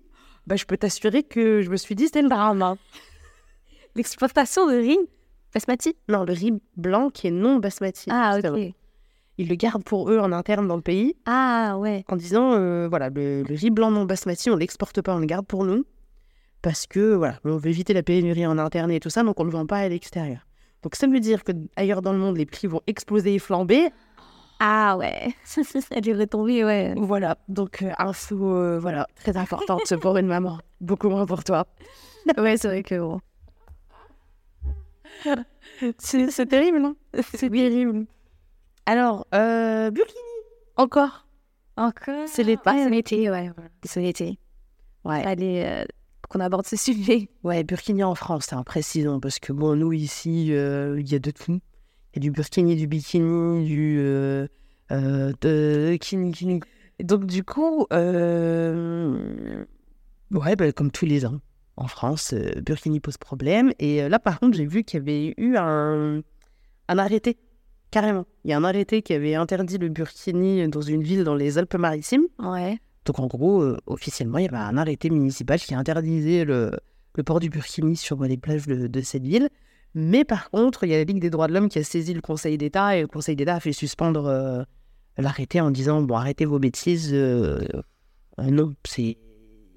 bah, 0.47 0.55
je 0.55 0.65
peux 0.65 0.77
t'assurer 0.77 1.23
que 1.23 1.61
je 1.61 1.69
me 1.69 1.75
suis 1.75 1.93
dit 1.93 2.05
c'était 2.05 2.21
le 2.21 2.29
drame. 2.29 2.61
Hein. 2.61 2.77
L'exploitation 3.95 4.65
de 4.65 4.75
riz 4.75 4.97
basmati? 5.53 5.95
Non, 6.07 6.23
le 6.23 6.33
riz 6.33 6.53
blanc 6.77 7.09
qui 7.09 7.27
est 7.27 7.31
non 7.31 7.57
basmati. 7.57 8.09
Ah, 8.09 8.39
ok. 8.39 8.73
ils 9.37 9.49
le 9.49 9.55
gardent 9.55 9.83
pour 9.83 10.09
eux 10.09 10.19
en 10.19 10.31
interne 10.31 10.67
dans 10.67 10.77
le 10.77 10.81
pays. 10.81 11.15
Ah 11.25 11.75
ouais. 11.77 12.05
En 12.07 12.15
disant, 12.15 12.53
euh, 12.53 12.87
voilà, 12.87 13.09
le, 13.09 13.43
riz 13.49 13.69
blanc 13.69 13.91
non 13.91 14.05
basmati, 14.05 14.49
on 14.49 14.55
l'exporte 14.55 15.01
pas, 15.01 15.15
on 15.15 15.19
le 15.19 15.25
garde 15.25 15.45
pour 15.45 15.65
nous. 15.65 15.85
Parce 16.61 16.87
que, 16.87 17.13
voilà, 17.13 17.39
on 17.43 17.57
veut 17.57 17.69
éviter 17.69 17.93
la 17.93 18.01
pénurie 18.01 18.47
en 18.47 18.57
interne 18.57 18.91
et 18.91 18.99
tout 18.99 19.09
ça, 19.09 19.23
donc 19.23 19.39
on 19.39 19.43
ne 19.43 19.51
le 19.51 19.57
vend 19.57 19.65
pas 19.65 19.77
à 19.77 19.89
l'extérieur. 19.89 20.39
Donc 20.81 20.95
ça 20.95 21.07
veut 21.07 21.19
dire 21.19 21.43
que 21.43 21.51
ailleurs 21.75 22.01
dans 22.01 22.13
le 22.13 22.19
monde, 22.19 22.37
les 22.37 22.45
prix 22.45 22.67
vont 22.67 22.81
exploser 22.87 23.35
et 23.35 23.39
flamber. 23.39 23.89
Ah 24.59 24.97
ouais, 24.97 25.35
elle 25.91 26.09
est 26.09 26.13
retombée, 26.13 26.63
ouais. 26.63 26.95
Voilà, 26.97 27.37
donc 27.47 27.83
un 27.83 27.87
euh, 27.89 27.93
info, 28.09 28.55
euh, 28.55 28.79
voilà, 28.79 29.07
très 29.15 29.37
importante 29.37 29.95
pour 29.97 30.17
une 30.17 30.25
maman, 30.27 30.57
beaucoup 30.81 31.09
moins 31.09 31.25
pour 31.25 31.43
toi. 31.43 31.67
ouais, 32.37 32.57
c'est 32.57 32.67
vrai 32.67 32.83
que 32.83 32.99
bon. 32.99 33.21
c'est 35.99 36.45
terrible, 36.47 36.83
hein 36.83 36.95
C'est 37.33 37.49
terrible. 37.49 38.07
Alors, 38.87 39.27
euh, 39.35 39.91
Burkini, 39.91 40.19
encore. 40.75 41.27
Encore 41.75 42.27
C'est 42.27 42.43
l'été. 42.43 43.29
ouais. 43.29 43.51
C'est 43.83 44.01
l'été. 44.01 44.39
Ouais. 45.05 45.23
Allez, 45.23 45.63
euh, 45.65 45.85
qu'on 46.29 46.39
aborde 46.39 46.65
ce 46.65 46.75
sujet. 46.75 47.29
Ouais, 47.43 47.63
Burkini 47.63 48.03
en 48.03 48.15
France, 48.15 48.47
c'est 48.49 48.55
un 48.55 48.63
précisant, 48.63 49.19
parce 49.19 49.37
que 49.37 49.53
bon, 49.53 49.75
nous 49.75 49.93
ici, 49.93 50.47
il 50.47 51.11
y 51.11 51.15
a 51.15 51.19
de 51.19 51.31
tout 51.31 51.59
du 52.19 52.31
burkini, 52.31 52.75
du 52.75 52.87
bikini, 52.87 53.65
du 53.65 53.97
euh, 53.99 54.47
euh, 54.91 55.33
de 55.41 55.97
kini, 55.97 56.59
donc 57.03 57.25
du 57.25 57.43
coup, 57.43 57.85
euh, 57.93 59.65
ouais, 60.31 60.55
bah, 60.55 60.71
comme 60.71 60.91
tous 60.91 61.05
les 61.05 61.25
ans 61.25 61.39
en 61.75 61.87
France, 61.87 62.33
burkini 62.65 62.99
pose 62.99 63.17
problème. 63.17 63.71
Et 63.77 64.09
là, 64.09 64.17
par 64.17 64.39
contre, 64.39 64.57
j'ai 64.57 64.65
vu 64.65 64.83
qu'il 64.83 64.99
y 64.99 65.01
avait 65.01 65.33
eu 65.37 65.57
un, 65.57 66.21
un 66.87 66.97
arrêté 66.97 67.37
carrément. 67.91 68.25
Il 68.43 68.49
y 68.49 68.53
a 68.53 68.57
un 68.57 68.63
arrêté 68.63 69.03
qui 69.03 69.13
avait 69.13 69.35
interdit 69.35 69.77
le 69.77 69.89
burkini 69.89 70.67
dans 70.69 70.81
une 70.81 71.03
ville 71.03 71.23
dans 71.23 71.35
les 71.35 71.59
Alpes-Maritimes. 71.59 72.25
Ouais. 72.39 72.79
Donc 73.05 73.19
en 73.19 73.27
gros, 73.27 73.63
officiellement, 73.85 74.39
il 74.39 74.45
y 74.45 74.47
avait 74.47 74.57
un 74.57 74.77
arrêté 74.77 75.11
municipal 75.11 75.59
qui 75.59 75.75
interdisait 75.75 76.45
le, 76.45 76.71
le 77.13 77.23
port 77.23 77.39
du 77.39 77.49
burkini 77.49 77.95
sur 77.95 78.23
les 78.23 78.37
plages 78.37 78.65
de, 78.65 78.87
de 78.87 79.01
cette 79.01 79.23
ville. 79.23 79.49
Mais 79.95 80.25
par 80.25 80.49
contre, 80.49 80.83
il 80.83 80.89
y 80.89 80.93
a 80.93 80.97
la 80.97 81.03
Ligue 81.03 81.19
des 81.19 81.29
droits 81.29 81.47
de 81.47 81.53
l'homme 81.53 81.69
qui 81.69 81.79
a 81.79 81.83
saisi 81.83 82.13
le 82.13 82.21
Conseil 82.21 82.57
d'État 82.57 82.95
et 82.95 83.01
le 83.01 83.07
Conseil 83.07 83.35
d'État 83.35 83.55
a 83.55 83.59
fait 83.59 83.73
suspendre 83.73 84.25
euh, 84.25 84.63
l'arrêté 85.17 85.61
en 85.61 85.71
disant 85.71 86.01
bon, 86.01 86.15
arrêtez 86.15 86.45
vos 86.45 86.59
bêtises. 86.59 87.13
Euh, 87.13 87.65
euh, 88.39 88.43
non, 88.43 88.73
c'est 88.85 89.17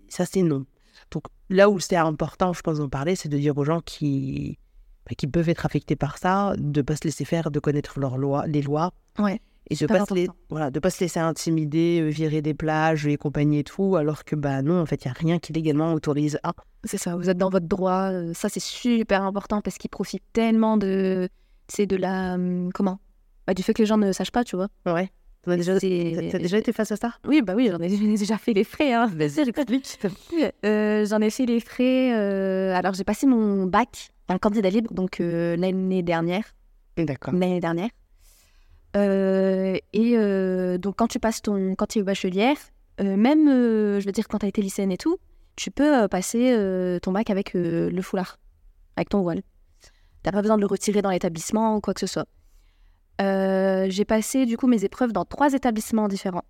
ça, 0.08 0.26
c'est 0.26 0.42
non. 0.42 0.66
Donc 1.10 1.24
là 1.48 1.70
où 1.70 1.78
c'est 1.80 1.96
important, 1.96 2.52
je 2.52 2.60
pense, 2.60 2.78
d'en 2.78 2.88
parler, 2.88 3.16
c'est 3.16 3.28
de 3.28 3.38
dire 3.38 3.56
aux 3.56 3.64
gens 3.64 3.80
qui, 3.80 4.58
bah, 5.06 5.14
qui 5.16 5.26
peuvent 5.26 5.48
être 5.48 5.66
affectés 5.66 5.96
par 5.96 6.18
ça, 6.18 6.54
de 6.58 6.80
ne 6.80 6.82
pas 6.82 6.96
se 6.96 7.04
laisser 7.04 7.24
faire, 7.24 7.50
de 7.50 7.58
connaître 7.58 7.98
leurs 7.98 8.18
lois, 8.18 8.46
les 8.46 8.62
lois. 8.62 8.92
Ouais. 9.18 9.40
Et 9.70 9.76
de 9.76 9.86
pas, 9.86 10.04
se 10.04 10.26
voilà, 10.48 10.70
de 10.72 10.80
pas 10.80 10.90
se 10.90 11.00
laisser 11.00 11.20
intimider, 11.20 12.10
virer 12.10 12.42
des 12.42 12.54
plages 12.54 13.06
et 13.06 13.16
compagnie 13.16 13.60
et 13.60 13.64
tout, 13.64 13.94
alors 13.94 14.24
que 14.24 14.34
bah 14.34 14.62
non, 14.62 14.80
en 14.80 14.86
fait, 14.86 15.04
il 15.04 15.08
n'y 15.08 15.12
a 15.12 15.14
rien 15.16 15.38
qui 15.38 15.52
légalement 15.52 15.94
autorise 15.94 16.40
à. 16.42 16.52
C'est 16.82 16.98
ça, 16.98 17.14
vous 17.14 17.30
êtes 17.30 17.38
dans 17.38 17.50
votre 17.50 17.68
droit. 17.68 18.10
Euh, 18.10 18.34
ça, 18.34 18.48
c'est 18.48 18.60
super 18.62 19.22
important 19.22 19.60
parce 19.60 19.78
qu'ils 19.78 19.90
profitent 19.90 20.24
tellement 20.32 20.76
de, 20.76 21.28
c'est 21.68 21.86
de 21.86 21.94
la, 21.94 22.34
hum, 22.34 22.70
comment? 22.74 22.98
Bah, 23.46 23.54
Du 23.54 23.62
fait 23.62 23.72
que 23.72 23.82
les 23.82 23.86
gens 23.86 23.96
ne 23.96 24.10
sachent 24.10 24.32
pas, 24.32 24.42
tu 24.42 24.56
vois. 24.56 24.68
Ouais. 24.86 25.12
T'as 25.42 25.56
déjà, 25.56 25.78
déjà 25.78 26.58
été 26.58 26.72
face 26.72 26.90
à 26.90 26.96
ça? 26.96 27.14
Oui, 27.26 27.40
bah 27.40 27.54
oui, 27.56 27.68
j'en 27.70 27.78
ai, 27.78 27.88
déjà 27.88 28.38
fait 28.38 28.52
les 28.52 28.64
frais. 28.64 28.92
Hein. 28.92 29.08
Vas-y, 29.14 29.40
euh, 30.64 31.06
J'en 31.06 31.20
ai 31.20 31.30
fait 31.30 31.46
les 31.46 31.60
frais. 31.60 32.12
Euh, 32.12 32.74
alors, 32.74 32.94
j'ai 32.94 33.04
passé 33.04 33.26
mon 33.26 33.66
bac 33.66 34.10
le 34.28 34.38
candidat 34.38 34.70
libre, 34.70 34.92
donc 34.94 35.18
l'année 35.18 36.02
dernière. 36.02 36.44
D'accord. 36.96 37.34
L'année 37.34 37.58
dernière. 37.58 37.88
Euh, 38.96 39.76
et 39.92 40.16
euh, 40.16 40.78
donc, 40.78 40.96
quand 40.96 41.06
tu 41.06 41.20
passes 41.20 41.42
ton, 41.42 41.74
quand 41.74 41.86
tu 41.86 42.00
es 42.00 42.02
bachelière, 42.02 42.56
euh, 43.00 43.16
même, 43.16 43.48
je 43.48 44.04
veux 44.04 44.12
dire, 44.12 44.28
quand 44.28 44.38
tu 44.38 44.46
as 44.46 44.48
été 44.48 44.62
lycéenne 44.62 44.92
et 44.92 44.96
tout, 44.96 45.18
tu 45.56 45.70
peux 45.70 46.08
passer 46.08 46.56
ton 47.02 47.12
bac 47.12 47.28
avec 47.28 47.52
le 47.54 48.02
foulard, 48.02 48.38
avec 48.96 49.10
ton 49.10 49.20
voile. 49.22 49.42
T'as 50.22 50.32
pas 50.32 50.42
besoin 50.42 50.56
de 50.56 50.62
le 50.62 50.66
retirer 50.66 51.02
dans 51.02 51.10
l'établissement 51.10 51.76
ou 51.76 51.80
quoi 51.80 51.92
que 51.92 52.00
ce 52.00 52.06
soit. 52.06 52.26
j'ai 53.18 54.04
passé 54.06 54.46
du 54.46 54.56
coup 54.56 54.66
mes 54.66 54.84
épreuves 54.84 55.12
dans 55.12 55.24
trois 55.24 55.52
établissements 55.52 56.08
différents. 56.08 56.44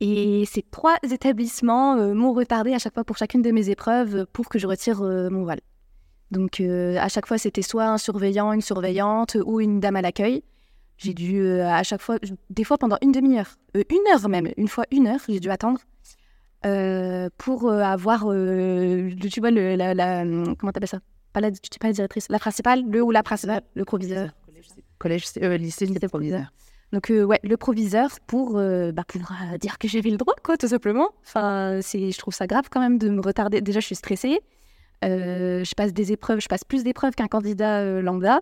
Et 0.00 0.44
ces 0.46 0.62
trois 0.62 0.96
établissements 1.10 1.96
m'ont 2.14 2.32
retardé 2.32 2.72
à 2.72 2.78
chaque 2.78 2.94
fois 2.94 3.02
pour 3.02 3.16
chacune 3.16 3.42
de 3.42 3.50
mes 3.50 3.68
épreuves 3.68 4.26
pour 4.32 4.48
que 4.48 4.60
je 4.60 4.68
retire 4.68 5.02
mon 5.02 5.42
voile. 5.42 5.60
Donc 6.30 6.60
à 6.60 7.08
chaque 7.08 7.26
fois 7.26 7.38
c'était 7.38 7.62
soit 7.62 7.86
un 7.86 7.98
surveillant, 7.98 8.52
une 8.52 8.60
surveillante 8.60 9.36
ou 9.44 9.60
une 9.60 9.80
dame 9.80 9.96
à 9.96 10.02
l'accueil. 10.02 10.44
J'ai 10.98 11.14
dû 11.14 11.40
euh, 11.40 11.68
à 11.68 11.84
chaque 11.84 12.02
fois, 12.02 12.18
des 12.50 12.64
fois 12.64 12.76
pendant 12.76 12.98
une 13.02 13.12
demi-heure, 13.12 13.54
euh, 13.76 13.84
une 13.88 14.12
heure 14.12 14.28
même, 14.28 14.48
une 14.56 14.66
fois 14.66 14.84
une 14.90 15.06
heure, 15.06 15.20
j'ai 15.28 15.38
dû 15.38 15.48
attendre 15.48 15.80
euh, 16.66 17.30
pour 17.38 17.70
avoir, 17.70 18.22
tu 18.22 19.40
vois, 19.40 19.52
le, 19.52 19.76
la, 19.76 19.94
la, 19.94 20.24
comment 20.58 20.72
t'appelles 20.72 20.88
ça? 20.88 20.98
Pas 21.32 21.40
la, 21.40 21.52
tu 21.52 21.78
pas 21.78 21.86
la 21.86 21.92
directrice, 21.92 22.28
la 22.28 22.40
principale, 22.40 22.82
le 22.90 23.00
ou 23.00 23.12
la 23.12 23.22
principale, 23.22 23.62
le 23.74 23.84
proviseur. 23.84 24.30
Collège, 24.98 25.22
lycée, 25.36 25.86
lycée, 25.86 26.08
proviseur. 26.08 26.52
Donc 26.90 27.10
ouais, 27.10 27.38
le 27.44 27.56
proviseur 27.56 28.10
pour, 28.26 28.54
bah, 28.54 29.04
pour 29.06 29.20
dire 29.60 29.78
que 29.78 29.86
j'ai 29.86 30.00
vu 30.00 30.10
le 30.10 30.16
droit, 30.16 30.34
quoi, 30.42 30.56
tout 30.56 30.66
simplement. 30.66 31.10
Enfin, 31.22 31.78
c'est, 31.80 32.10
je 32.10 32.18
trouve 32.18 32.34
ça 32.34 32.48
grave 32.48 32.64
quand 32.72 32.80
même 32.80 32.98
de 32.98 33.08
me 33.08 33.20
retarder. 33.20 33.60
Déjà, 33.60 33.78
je 33.78 33.86
suis 33.86 33.94
stressée. 33.94 34.40
je 35.02 35.74
passe 35.76 35.92
des 35.92 36.10
épreuves, 36.10 36.40
je 36.40 36.48
passe 36.48 36.64
plus 36.64 36.82
d'épreuves 36.82 37.14
qu'un 37.14 37.28
candidat 37.28 38.00
lambda. 38.00 38.40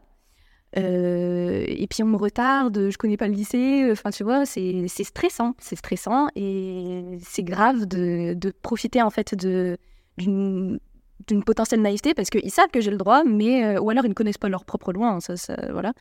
Euh, 0.76 1.64
et 1.68 1.86
puis 1.86 2.02
on 2.02 2.06
me 2.06 2.16
retarde, 2.16 2.90
je 2.90 2.98
connais 2.98 3.16
pas 3.16 3.28
le 3.28 3.34
lycée. 3.34 3.88
Enfin, 3.90 4.10
tu 4.10 4.24
vois, 4.24 4.44
c'est 4.46 4.86
stressant, 4.88 5.54
c'est 5.58 5.76
stressant 5.76 6.28
et 6.34 7.18
c'est 7.22 7.44
grave 7.44 7.86
de, 7.86 8.34
de, 8.34 8.52
profiter 8.62 9.00
en 9.00 9.10
fait 9.10 9.34
d'une 9.34 10.78
potentielle 11.44 11.82
naïveté 11.82 12.14
parce 12.14 12.30
qu'ils 12.30 12.50
savent 12.50 12.70
que 12.70 12.80
j'ai 12.80 12.90
le 12.90 12.98
droit, 12.98 13.24
mais 13.24 13.64
euh, 13.64 13.80
ou 13.80 13.90
alors 13.90 14.04
ils 14.04 14.10
ne 14.10 14.14
connaissent 14.14 14.38
pas 14.38 14.48
leur 14.48 14.64
propre 14.64 14.92
loi. 14.92 15.08
Hein, 15.08 15.20
ça, 15.20 15.36
ça, 15.36 15.56
voilà. 15.72 15.92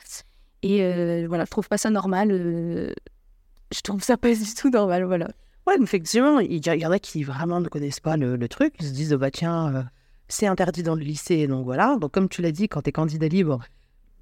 Et 0.62 0.84
euh, 0.84 1.26
voilà, 1.28 1.46
je 1.46 1.52
trouve 1.52 1.68
pas 1.70 1.78
ça 1.78 1.90
normal. 1.90 2.30
je 2.32 3.82
trouve 3.82 4.04
ça 4.04 4.18
pas 4.18 4.34
du 4.34 4.54
tout 4.56 4.70
normal, 4.70 5.06
voilà. 5.06 5.28
Ouais, 5.68 5.76
effectivement, 5.82 6.40
il 6.40 6.64
y, 6.64 6.86
en 6.86 6.92
a 6.92 7.00
qui 7.00 7.24
vraiment 7.24 7.60
ne 7.60 7.68
connaissent 7.70 8.00
pas 8.00 8.18
le, 8.18 8.36
le 8.36 8.48
truc. 8.48 8.76
Ils 8.80 8.86
se 8.86 8.92
disent, 8.94 9.14
oh, 9.14 9.18
bah 9.18 9.32
tiens, 9.32 9.88
c'est 10.28 10.46
interdit 10.46 10.84
dans 10.84 10.94
le 10.96 11.02
lycée, 11.02 11.48
donc 11.48 11.66
voilà. 11.66 11.98
Donc 12.00 12.12
comme 12.12 12.30
tu 12.30 12.42
l'as 12.42 12.52
dit, 12.52 12.68
quand 12.68 12.84
tu 12.84 12.90
es 12.90 12.92
candidat 12.92 13.28
libre, 13.28 13.62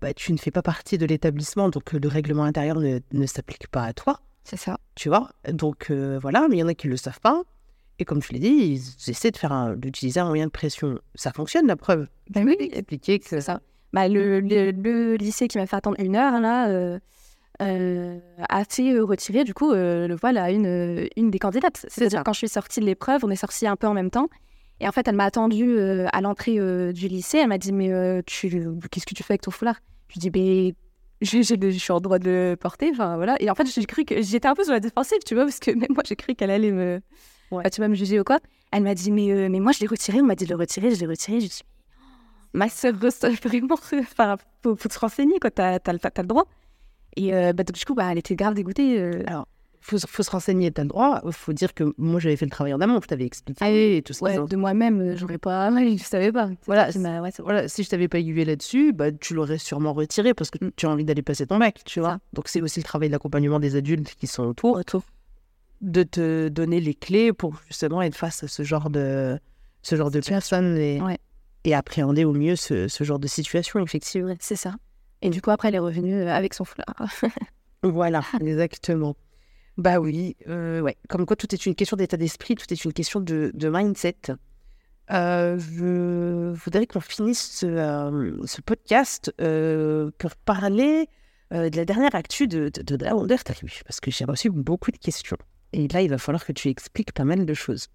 bah, 0.03 0.13
tu 0.13 0.33
ne 0.33 0.37
fais 0.37 0.51
pas 0.51 0.61
partie 0.61 0.97
de 0.97 1.05
l'établissement, 1.05 1.69
donc 1.69 1.93
euh, 1.93 1.97
le 1.97 2.09
règlement 2.09 2.43
intérieur 2.43 2.77
ne, 2.77 2.99
ne 3.13 3.25
s'applique 3.25 3.69
pas 3.69 3.83
à 3.83 3.93
toi. 3.93 4.19
C'est 4.43 4.57
ça. 4.57 4.77
Tu 4.95 5.07
vois? 5.07 5.29
Donc 5.49 5.91
euh, 5.91 6.19
voilà, 6.21 6.45
mais 6.49 6.57
il 6.57 6.59
y 6.59 6.63
en 6.63 6.67
a 6.67 6.73
qui 6.73 6.87
ne 6.87 6.91
le 6.91 6.97
savent 6.97 7.21
pas. 7.21 7.41
Et 7.99 8.03
comme 8.03 8.21
je 8.21 8.33
l'ai 8.33 8.39
dit, 8.39 8.49
ils 8.49 9.09
essaient 9.09 9.31
de 9.31 9.37
faire 9.37 9.77
d'utiliser 9.77 10.19
un 10.19 10.27
moyen 10.27 10.47
de 10.47 10.51
pression. 10.51 10.99
Ça 11.15 11.31
fonctionne, 11.31 11.67
la 11.67 11.77
preuve. 11.77 12.09
Ben 12.31 12.45
oui, 12.45 12.57
expliquer 12.73 13.19
que... 13.19 13.29
c'est 13.29 13.39
ça. 13.39 13.61
Bah, 13.93 14.09
le, 14.09 14.41
le, 14.41 15.15
lycée 15.15 15.47
qui 15.47 15.57
m'a 15.57 15.67
fait 15.67 15.77
attendre 15.77 15.95
une 15.99 16.17
heure, 16.17 16.41
là, 16.41 16.67
euh, 16.67 18.19
a 18.49 18.65
fait 18.65 18.99
retirer, 18.99 19.45
du 19.45 19.53
coup, 19.53 19.71
le 19.71 20.13
voile 20.19 20.37
à 20.37 20.51
une, 20.51 21.07
une 21.15 21.31
des 21.31 21.39
candidates. 21.39 21.85
C'est-à-dire, 21.87 22.23
quand 22.25 22.33
je 22.33 22.39
suis 22.39 22.49
sortie 22.49 22.81
de 22.81 22.85
l'épreuve, 22.85 23.23
on 23.23 23.29
est 23.29 23.37
sortis 23.37 23.67
un 23.67 23.77
peu 23.77 23.87
en 23.87 23.93
même 23.93 24.09
temps. 24.09 24.27
Et 24.81 24.87
en 24.87 24.91
fait, 24.91 25.07
elle 25.07 25.15
m'a 25.15 25.25
attendue 25.25 25.79
à 26.11 26.19
l'entrée 26.19 26.57
du 26.91 27.07
lycée. 27.07 27.37
Elle 27.37 27.47
m'a 27.47 27.59
dit, 27.59 27.71
mais 27.71 28.21
tu, 28.25 28.49
qu'est-ce 28.91 29.05
que 29.05 29.13
tu 29.13 29.23
fais 29.23 29.33
avec 29.33 29.43
ton 29.43 29.51
foulard? 29.51 29.79
Je 30.13 30.19
dis, 30.19 30.31
mais 30.33 30.75
je, 31.21 31.77
suis 31.77 31.91
en 31.91 31.99
droit 31.99 32.19
de 32.19 32.25
le 32.25 32.55
porter. 32.55 32.89
Enfin, 32.91 33.15
voilà. 33.15 33.41
Et 33.41 33.49
en 33.49 33.55
fait, 33.55 33.65
j'ai 33.67 33.85
cru 33.85 34.05
que 34.05 34.21
j'étais 34.21 34.47
un 34.47 34.55
peu 34.55 34.63
sur 34.63 34.73
la 34.73 34.79
défensive, 34.79 35.19
tu 35.25 35.35
vois, 35.35 35.45
parce 35.45 35.59
que 35.59 35.71
même 35.75 35.89
moi, 35.91 36.03
j'ai 36.05 36.15
cru 36.15 36.35
qu'elle 36.35 36.51
allait 36.51 36.71
me, 36.71 37.01
tu 37.71 37.81
vas 37.81 37.87
me 37.87 37.95
juger 37.95 38.19
ou 38.19 38.23
quoi. 38.23 38.39
Elle 38.71 38.83
m'a 38.83 38.95
dit, 38.95 39.11
mais, 39.11 39.31
euh, 39.31 39.49
mais 39.49 39.59
moi, 39.59 39.71
je 39.71 39.79
l'ai 39.79 39.87
retiré. 39.87 40.21
On 40.21 40.25
m'a 40.25 40.35
dit 40.35 40.45
de 40.45 40.51
le 40.51 40.57
retirer, 40.57 40.93
je 40.93 40.99
l'ai 40.99 41.07
retiré. 41.07 41.39
Je 41.39 41.47
dis, 41.47 41.61
ma 42.53 42.69
soeur, 42.69 42.93
vraiment, 42.93 43.75
enfin, 43.99 44.37
faut, 44.61 44.75
faut 44.75 44.89
te 44.89 44.99
renseigner, 44.99 45.39
quoi. 45.39 45.51
T'as, 45.51 45.75
as, 45.75 45.91
le 45.93 46.27
droit. 46.27 46.45
Et 47.15 47.33
euh, 47.33 47.53
bah, 47.53 47.63
donc, 47.63 47.75
du 47.75 47.85
coup, 47.85 47.93
bah, 47.93 48.09
elle 48.11 48.17
était 48.17 48.35
grave 48.35 48.53
dégoûtée. 48.53 48.99
Euh. 48.99 49.23
Alors, 49.27 49.47
faut, 49.83 49.97
faut 50.07 50.23
se 50.23 50.31
renseigner, 50.31 50.71
t'as 50.71 50.83
le 50.83 50.87
droit. 50.87 51.21
Il 51.25 51.33
faut 51.33 51.53
dire 51.53 51.73
que 51.73 51.93
moi, 51.97 52.19
j'avais 52.19 52.35
fait 52.35 52.45
le 52.45 52.51
travail 52.51 52.73
en 52.73 52.81
amont, 52.81 52.99
je 53.01 53.07
t'avais 53.07 53.25
expliqué 53.25 53.63
ah 53.63 53.69
et 53.69 54.01
tout 54.03 54.13
ça. 54.13 54.25
Ouais, 54.25 54.39
de 54.47 54.55
moi-même, 54.55 55.01
euh, 55.01 55.15
j'aurais 55.17 55.37
pas. 55.37 55.69
je 55.97 56.03
savais 56.03 56.31
pas. 56.31 56.49
Voilà, 56.65 56.89
ouais, 56.89 57.31
voilà 57.39 57.67
si 57.67 57.83
je 57.83 57.89
t'avais 57.89 58.07
pas 58.07 58.19
aiguillé 58.19 58.45
là-dessus, 58.45 58.93
bah, 58.93 59.11
tu 59.11 59.33
l'aurais 59.33 59.57
sûrement 59.57 59.93
retiré 59.93 60.33
parce 60.33 60.49
que 60.49 60.63
mm. 60.63 60.71
tu 60.75 60.85
as 60.85 60.89
envie 60.89 61.03
d'aller 61.03 61.21
passer 61.21 61.45
ton 61.45 61.57
bac, 61.57 61.81
tu 61.85 61.99
vois. 61.99 62.19
Donc, 62.31 62.47
c'est 62.47 62.61
aussi 62.61 62.79
le 62.79 62.85
travail 62.85 63.09
d'accompagnement 63.09 63.59
des 63.59 63.75
adultes 63.75 64.15
qui 64.15 64.27
sont 64.27 64.43
autour, 64.43 64.77
autour, 64.77 65.03
de 65.81 66.03
te 66.03 66.47
donner 66.47 66.79
les 66.79 66.93
clés 66.93 67.33
pour 67.33 67.59
justement 67.67 68.01
être 68.01 68.15
face 68.15 68.43
à 68.43 68.47
ce 68.47 68.63
genre 68.63 68.89
de, 68.89 69.37
ce 69.81 69.95
genre 69.97 70.11
de 70.11 70.21
personnes 70.21 70.77
et, 70.77 71.01
et 71.65 71.75
appréhender 71.75 72.23
au 72.23 72.33
mieux 72.33 72.55
ce, 72.55 72.87
ce 72.87 73.03
genre 73.03 73.19
de 73.19 73.27
situation, 73.27 73.81
effectivement. 73.81 74.35
C'est 74.39 74.55
ça. 74.55 74.75
Et 75.21 75.29
du 75.29 75.41
coup, 75.41 75.51
après, 75.51 75.67
elle 75.67 75.75
est 75.75 75.79
revenue 75.79 76.15
euh, 76.15 76.33
avec 76.33 76.53
son 76.53 76.63
foulard. 76.63 76.95
voilà, 77.83 78.21
exactement. 78.39 79.15
Bah 79.77 79.99
oui, 79.99 80.35
euh, 80.47 80.81
ouais. 80.81 80.97
Comme 81.09 81.25
quoi, 81.25 81.35
tout 81.35 81.53
est 81.53 81.65
une 81.65 81.75
question 81.75 81.97
d'état 81.97 82.17
d'esprit, 82.17 82.55
tout 82.55 82.71
est 82.71 82.85
une 82.85 82.93
question 82.93 83.19
de, 83.19 83.51
de 83.53 83.69
mindset. 83.69 84.17
Euh, 85.11 85.57
je 85.59 86.53
voudrais 86.53 86.85
qu'on 86.85 87.01
finisse 87.01 87.59
ce, 87.59 87.65
euh, 87.65 88.37
ce 88.45 88.61
podcast 88.61 89.33
pour 90.17 90.35
parler 90.45 91.09
de 91.51 91.75
la 91.75 91.85
dernière 91.85 92.15
actu 92.15 92.47
de, 92.47 92.69
de, 92.69 92.81
de 92.81 93.05
la 93.05 93.15
Wonder 93.15 93.35
parce 93.45 93.99
que 93.99 94.09
j'ai 94.11 94.25
reçu 94.25 94.49
beaucoup 94.49 94.91
de 94.91 94.97
questions. 94.97 95.37
Et 95.71 95.87
là, 95.87 96.01
il 96.01 96.09
va 96.09 96.17
falloir 96.17 96.45
que 96.45 96.51
tu 96.51 96.69
expliques 96.69 97.11
pas 97.11 97.25
mal 97.25 97.45
de 97.45 97.53
choses. 97.53 97.89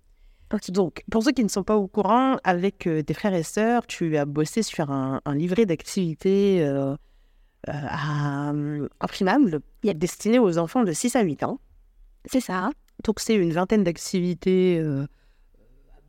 Donc, 0.71 1.03
pour 1.11 1.23
ceux 1.23 1.33
qui 1.33 1.45
ne 1.45 1.49
sont 1.49 1.65
pas 1.65 1.77
au 1.77 1.89
courant, 1.89 2.39
avec 2.45 2.79
tes 2.79 3.15
frères 3.15 3.35
et 3.35 3.43
sœurs, 3.43 3.87
tu 3.87 4.17
as 4.17 4.25
bossé 4.25 4.63
sur 4.63 4.91
un, 4.91 5.21
livret 5.35 5.67
d'activités 5.67 6.65
euh, 7.69 8.89
imprimable 9.01 9.61
destiné 9.83 10.39
aux 10.39 10.59
enfants 10.59 10.85
de 10.85 10.93
6 10.93 11.17
à 11.17 11.23
8 11.23 11.43
ans. 11.43 11.61
C'est 12.31 12.41
ça. 12.41 12.71
Donc, 13.05 13.21
c'est 13.21 13.35
une 13.35 13.53
vingtaine 13.53 13.85
d'activités 13.85 14.83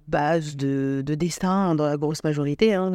base 0.08 0.56
de, 0.56 1.04
dessin 1.06 1.76
dans 1.76 1.86
la 1.86 1.98
grosse 1.98 2.24
majorité, 2.24 2.74
hein, 2.74 2.92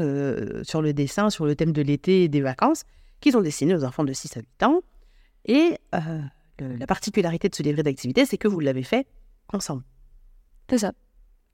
sur 0.62 0.82
le 0.82 0.92
dessin, 0.92 1.30
sur 1.30 1.46
le 1.46 1.54
thème 1.54 1.72
de 1.72 1.80
l'été 1.80 2.24
et 2.24 2.28
des 2.28 2.40
vacances, 2.40 2.82
qui 3.20 3.30
sont 3.30 3.40
destinés 3.40 3.74
aux 3.74 3.84
enfants 3.84 4.04
de 4.04 4.12
6 4.12 4.36
à 4.36 4.40
8 4.40 4.62
ans. 4.64 4.80
Et 5.46 5.78
la 5.92 6.86
particularité 6.86 7.48
de 7.48 7.54
ce 7.54 7.62
livret 7.62 7.84
d'activités, 7.84 8.26
c'est 8.26 8.36
que 8.38 8.48
vous 8.48 8.60
l'avez 8.60 8.82
fait 8.82 9.06
ensemble. 9.52 9.84
C'est 10.68 10.78
ça 10.78 10.92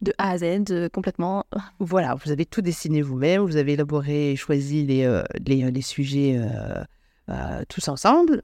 de 0.00 0.12
A 0.18 0.30
à 0.30 0.38
Z, 0.38 0.88
complètement. 0.92 1.44
Voilà, 1.78 2.14
vous 2.14 2.30
avez 2.30 2.46
tout 2.46 2.62
dessiné 2.62 3.02
vous-même, 3.02 3.42
vous 3.42 3.56
avez 3.56 3.74
élaboré 3.74 4.32
et 4.32 4.36
choisi 4.36 4.86
les, 4.86 5.04
euh, 5.04 5.22
les, 5.46 5.70
les, 5.70 5.82
sujets 5.82 6.38
euh, 6.38 6.82
euh, 7.28 7.62
tous 7.68 7.88
ensemble. 7.88 8.42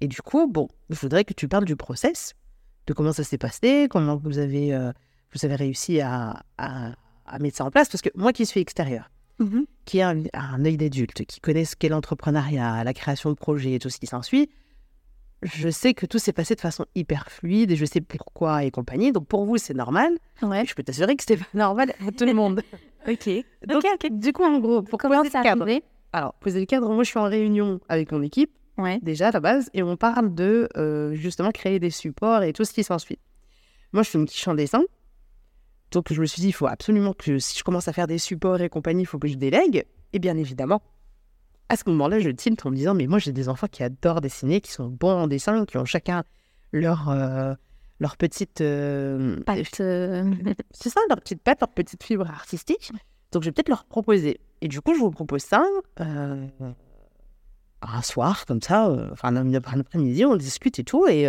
Et 0.00 0.08
du 0.08 0.22
coup, 0.22 0.46
bon, 0.46 0.68
je 0.90 0.98
voudrais 1.00 1.24
que 1.24 1.34
tu 1.34 1.48
parles 1.48 1.64
du 1.64 1.76
process, 1.76 2.34
de 2.86 2.92
comment 2.92 3.12
ça 3.12 3.24
s'est 3.24 3.38
passé, 3.38 3.88
comment 3.90 4.16
vous 4.16 4.38
avez, 4.38 4.70
vous 5.32 5.44
avez 5.44 5.56
réussi 5.56 6.00
à, 6.00 6.42
à, 6.56 6.94
mettre 7.40 7.56
ça 7.56 7.64
en 7.64 7.70
place. 7.70 7.88
Parce 7.88 8.02
que 8.02 8.10
moi 8.14 8.32
qui 8.32 8.46
suis 8.46 8.60
extérieur, 8.60 9.10
mm-hmm. 9.40 9.64
qui 9.84 10.00
a 10.00 10.10
un, 10.10 10.22
un 10.32 10.64
œil 10.64 10.76
d'adulte, 10.76 11.24
qui 11.26 11.40
connaît 11.40 11.64
ce 11.64 11.76
qu'est 11.76 11.88
l'entrepreneuriat, 11.88 12.84
la 12.84 12.94
création 12.94 13.30
de 13.30 13.34
projets 13.34 13.74
et 13.74 13.78
tout 13.78 13.90
ce 13.90 13.98
qui 13.98 14.06
s'ensuit, 14.06 14.48
je 15.42 15.68
sais 15.68 15.94
que 15.94 16.06
tout 16.06 16.18
s'est 16.18 16.32
passé 16.32 16.54
de 16.54 16.60
façon 16.60 16.86
hyper 16.94 17.30
fluide 17.30 17.70
et 17.70 17.76
je 17.76 17.84
sais 17.84 18.00
pourquoi 18.00 18.64
et 18.64 18.70
compagnie. 18.70 19.12
Donc 19.12 19.26
pour 19.26 19.44
vous, 19.44 19.56
c'est 19.56 19.74
normal. 19.74 20.12
Ouais. 20.42 20.64
Je 20.66 20.74
peux 20.74 20.82
t'assurer 20.82 21.16
que 21.16 21.22
c'était 21.22 21.36
pas 21.36 21.46
normal 21.54 21.92
pour 21.98 22.12
tout 22.12 22.24
le 22.24 22.34
monde. 22.34 22.62
ok. 23.08 23.30
Donc, 23.66 23.84
du 24.10 24.32
coup, 24.32 24.44
en 24.44 24.58
gros, 24.58 24.82
pour 24.82 24.98
commencer 24.98 25.30
le 25.32 25.42
cadre. 25.42 25.66
Alors, 26.12 26.34
poser 26.34 26.60
le 26.60 26.66
cadre, 26.66 26.92
moi 26.92 27.04
je 27.04 27.10
suis 27.10 27.18
en 27.18 27.28
réunion 27.28 27.80
avec 27.88 28.10
mon 28.12 28.22
équipe, 28.22 28.50
ouais. 28.78 28.98
déjà 29.02 29.28
à 29.28 29.30
la 29.32 29.40
base, 29.40 29.70
et 29.74 29.82
on 29.82 29.96
parle 29.96 30.34
de 30.34 30.68
euh, 30.76 31.14
justement 31.14 31.50
créer 31.50 31.78
des 31.78 31.90
supports 31.90 32.42
et 32.42 32.52
tout 32.52 32.64
ce 32.64 32.72
qui 32.72 32.84
s'ensuit. 32.84 33.18
Moi, 33.92 34.02
je 34.02 34.10
fais 34.10 34.18
une 34.18 34.26
quiche 34.26 34.46
en 34.48 34.54
dessin. 34.54 34.82
Donc 35.90 36.12
je 36.12 36.20
me 36.20 36.26
suis 36.26 36.40
dit, 36.40 36.48
il 36.48 36.52
faut 36.52 36.66
absolument 36.66 37.14
que 37.14 37.38
si 37.38 37.58
je 37.58 37.64
commence 37.64 37.88
à 37.88 37.92
faire 37.92 38.06
des 38.06 38.18
supports 38.18 38.60
et 38.60 38.68
compagnie, 38.68 39.02
il 39.02 39.06
faut 39.06 39.18
que 39.18 39.28
je 39.28 39.36
délègue. 39.36 39.86
Et 40.12 40.18
bien 40.18 40.36
évidemment, 40.36 40.82
à 41.68 41.76
ce 41.76 41.84
moment-là, 41.86 42.18
je 42.18 42.30
tilte 42.30 42.64
en 42.66 42.70
me 42.70 42.76
disant, 42.76 42.94
mais 42.94 43.06
moi 43.06 43.18
j'ai 43.18 43.32
des 43.32 43.48
enfants 43.48 43.66
qui 43.70 43.82
adorent 43.82 44.20
dessiner, 44.20 44.60
qui 44.60 44.70
sont 44.70 44.88
bons 44.88 45.12
en 45.12 45.26
dessin, 45.26 45.64
qui 45.64 45.76
ont 45.78 45.84
chacun 45.84 46.24
leur, 46.72 47.08
euh, 47.08 47.54
leur 48.00 48.16
petite... 48.16 48.60
Euh, 48.60 49.40
patte. 49.44 49.80
Euh. 49.80 50.30
C'est 50.70 50.90
ça, 50.90 51.00
leur 51.08 51.18
petite 51.20 51.42
patte, 51.42 51.60
leur 51.60 51.70
petite 51.70 52.02
fibre 52.02 52.28
artistique. 52.28 52.92
Donc 53.32 53.42
je 53.42 53.48
vais 53.48 53.52
peut-être 53.52 53.68
leur 53.68 53.84
proposer. 53.84 54.40
Et 54.60 54.68
du 54.68 54.80
coup, 54.80 54.94
je 54.94 55.00
vous 55.00 55.10
propose 55.10 55.42
ça 55.42 55.64
un 57.82 58.02
soir, 58.02 58.46
comme 58.46 58.60
ça, 58.60 58.90
enfin 59.12 59.34
un 59.36 59.54
après-midi, 59.54 60.24
on 60.24 60.36
discute 60.36 60.78
et 60.78 60.84
tout. 60.84 61.06
Et 61.06 61.28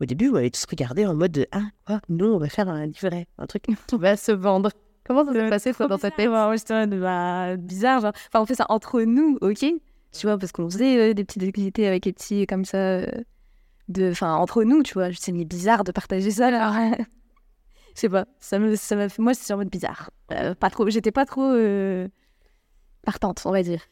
au 0.00 0.04
début, 0.06 0.28
vous 0.28 0.34
m'avez 0.34 0.50
tous 0.50 0.64
regardé 0.68 1.06
en 1.06 1.14
mode, 1.14 1.46
ah, 1.52 1.62
quoi, 1.86 2.00
nous, 2.08 2.26
on 2.26 2.38
va 2.38 2.48
faire 2.48 2.68
un 2.68 2.86
livret, 2.86 3.26
un 3.38 3.46
truc 3.46 3.64
qui 3.86 3.96
va 3.96 4.16
se 4.16 4.32
vendre. 4.32 4.70
Comment 5.04 5.24
ça 5.24 5.32
s'est 5.32 5.50
passé 5.50 5.74
toi, 5.74 5.88
dans 5.88 5.98
ta 5.98 6.10
tête 6.10 6.30
j'étais 6.54 6.86
bah, 6.86 7.56
bizarre. 7.56 8.00
Genre. 8.00 8.12
Enfin, 8.28 8.42
on 8.42 8.46
fait 8.46 8.54
ça 8.54 8.66
entre 8.68 9.02
nous, 9.02 9.38
ok? 9.40 9.64
Tu 10.12 10.26
vois, 10.26 10.38
parce 10.38 10.52
qu'on 10.52 10.68
faisait 10.70 11.10
euh, 11.10 11.14
des 11.14 11.24
petites 11.24 11.42
activités 11.42 11.86
avec 11.86 12.04
les 12.04 12.12
petits 12.12 12.46
comme 12.46 12.64
ça, 12.64 12.78
euh, 12.78 13.06
de, 13.88 14.10
enfin, 14.10 14.34
entre 14.34 14.64
nous, 14.64 14.82
tu 14.82 14.94
vois. 14.94 15.12
C'est 15.12 15.32
bizarre 15.32 15.84
de 15.84 15.92
partager 15.92 16.30
ça 16.30 16.50
là. 16.50 16.96
Je 17.96 18.02
sais 18.02 18.08
pas, 18.08 18.26
ça 18.38 18.58
me, 18.58 18.76
ça 18.76 18.96
m'a 18.96 19.08
fait. 19.08 19.20
Moi, 19.20 19.34
c'est 19.34 19.52
en 19.52 19.56
mode 19.56 19.68
bizarre. 19.70 20.10
Euh, 20.32 20.54
pas 20.54 20.70
trop. 20.70 20.88
J'étais 20.88 21.10
pas 21.10 21.26
trop 21.26 21.52
partante, 23.02 23.42
on 23.44 23.50
va 23.50 23.62
dire. 23.62 23.82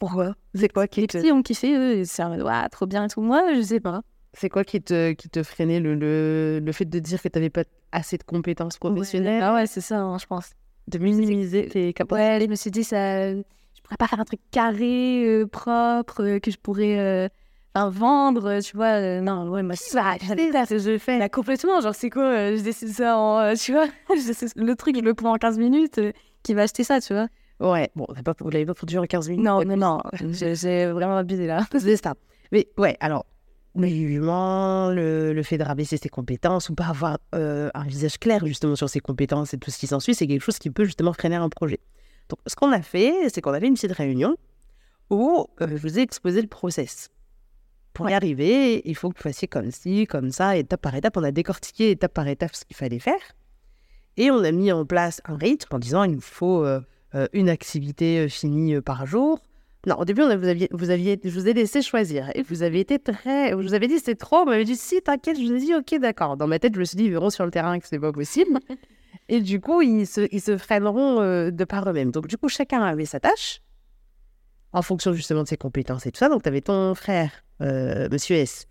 Pourquoi? 0.00 0.34
C'est 0.54 0.72
quoi 0.72 0.88
qui 0.88 1.02
Les 1.02 1.06
petits 1.06 1.30
ont 1.30 1.42
kiffé, 1.42 2.04
c'est 2.06 2.24
en 2.24 2.30
mode, 2.30 2.42
ouais, 2.42 2.68
trop 2.70 2.86
bien 2.86 3.04
et 3.04 3.08
tout. 3.08 3.20
Moi, 3.20 3.54
je 3.54 3.60
sais 3.60 3.78
pas. 3.80 4.00
C'est 4.32 4.48
quoi 4.48 4.64
qui 4.64 4.80
te, 4.80 5.12
qui 5.12 5.28
te 5.28 5.42
freinait 5.42 5.78
le, 5.78 5.94
le, 5.94 6.60
le 6.64 6.72
fait 6.72 6.84
de 6.86 6.98
dire 6.98 7.20
que 7.22 7.28
tu 7.28 7.36
n'avais 7.38 7.50
pas 7.50 7.64
assez 7.92 8.16
de 8.16 8.22
compétences 8.22 8.78
professionnelles? 8.78 9.42
Ah 9.42 9.54
ouais, 9.54 9.66
c'est 9.66 9.80
ça, 9.80 9.98
hein, 10.00 10.18
je 10.18 10.26
pense. 10.26 10.50
De 10.88 10.98
minimiser 10.98 11.66
tes 11.68 11.92
capacités. 11.92 12.28
Ouais, 12.28 12.40
je 12.40 12.46
me 12.48 12.54
suis 12.54 12.70
dit, 12.70 12.82
ça, 12.82 13.30
je 13.32 13.42
pourrais 13.82 13.96
pas 13.98 14.06
faire 14.06 14.20
un 14.20 14.24
truc 14.24 14.40
carré, 14.50 15.24
euh, 15.26 15.46
propre, 15.46 16.22
euh, 16.22 16.38
que 16.38 16.50
je 16.50 16.56
pourrais 16.58 16.98
euh, 16.98 17.28
vendre, 17.74 18.60
tu 18.60 18.76
vois. 18.76 19.20
non, 19.20 19.48
ouais, 19.50 19.62
moi, 19.62 19.74
c'est 19.76 19.90
ça, 19.90 20.16
que 20.18 20.78
je 20.78 20.96
fais. 20.98 21.18
Bah, 21.18 21.28
complètement, 21.28 21.80
genre, 21.80 21.94
c'est 21.94 22.08
quoi 22.10 22.54
Je 22.56 22.62
décide 22.62 22.88
ça 22.88 23.18
en. 23.18 23.54
tu 23.54 23.72
vois? 23.72 23.86
Le 24.56 24.74
truc, 24.74 24.96
je 24.96 25.02
le 25.02 25.12
prends 25.14 25.34
en 25.34 25.38
15 25.38 25.58
minutes, 25.58 26.00
qui 26.42 26.54
va 26.54 26.62
acheter 26.62 26.84
ça, 26.84 27.00
tu 27.00 27.12
vois? 27.12 27.28
Ouais, 27.60 27.90
bon, 27.94 28.06
pas, 28.24 28.34
vous 28.38 28.50
l'avez 28.50 28.66
pas 28.66 28.74
produit 28.74 28.98
en 28.98 29.04
15 29.04 29.28
minutes 29.28 29.44
Non, 29.44 29.62
non, 29.64 29.76
non, 29.76 30.00
j'ai 30.32 30.86
vraiment 30.86 31.16
abusé 31.16 31.46
là. 31.46 31.66
C'est 31.78 31.96
ça. 31.96 32.14
Mais 32.52 32.68
ouais, 32.78 32.96
alors, 33.00 33.26
le, 33.74 35.32
le 35.32 35.42
fait 35.42 35.58
de 35.58 35.64
rabaisser 35.64 35.96
ses 35.96 36.08
compétences 36.08 36.70
ou 36.70 36.74
pas 36.74 36.86
avoir 36.86 37.18
euh, 37.34 37.70
un 37.74 37.84
visage 37.84 38.18
clair 38.18 38.44
justement 38.46 38.76
sur 38.76 38.88
ses 38.88 39.00
compétences 39.00 39.54
et 39.54 39.58
tout 39.58 39.70
ce 39.70 39.78
qui 39.78 39.86
s'ensuit, 39.86 40.14
c'est 40.14 40.26
quelque 40.26 40.42
chose 40.42 40.58
qui 40.58 40.70
peut 40.70 40.84
justement 40.84 41.12
freiner 41.12 41.36
un 41.36 41.48
projet. 41.48 41.80
Donc, 42.28 42.38
ce 42.46 42.56
qu'on 42.56 42.72
a 42.72 42.82
fait, 42.82 43.12
c'est 43.32 43.40
qu'on 43.40 43.52
avait 43.52 43.66
une 43.66 43.74
petite 43.74 43.92
réunion 43.92 44.36
où 45.10 45.46
euh, 45.60 45.68
je 45.68 45.76
vous 45.76 45.98
ai 45.98 46.02
exposé 46.02 46.40
le 46.40 46.48
process. 46.48 47.10
Pour 47.92 48.08
y 48.08 48.14
arriver, 48.14 48.82
il 48.88 48.94
faut 48.94 49.10
que 49.10 49.16
vous 49.16 49.22
fassiez 49.22 49.48
comme 49.48 49.70
ci, 49.72 50.06
comme 50.06 50.30
ça, 50.30 50.56
étape 50.56 50.80
par 50.80 50.94
étape. 50.94 51.16
On 51.16 51.24
a 51.24 51.32
décortiqué 51.32 51.90
étape 51.90 52.14
par 52.14 52.28
étape 52.28 52.54
ce 52.54 52.64
qu'il 52.64 52.76
fallait 52.76 53.00
faire. 53.00 53.20
Et 54.16 54.30
on 54.30 54.44
a 54.44 54.52
mis 54.52 54.70
en 54.70 54.86
place 54.86 55.20
un 55.24 55.36
rythme 55.36 55.74
en 55.74 55.78
disant 55.78 56.04
il 56.04 56.12
nous 56.12 56.20
faut 56.20 56.64
euh, 56.64 56.80
une 57.32 57.48
activité 57.48 58.28
finie 58.28 58.80
par 58.80 59.06
jour, 59.06 59.40
non, 59.86 59.96
au 59.98 60.04
début, 60.04 60.22
vous 60.22 60.28
aviez, 60.48 60.68
vous 60.72 60.90
aviez, 60.90 61.18
je 61.24 61.30
vous 61.30 61.48
ai 61.48 61.54
laissé 61.54 61.80
choisir. 61.80 62.30
Et 62.34 62.42
vous 62.42 62.62
avez 62.62 62.80
été 62.80 62.98
très. 62.98 63.50
Je 63.50 63.54
vous 63.54 63.72
avais 63.72 63.88
dit 63.88 63.98
c'est 63.98 64.14
trop. 64.14 64.40
Vous 64.40 64.50
m'avez 64.50 64.64
dit 64.64 64.76
si, 64.76 65.00
t'inquiète. 65.00 65.38
Je 65.38 65.46
vous 65.46 65.52
ai 65.52 65.58
dit 65.58 65.74
ok, 65.74 65.98
d'accord. 65.98 66.36
Dans 66.36 66.46
ma 66.46 66.58
tête, 66.58 66.74
je 66.74 66.80
me 66.80 66.84
suis 66.84 66.96
dit 66.96 67.04
ils 67.04 67.10
verront 67.10 67.30
sur 67.30 67.46
le 67.46 67.50
terrain 67.50 67.78
que 67.78 67.88
c'est 67.88 67.98
pas 67.98 68.12
possible. 68.12 68.58
et 69.30 69.40
du 69.40 69.60
coup, 69.60 69.80
ils 69.80 70.06
se, 70.06 70.28
ils 70.32 70.42
se 70.42 70.58
freineront 70.58 71.20
euh, 71.20 71.50
de 71.50 71.64
par 71.64 71.88
eux-mêmes. 71.88 72.10
Donc, 72.10 72.26
du 72.26 72.36
coup, 72.36 72.48
chacun 72.48 72.82
avait 72.82 73.06
sa 73.06 73.20
tâche 73.20 73.62
en 74.72 74.82
fonction 74.82 75.14
justement 75.14 75.44
de 75.44 75.48
ses 75.48 75.56
compétences 75.56 76.04
et 76.04 76.12
tout 76.12 76.18
ça. 76.18 76.28
Donc, 76.28 76.42
tu 76.42 76.48
avais 76.48 76.60
ton 76.60 76.94
frère, 76.94 77.30
euh, 77.62 78.06
monsieur 78.12 78.36
S, 78.36 78.68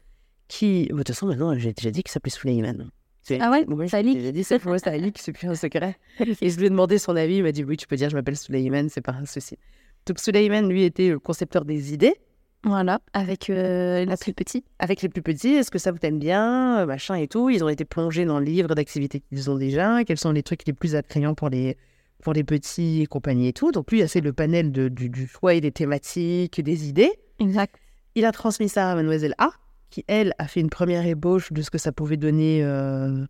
qui. 0.48 0.86
De 0.90 0.98
toute 0.98 1.08
façon, 1.08 1.26
maintenant, 1.26 1.58
j'ai 1.58 1.74
déjà 1.74 1.90
dit 1.90 2.04
qu'il 2.04 2.12
s'appelait 2.12 2.30
Suleyman. 2.30 2.92
Ah 3.40 3.52
ouais, 3.52 3.66
ouais 3.68 3.88
J'ai 3.88 4.04
déjà 4.04 4.32
dit 4.32 4.44
c'est 4.44 4.64
moi, 4.66 4.80
c'est 4.80 5.18
c'est 5.18 5.32
plus 5.34 5.48
un 5.48 5.56
secret. 5.56 5.98
Et 6.42 6.50
je 6.50 6.58
lui 6.58 6.66
ai 6.66 6.70
demandé 6.70 6.98
son 6.98 7.16
avis. 7.16 7.38
Il 7.38 7.44
m'a 7.44 7.52
dit 7.52 7.64
oui, 7.64 7.78
tu 7.78 7.88
peux 7.88 7.96
dire, 7.96 8.10
je 8.10 8.16
m'appelle 8.16 8.38
Suleyman, 8.38 8.90
c'est 8.90 9.02
pas 9.02 9.14
un 9.14 9.26
souci. 9.26 9.58
Donc 10.06 10.20
Suleiman, 10.20 10.68
lui, 10.68 10.84
était 10.84 11.10
le 11.10 11.20
concepteur 11.20 11.66
des 11.66 11.94
idées. 11.94 12.16
Voilà, 12.64 13.00
avec 13.14 13.50
euh, 13.50 14.04
les 14.04 14.18
plus 14.18 14.34
petits. 14.34 14.66
Avec 14.80 15.02
les 15.02 15.08
plus 15.08 15.22
petits, 15.22 15.50
est-ce 15.54 15.72
que 15.72 15.80
ça 15.80 15.92
vous 15.92 15.98
t'aime 15.98 16.20
bien, 16.20 16.80
euh, 16.80 16.86
machin 16.86 17.16
et 17.16 17.28
tout. 17.28 17.50
Ils 17.50 17.64
ont 17.64 17.70
été 17.70 17.86
plongés 17.86 18.26
dans 18.26 18.40
le 18.40 18.46
livre 18.46 18.76
d'activités 18.76 19.22
qu'ils 19.22 19.50
ont 19.50 19.56
déjà. 19.56 20.04
Quels 20.04 20.18
sont 20.18 20.32
les 20.32 20.44
trucs 20.44 20.66
les 20.66 20.74
plus 20.74 20.96
attrayants 20.96 21.36
pour 21.36 21.50
les, 21.50 21.78
pour 22.22 22.34
les 22.34 22.44
petits 22.44 23.02
et 23.02 23.06
compagnie 23.06 23.48
et 23.48 23.54
tout. 23.54 23.72
Donc 23.72 23.92
lui, 23.92 24.06
c'est 24.08 24.22
le 24.22 24.34
panel 24.34 24.72
de, 24.72 24.90
du, 24.90 25.28
choix 25.28 25.54
et 25.54 25.62
des 25.62 25.72
thématiques, 25.72 26.62
des 26.62 26.90
idées. 26.90 27.12
Exact. 27.40 27.76
Il 28.16 28.26
a 28.26 28.32
transmis 28.32 28.68
ça 28.68 28.92
à 28.92 28.96
Mademoiselle 28.96 29.36
A, 29.38 29.52
qui, 29.90 30.06
elle, 30.08 30.34
a 30.38 30.48
fait 30.48 30.60
une 30.60 30.70
première 30.70 31.06
ébauche 31.06 31.52
de 31.52 31.62
ce 31.62 31.70
que 31.70 31.78
ça 31.78 31.92
pouvait 31.92 32.18
donner, 32.18 32.64
euh, 32.64 33.26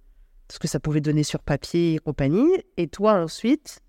ce 0.51 0.59
que 0.59 0.67
ça 0.67 0.79
pouvait 0.79 1.01
donner 1.01 1.23
sur 1.23 1.39
papier 1.41 1.95
et 1.95 1.99
compagnie. 1.99 2.49
Et 2.77 2.87
toi, 2.87 3.13
ensuite, 3.13 3.81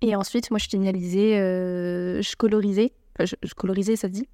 et 0.00 0.14
ensuite, 0.14 0.50
moi, 0.50 0.58
je 0.58 0.68
signalisais, 0.68 1.38
euh, 1.38 2.22
je 2.22 2.36
colorisais. 2.36 2.92
je, 3.20 3.54
colorisais, 3.54 3.96
ça 3.96 4.08
se 4.08 4.12
dit? 4.12 4.28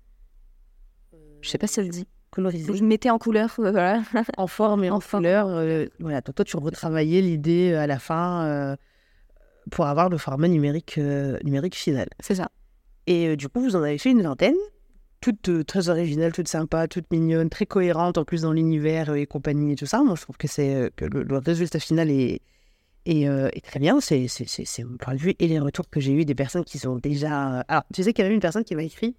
Je 1.41 1.49
sais 1.49 1.59
pas 1.59 1.67
si 1.67 1.75
ça 1.75 1.85
se 1.85 1.89
dit. 1.89 2.07
Colorisais. 2.31 2.75
Je 2.75 2.85
mettais 2.85 3.11
en 3.11 3.19
couleur, 3.19 3.55
voilà. 3.57 4.03
en 4.37 4.47
forme 4.47 4.85
et 4.85 4.91
en, 4.91 5.01
couleur. 5.01 5.49
Euh, 5.49 5.87
voilà, 6.01 6.21
toi, 6.21 6.35
toi, 6.35 6.45
tu 6.45 6.57
retravaillais 6.57 7.23
l'idée 7.23 7.73
euh, 7.73 7.81
à 7.81 7.87
la 7.87 7.99
fin 7.99 8.77
pour 9.71 9.87
avoir 9.87 10.11
le 10.11 10.19
format 10.19 10.49
numérique, 10.49 10.99
numérique 11.43 11.77
final. 11.77 12.09
C'est 12.21 12.35
ça. 12.35 12.51
Et 13.07 13.37
du 13.37 13.49
coup, 13.49 13.61
vous 13.61 13.77
en 13.77 13.83
avez 13.83 13.97
fait 13.97 14.11
une 14.11 14.23
vingtaine, 14.23 14.57
toutes 15.33 15.67
très 15.67 15.89
originales, 15.89 16.33
toutes 16.33 16.49
sympas, 16.49 16.87
toutes 16.87 17.11
mignonnes, 17.11 17.49
très 17.49 17.65
cohérentes 17.65 18.19
en 18.19 18.25
plus 18.25 18.43
dans 18.43 18.53
l'univers 18.53 19.15
et 19.15 19.27
compagnie 19.27 19.73
et 19.73 19.77
tout 19.77 19.87
ça. 19.87 20.03
Moi, 20.03 20.17
je 20.17 20.23
trouve 20.23 20.37
que, 20.37 20.49
c'est, 20.49 20.91
que 20.97 21.07
le 21.07 21.39
résultat 21.39 21.79
final 21.79 22.11
est, 22.11 22.43
euh, 23.09 23.51
et, 23.53 23.61
très 23.61 23.81
bien, 23.81 24.01
c'est 24.01 24.29
mon 24.85 24.97
point 24.97 25.15
de 25.15 25.19
vue 25.19 25.35
et 25.39 25.49
les 25.49 25.59
retours 25.59 25.89
que 25.91 26.01
j'ai 26.01 26.13
eu 26.13 26.25
des 26.25 26.35
personnes 26.35 26.65
qui 26.65 26.79
sont 26.79 26.97
déjà. 26.97 27.59
Euh, 27.59 27.63
alors, 27.69 27.85
tu 27.93 28.03
sais 28.03 28.13
qu'il 28.13 28.23
y 28.23 28.27
avait 28.27 28.35
une 28.35 28.41
personne 28.41 28.65
qui 28.65 28.75
m'a 28.75 28.83
écrit 28.83 29.15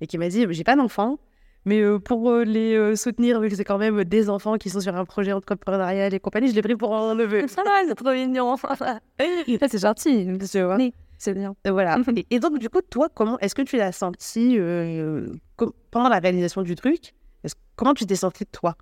et 0.00 0.06
qui 0.06 0.18
m'a 0.18 0.28
dit 0.28 0.46
J'ai 0.50 0.64
pas 0.64 0.74
d'enfants, 0.74 1.18
mais 1.64 1.80
euh, 1.80 1.98
pour 1.98 2.32
les 2.38 2.96
soutenir, 2.96 3.40
vu 3.40 3.48
que 3.48 3.54
c'est 3.54 3.64
quand 3.64 3.78
même 3.78 4.02
des 4.04 4.30
enfants 4.30 4.56
qui 4.56 4.68
sont 4.68 4.80
sur 4.80 4.96
un 4.96 5.04
projet 5.04 5.32
entrepreneurial 5.32 6.12
et 6.12 6.20
compagnie, 6.20 6.48
je 6.48 6.54
l'ai 6.54 6.62
pris 6.62 6.76
pour 6.76 6.96
un 6.96 7.14
neveu. 7.14 7.46
c'est 7.46 7.94
trop 7.94 8.12
mignon. 8.12 8.56
c'est 9.18 9.78
gentil, 9.78 10.26
tu 10.50 10.62
vois. 10.62 10.78
C'est 11.20 11.34
bien. 11.34 11.54
Voilà. 11.68 11.98
et, 12.16 12.26
et 12.30 12.40
donc, 12.40 12.58
du 12.58 12.70
coup, 12.70 12.80
toi, 12.80 13.08
comment 13.14 13.38
est-ce 13.40 13.54
que 13.54 13.62
tu 13.62 13.76
l'as 13.76 13.92
senti 13.92 14.56
euh, 14.58 15.26
pendant 15.90 16.08
la 16.08 16.18
réalisation 16.18 16.62
du 16.62 16.74
truc? 16.74 17.14
Comment 17.76 17.94
tu 17.94 18.06
t'es 18.06 18.16
senti 18.16 18.44
de 18.44 18.50
toi? 18.50 18.76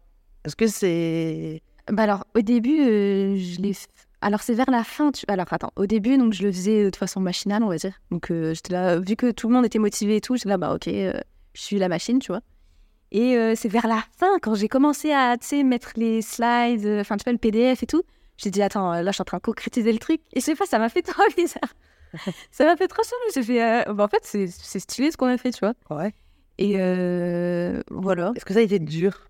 Est-ce 0.45 0.57
que 0.57 0.67
c'est. 0.69 1.63
Bah 1.91 2.05
alors, 2.05 2.25
au 2.37 2.41
début, 2.41 2.81
euh, 2.81 3.37
je 3.37 3.61
l'ai. 3.61 3.73
Alors, 4.21 4.41
c'est 4.41 4.55
vers 4.55 4.71
la 4.71 4.85
fin. 4.85 5.11
Tu... 5.11 5.25
Alors, 5.29 5.47
attends. 5.51 5.73
Au 5.77 5.87
début, 5.87 6.17
donc, 6.17 6.33
je 6.33 6.45
le 6.45 6.53
faisais 6.53 6.85
euh, 6.85 6.91
de 6.91 6.97
façon 6.97 7.21
machinale, 7.21 7.65
on 7.65 7.69
va 7.69 7.77
dire. 7.77 7.95
Donc, 8.13 8.31
euh, 8.31 8.55
j'étais 8.55 8.73
là, 8.73 8.99
vu 9.01 9.17
que 9.17 9.33
tout 9.33 9.49
le 9.49 9.55
monde 9.55 9.67
était 9.67 9.79
motivé 9.81 10.17
et 10.17 10.21
tout, 10.21 10.37
j'étais 10.37 10.49
là, 10.49 10.59
bah, 10.59 10.75
ok, 10.75 10.89
euh, 10.89 11.13
je 11.55 11.61
suis 11.61 11.79
la 11.79 11.89
machine, 11.89 12.21
tu 12.21 12.31
vois. 12.31 12.41
Et 13.11 13.37
euh, 13.37 13.55
c'est 13.57 13.69
vers 13.69 13.87
la 13.87 14.03
fin, 14.19 14.39
quand 14.43 14.55
j'ai 14.55 14.69
commencé 14.69 15.13
à, 15.13 15.37
tu 15.39 15.47
sais, 15.47 15.63
mettre 15.65 15.93
les 15.97 16.23
slides, 16.23 16.85
euh, 16.85 17.01
enfin, 17.01 17.17
tu 17.17 17.25
vois, 17.25 17.33
le 17.33 17.39
PDF 17.39 17.83
et 17.83 17.87
tout, 17.87 18.03
j'ai 18.37 18.51
dit, 18.51 18.63
attends, 18.63 18.93
euh, 18.93 19.03
là, 19.03 19.11
je 19.11 19.15
suis 19.15 19.23
en 19.23 19.25
train 19.25 19.39
de 19.39 19.43
concrétiser 19.43 19.93
le 19.93 19.99
truc. 19.99 20.21
Et 20.33 20.41
je 20.41 20.45
sais 20.45 20.55
pas, 20.55 20.67
ça 20.67 20.79
m'a 20.79 20.89
fait 20.89 21.03
trop 21.03 21.23
bizarre. 21.37 21.73
ça 22.51 22.65
m'a 22.65 22.77
fait 22.77 22.89
trop 22.89 23.03
chelou. 23.03 23.33
J'ai 23.35 23.43
fait, 23.43 23.63
euh, 23.89 23.93
bah, 23.95 24.05
en 24.05 24.09
fait, 24.09 24.21
c'est 24.23 24.79
stylé 24.81 25.11
ce 25.11 25.17
qu'on 25.17 25.27
a 25.27 25.37
fait, 25.39 25.51
tu 25.51 25.61
vois. 25.61 25.75
Ouais. 25.91 26.15
Et 26.59 26.75
euh, 26.79 27.83
voilà. 27.91 28.33
Est-ce 28.37 28.45
que 28.45 28.53
ça 28.55 28.61
a 28.61 28.63
été 28.63 28.79
dur? 28.79 29.29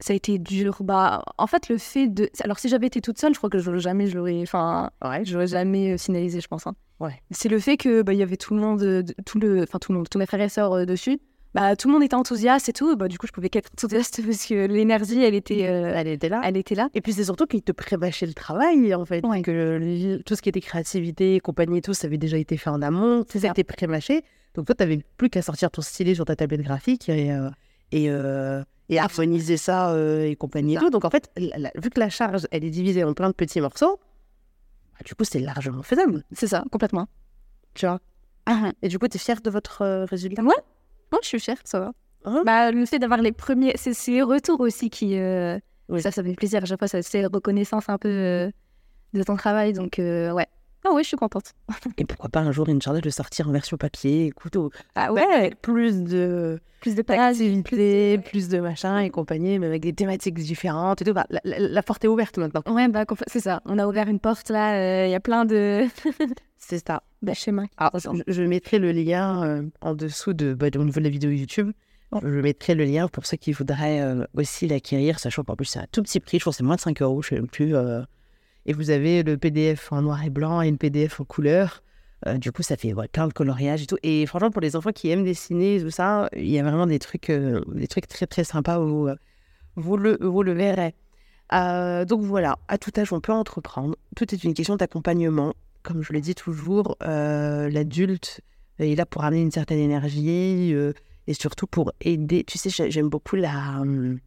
Ça 0.00 0.12
a 0.12 0.16
été 0.16 0.38
dur. 0.38 0.78
Bah, 0.82 1.22
en 1.38 1.46
fait, 1.46 1.68
le 1.68 1.78
fait 1.78 2.08
de. 2.08 2.28
Alors, 2.42 2.58
si 2.58 2.68
j'avais 2.68 2.88
été 2.88 3.00
toute 3.00 3.18
seule, 3.18 3.32
je 3.32 3.38
crois 3.38 3.48
que 3.48 3.58
je, 3.58 3.76
jamais 3.78 4.06
je 4.08 4.16
l'aurais. 4.16 4.42
Enfin, 4.42 4.90
Ouais. 5.02 5.24
j'aurais 5.24 5.46
jamais 5.46 5.92
euh, 5.94 5.98
finalisé, 5.98 6.40
je 6.40 6.48
pense. 6.48 6.66
hein. 6.66 6.74
Ouais. 7.00 7.20
C'est 7.30 7.48
le 7.48 7.58
fait 7.58 7.76
que 7.76 8.02
bah, 8.02 8.12
il 8.12 8.18
y 8.18 8.22
avait 8.22 8.36
tout 8.36 8.54
le 8.54 8.60
monde, 8.60 8.82
euh, 8.82 9.02
de- 9.02 9.14
tout 9.24 9.38
le, 9.38 9.62
enfin 9.62 9.78
tout 9.78 9.92
le 9.92 9.98
monde, 9.98 10.08
tous 10.08 10.18
mes 10.18 10.26
frères 10.26 10.40
et 10.40 10.48
sœurs 10.48 10.72
euh, 10.72 10.84
dessus. 10.84 11.18
Bah, 11.54 11.76
tout 11.76 11.86
le 11.88 11.94
monde 11.94 12.02
était 12.02 12.16
enthousiaste 12.16 12.68
et 12.68 12.72
tout. 12.72 12.96
Bah, 12.96 13.06
du 13.06 13.16
coup, 13.16 13.26
je 13.28 13.32
pouvais 13.32 13.48
qu'être 13.48 13.70
enthousiaste 13.72 14.20
parce 14.26 14.46
que 14.46 14.66
l'énergie, 14.66 15.22
elle 15.22 15.34
était, 15.34 15.68
euh, 15.68 15.92
Elle 15.94 16.08
était 16.08 16.28
là. 16.28 16.40
elle 16.44 16.56
était 16.56 16.74
là. 16.74 16.88
Et 16.94 17.00
puis 17.00 17.12
c'est 17.12 17.24
surtout 17.24 17.46
qu'ils 17.46 17.62
te 17.62 17.70
prémâchaient 17.70 18.26
le 18.26 18.34
travail, 18.34 18.92
en 18.94 19.04
fait. 19.04 19.24
Ouais. 19.24 19.42
Que 19.42 19.78
le- 19.80 20.22
tout 20.24 20.34
ce 20.34 20.42
qui 20.42 20.48
était 20.48 20.60
créativité, 20.60 21.38
compagnie 21.40 21.78
et 21.78 21.82
tout, 21.82 21.94
ça 21.94 22.08
avait 22.08 22.18
déjà 22.18 22.36
été 22.38 22.56
fait 22.56 22.70
en 22.70 22.82
amont. 22.82 23.24
Ça 23.28 23.48
était 23.48 23.62
pré-mâché. 23.64 24.22
Donc 24.54 24.66
toi, 24.66 24.74
tu 24.74 24.82
n'avais 24.82 25.04
plus 25.16 25.30
qu'à 25.30 25.42
sortir 25.42 25.70
ton 25.70 25.80
stylet 25.82 26.14
sur 26.14 26.24
ta 26.24 26.34
tablette 26.36 26.62
graphique 26.62 27.08
et, 27.08 27.32
euh, 27.32 27.50
et, 27.92 28.10
euh, 28.10 28.62
et 28.88 28.98
harmoniser 28.98 29.56
ça 29.56 29.92
euh, 29.92 30.26
et 30.26 30.34
compagnie 30.36 30.74
et 30.74 30.78
tout. 30.78 30.90
Donc 30.90 31.04
en 31.04 31.10
fait, 31.10 31.30
la- 31.36 31.58
la- 31.58 31.72
vu 31.80 31.88
que 31.90 32.00
la 32.00 32.08
charge, 32.10 32.46
elle 32.50 32.64
est 32.64 32.70
divisée 32.70 33.04
en 33.04 33.14
plein 33.14 33.28
de 33.28 33.34
petits 33.34 33.60
morceaux, 33.60 33.98
bah, 34.94 35.00
du 35.04 35.14
coup, 35.14 35.24
c'est 35.24 35.40
largement 35.40 35.82
faisable, 35.82 36.24
C'est 36.32 36.46
ça, 36.48 36.64
complètement. 36.72 37.06
tu 37.74 37.86
vois? 37.86 38.00
Ah, 38.46 38.72
Et 38.82 38.88
du 38.88 38.98
coup, 38.98 39.08
tu 39.08 39.16
es 39.16 39.20
fière 39.20 39.40
de 39.40 39.50
votre 39.50 40.04
résultat? 40.04 40.42
Ouais. 40.42 40.54
Moi, 41.12 41.20
je 41.22 41.28
suis 41.28 41.40
fière, 41.40 41.58
ça 41.64 41.80
va. 41.80 41.92
Hein 42.24 42.42
bah, 42.44 42.70
le 42.70 42.86
fait 42.86 42.98
d'avoir 42.98 43.20
les 43.20 43.32
premiers, 43.32 43.74
c'est 43.76 43.92
les 44.10 44.22
retours 44.22 44.60
aussi 44.60 44.88
qui, 44.90 45.18
euh, 45.18 45.58
Oui. 45.88 46.00
ça, 46.00 46.10
ça 46.10 46.22
fait 46.22 46.34
plaisir. 46.34 46.62
À 46.62 46.66
chaque 46.66 46.78
fois, 46.78 46.88
c'est 46.88 47.26
reconnaissance 47.26 47.88
un 47.88 47.98
peu 47.98 48.08
euh, 48.08 48.50
de 49.12 49.22
ton 49.22 49.36
travail. 49.36 49.72
Donc, 49.72 49.98
euh, 49.98 50.32
ouais. 50.32 50.46
Ah 50.86 50.92
ouais, 50.92 51.02
je 51.02 51.08
suis 51.08 51.16
contente. 51.16 51.52
Et 51.98 52.04
pourquoi 52.04 52.28
pas 52.28 52.40
un 52.40 52.52
jour, 52.52 52.68
Inch'Allah, 52.68 53.00
de 53.00 53.10
sortir 53.10 53.48
en 53.48 53.52
version 53.52 53.76
papier, 53.76 54.26
écoute, 54.26 54.56
au- 54.56 54.70
Ah 54.94 55.10
avec 55.34 55.60
plus 55.62 56.02
de... 56.02 56.60
plus 56.80 56.94
de 56.94 57.02
activité, 57.08 58.18
plus 58.18 58.48
de 58.48 58.60
machin 58.60 58.98
et 58.98 59.08
compagnie, 59.10 59.58
mais 59.58 59.66
avec 59.66 59.82
des 59.82 59.92
thématiques 59.94 60.34
différentes 60.34 61.00
et 61.00 61.04
tout. 61.06 61.14
Bah, 61.14 61.26
la, 61.30 61.40
la- 61.44 61.58
la 61.58 61.82
porte 61.82 62.04
est 62.04 62.08
ouverte 62.08 62.36
maintenant. 62.38 62.62
Ouais, 62.74 62.88
bah, 62.88 63.04
c'est 63.26 63.40
ça. 63.40 63.62
On 63.64 63.78
a 63.78 63.86
ouvert 63.86 64.08
une 64.08 64.20
porte 64.20 64.50
là. 64.50 64.74
euh, 64.76 65.06
Il 65.06 65.10
y 65.10 65.14
a 65.14 65.20
plein 65.20 65.44
de 65.46 65.84
C'est 66.58 66.86
ça. 66.86 67.02
bah. 67.22 67.32
Ah, 67.78 67.90
je, 67.94 68.32
je 68.32 68.42
mettrai 68.42 68.78
le 68.78 68.92
lien 68.92 69.42
euh, 69.44 69.62
en 69.80 69.94
dessous 69.94 70.32
de, 70.34 70.52
bah, 70.54 70.66
au 70.74 70.84
niveau 70.84 71.00
de 71.00 71.04
la 71.04 71.10
vidéo 71.10 71.30
YouTube. 71.30 71.72
Je 72.22 72.28
mettrai 72.40 72.74
le 72.76 72.84
lien 72.84 73.08
pour 73.08 73.26
ceux 73.26 73.36
qui 73.38 73.50
voudraient 73.52 74.00
euh, 74.00 74.24
aussi 74.36 74.68
l'acquérir, 74.68 75.18
sachant 75.18 75.42
qu'en 75.42 75.56
plus 75.56 75.64
c'est 75.64 75.80
un 75.80 75.86
tout 75.90 76.00
petit 76.02 76.20
prix, 76.20 76.38
je 76.38 76.44
crois 76.44 76.52
que 76.52 76.58
c'est 76.58 76.62
moins 76.62 76.76
de 76.76 76.80
5 76.80 77.02
euros, 77.02 77.22
je 77.22 77.26
ne 77.26 77.28
sais 77.30 77.34
même 77.42 77.48
plus. 77.48 77.74
Et 78.66 78.72
vous 78.72 78.90
avez 78.90 79.22
le 79.22 79.36
PDF 79.36 79.92
en 79.92 80.02
noir 80.02 80.24
et 80.24 80.30
blanc 80.30 80.62
et 80.62 80.68
une 80.68 80.78
PDF 80.78 81.20
en 81.20 81.24
couleur. 81.24 81.82
Euh, 82.26 82.38
du 82.38 82.52
coup, 82.52 82.62
ça 82.62 82.76
fait 82.76 82.94
plein 83.12 83.28
de 83.28 83.32
coloriage 83.32 83.82
et 83.82 83.86
tout. 83.86 83.98
Et 84.02 84.24
franchement, 84.26 84.50
pour 84.50 84.62
les 84.62 84.76
enfants 84.76 84.92
qui 84.92 85.10
aiment 85.10 85.24
dessiner 85.24 85.76
et 85.76 85.82
tout 85.82 85.90
ça, 85.90 86.28
il 86.34 86.48
y 86.48 86.58
a 86.58 86.62
vraiment 86.62 86.86
des 86.86 86.98
trucs, 86.98 87.28
euh, 87.30 87.60
des 87.74 87.86
trucs 87.86 88.06
très 88.08 88.26
très 88.26 88.44
sympas 88.44 88.78
où 88.78 89.08
euh, 89.08 89.16
vous, 89.76 89.96
le, 89.98 90.16
vous 90.20 90.42
le 90.42 90.52
verrez. 90.52 90.94
Donc 91.52 92.22
voilà, 92.22 92.58
à 92.68 92.78
tout 92.78 92.90
âge, 92.96 93.12
on 93.12 93.20
peut 93.20 93.32
entreprendre. 93.32 93.94
Tout 94.16 94.34
est 94.34 94.42
une 94.44 94.54
question 94.54 94.76
d'accompagnement. 94.76 95.54
Comme 95.82 96.02
je 96.02 96.12
le 96.14 96.20
dis 96.20 96.34
toujours, 96.34 96.96
l'adulte 97.00 98.40
est 98.78 98.96
là 98.96 99.06
pour 99.06 99.22
amener 99.24 99.42
une 99.42 99.50
certaine 99.52 99.78
énergie 99.78 100.74
et 101.26 101.34
surtout 101.34 101.66
pour 101.66 101.92
aider. 102.00 102.42
Tu 102.44 102.58
sais, 102.58 102.70
j'ai- 102.70 102.90
j'aime 102.90 103.08
beaucoup 103.08 103.36
la. 103.36 103.80
hum, 103.80 104.18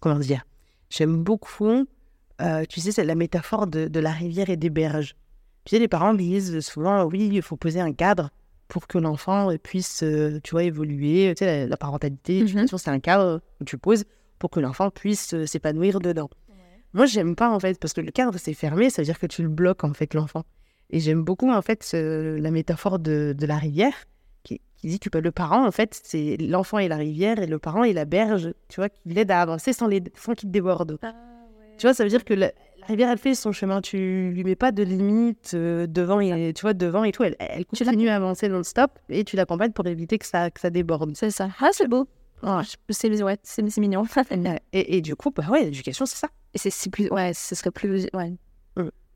Comment 0.00 0.18
dire? 0.18 0.44
J'aime 0.88 1.22
beaucoup, 1.24 1.86
euh, 2.40 2.64
tu 2.68 2.80
sais, 2.80 2.92
c'est 2.92 3.04
la 3.04 3.14
métaphore 3.14 3.66
de, 3.66 3.88
de 3.88 4.00
la 4.00 4.10
rivière 4.12 4.50
et 4.50 4.56
des 4.56 4.70
berges. 4.70 5.14
Tu 5.64 5.70
sais, 5.70 5.78
les 5.78 5.88
parents 5.88 6.14
disent 6.14 6.60
souvent, 6.60 7.04
oui, 7.04 7.30
il 7.32 7.42
faut 7.42 7.56
poser 7.56 7.80
un 7.80 7.92
cadre 7.92 8.30
pour 8.68 8.86
que 8.86 8.98
l'enfant 8.98 9.50
puisse, 9.62 10.02
euh, 10.02 10.40
tu 10.42 10.52
vois, 10.52 10.64
évoluer. 10.64 11.32
Tu 11.36 11.44
sais, 11.44 11.60
la, 11.60 11.66
la 11.66 11.76
parentalité, 11.76 12.44
tu 12.44 12.52
vois, 12.70 12.78
c'est 12.78 12.90
un 12.90 13.00
cadre 13.00 13.40
que 13.60 13.64
tu 13.64 13.78
poses 13.78 14.04
pour 14.38 14.50
que 14.50 14.60
l'enfant 14.60 14.90
puisse 14.90 15.32
euh, 15.34 15.46
s'épanouir 15.46 16.00
dedans. 16.00 16.28
Moi, 16.92 17.06
j'aime 17.06 17.34
pas, 17.34 17.50
en 17.50 17.58
fait, 17.60 17.78
parce 17.78 17.92
que 17.92 18.00
le 18.00 18.10
cadre, 18.10 18.38
c'est 18.38 18.54
fermé, 18.54 18.90
ça 18.90 19.02
veut 19.02 19.06
dire 19.06 19.18
que 19.18 19.26
tu 19.26 19.42
le 19.42 19.48
bloques, 19.48 19.84
en 19.84 19.92
fait, 19.94 20.12
l'enfant. 20.14 20.44
Et 20.90 21.00
j'aime 21.00 21.22
beaucoup, 21.24 21.50
en 21.50 21.62
fait, 21.62 21.82
ce- 21.82 22.36
la 22.38 22.50
métaphore 22.50 22.98
de, 22.98 23.34
de 23.36 23.46
la 23.46 23.56
rivière, 23.56 23.94
qui, 24.44 24.60
qui 24.76 24.86
dit 24.88 24.98
que 25.00 25.18
le 25.18 25.32
parent, 25.32 25.66
en 25.66 25.70
fait, 25.72 25.98
c'est 26.04 26.36
l'enfant 26.38 26.78
et 26.78 26.88
la 26.88 26.96
rivière, 26.96 27.38
et 27.40 27.46
le 27.46 27.58
parent 27.58 27.84
est 27.84 27.94
la 27.94 28.04
berge, 28.04 28.52
tu 28.68 28.80
vois, 28.80 28.88
qui 28.90 29.00
l'aide 29.08 29.30
à 29.30 29.40
avancer 29.40 29.72
sans, 29.72 29.86
les, 29.88 30.02
sans 30.14 30.34
qu'il 30.34 30.50
déborde. 30.50 30.98
Tu 31.78 31.86
vois, 31.86 31.94
ça 31.94 32.04
veut 32.04 32.10
dire 32.10 32.24
que 32.24 32.34
la, 32.34 32.52
la 32.80 32.86
rivière, 32.86 33.10
elle 33.10 33.18
fait 33.18 33.34
son 33.34 33.52
chemin, 33.52 33.80
tu 33.80 34.30
lui 34.32 34.44
mets 34.44 34.56
pas 34.56 34.72
de 34.72 34.82
limite 34.82 35.52
euh, 35.54 35.86
devant, 35.86 36.20
et, 36.20 36.52
tu 36.54 36.62
vois, 36.62 36.74
devant 36.74 37.04
et 37.04 37.12
tout, 37.12 37.22
elle, 37.24 37.36
elle 37.38 37.66
continue 37.66 38.08
à 38.08 38.16
avancer 38.16 38.48
non-stop, 38.48 38.90
et 39.08 39.24
tu 39.24 39.36
l'accompagnes 39.36 39.72
pour 39.72 39.86
éviter 39.86 40.18
que 40.18 40.26
ça, 40.26 40.50
que 40.50 40.60
ça 40.60 40.70
déborde. 40.70 41.16
C'est 41.16 41.30
ça. 41.30 41.50
Ah, 41.60 41.70
c'est 41.72 41.88
beau. 41.88 42.06
Ouais. 42.42 42.62
C'est 42.90 43.10
ouais, 43.22 43.38
mignon. 43.78 44.04
Et, 44.72 44.96
et 44.96 45.00
du 45.00 45.16
coup, 45.16 45.30
bah 45.30 45.46
ouais, 45.50 45.64
l'éducation, 45.64 46.04
c'est 46.04 46.16
ça. 46.18 46.28
Et 46.52 46.58
c'est 46.58 46.90
plus. 46.90 47.08
Ouais, 47.08 47.32
ce 47.32 47.54
serait 47.54 47.70
plus. 47.70 48.06
Ouais. 48.12 48.34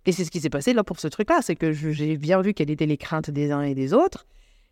Et 0.06 0.12
c'est 0.12 0.24
ce 0.24 0.30
qui 0.30 0.40
s'est 0.40 0.48
passé 0.48 0.72
là 0.72 0.82
pour 0.84 0.98
ce 0.98 1.09
truc-là, 1.09 1.40
c'est 1.42 1.54
que 1.54 1.70
j'ai 1.72 2.16
bien 2.16 2.40
vu 2.40 2.54
quelles 2.54 2.70
étaient 2.70 2.86
les 2.86 2.96
craintes 2.96 3.30
des 3.30 3.50
uns 3.50 3.61
et 3.61 3.74
des 3.74 3.92
autres. 3.92 4.26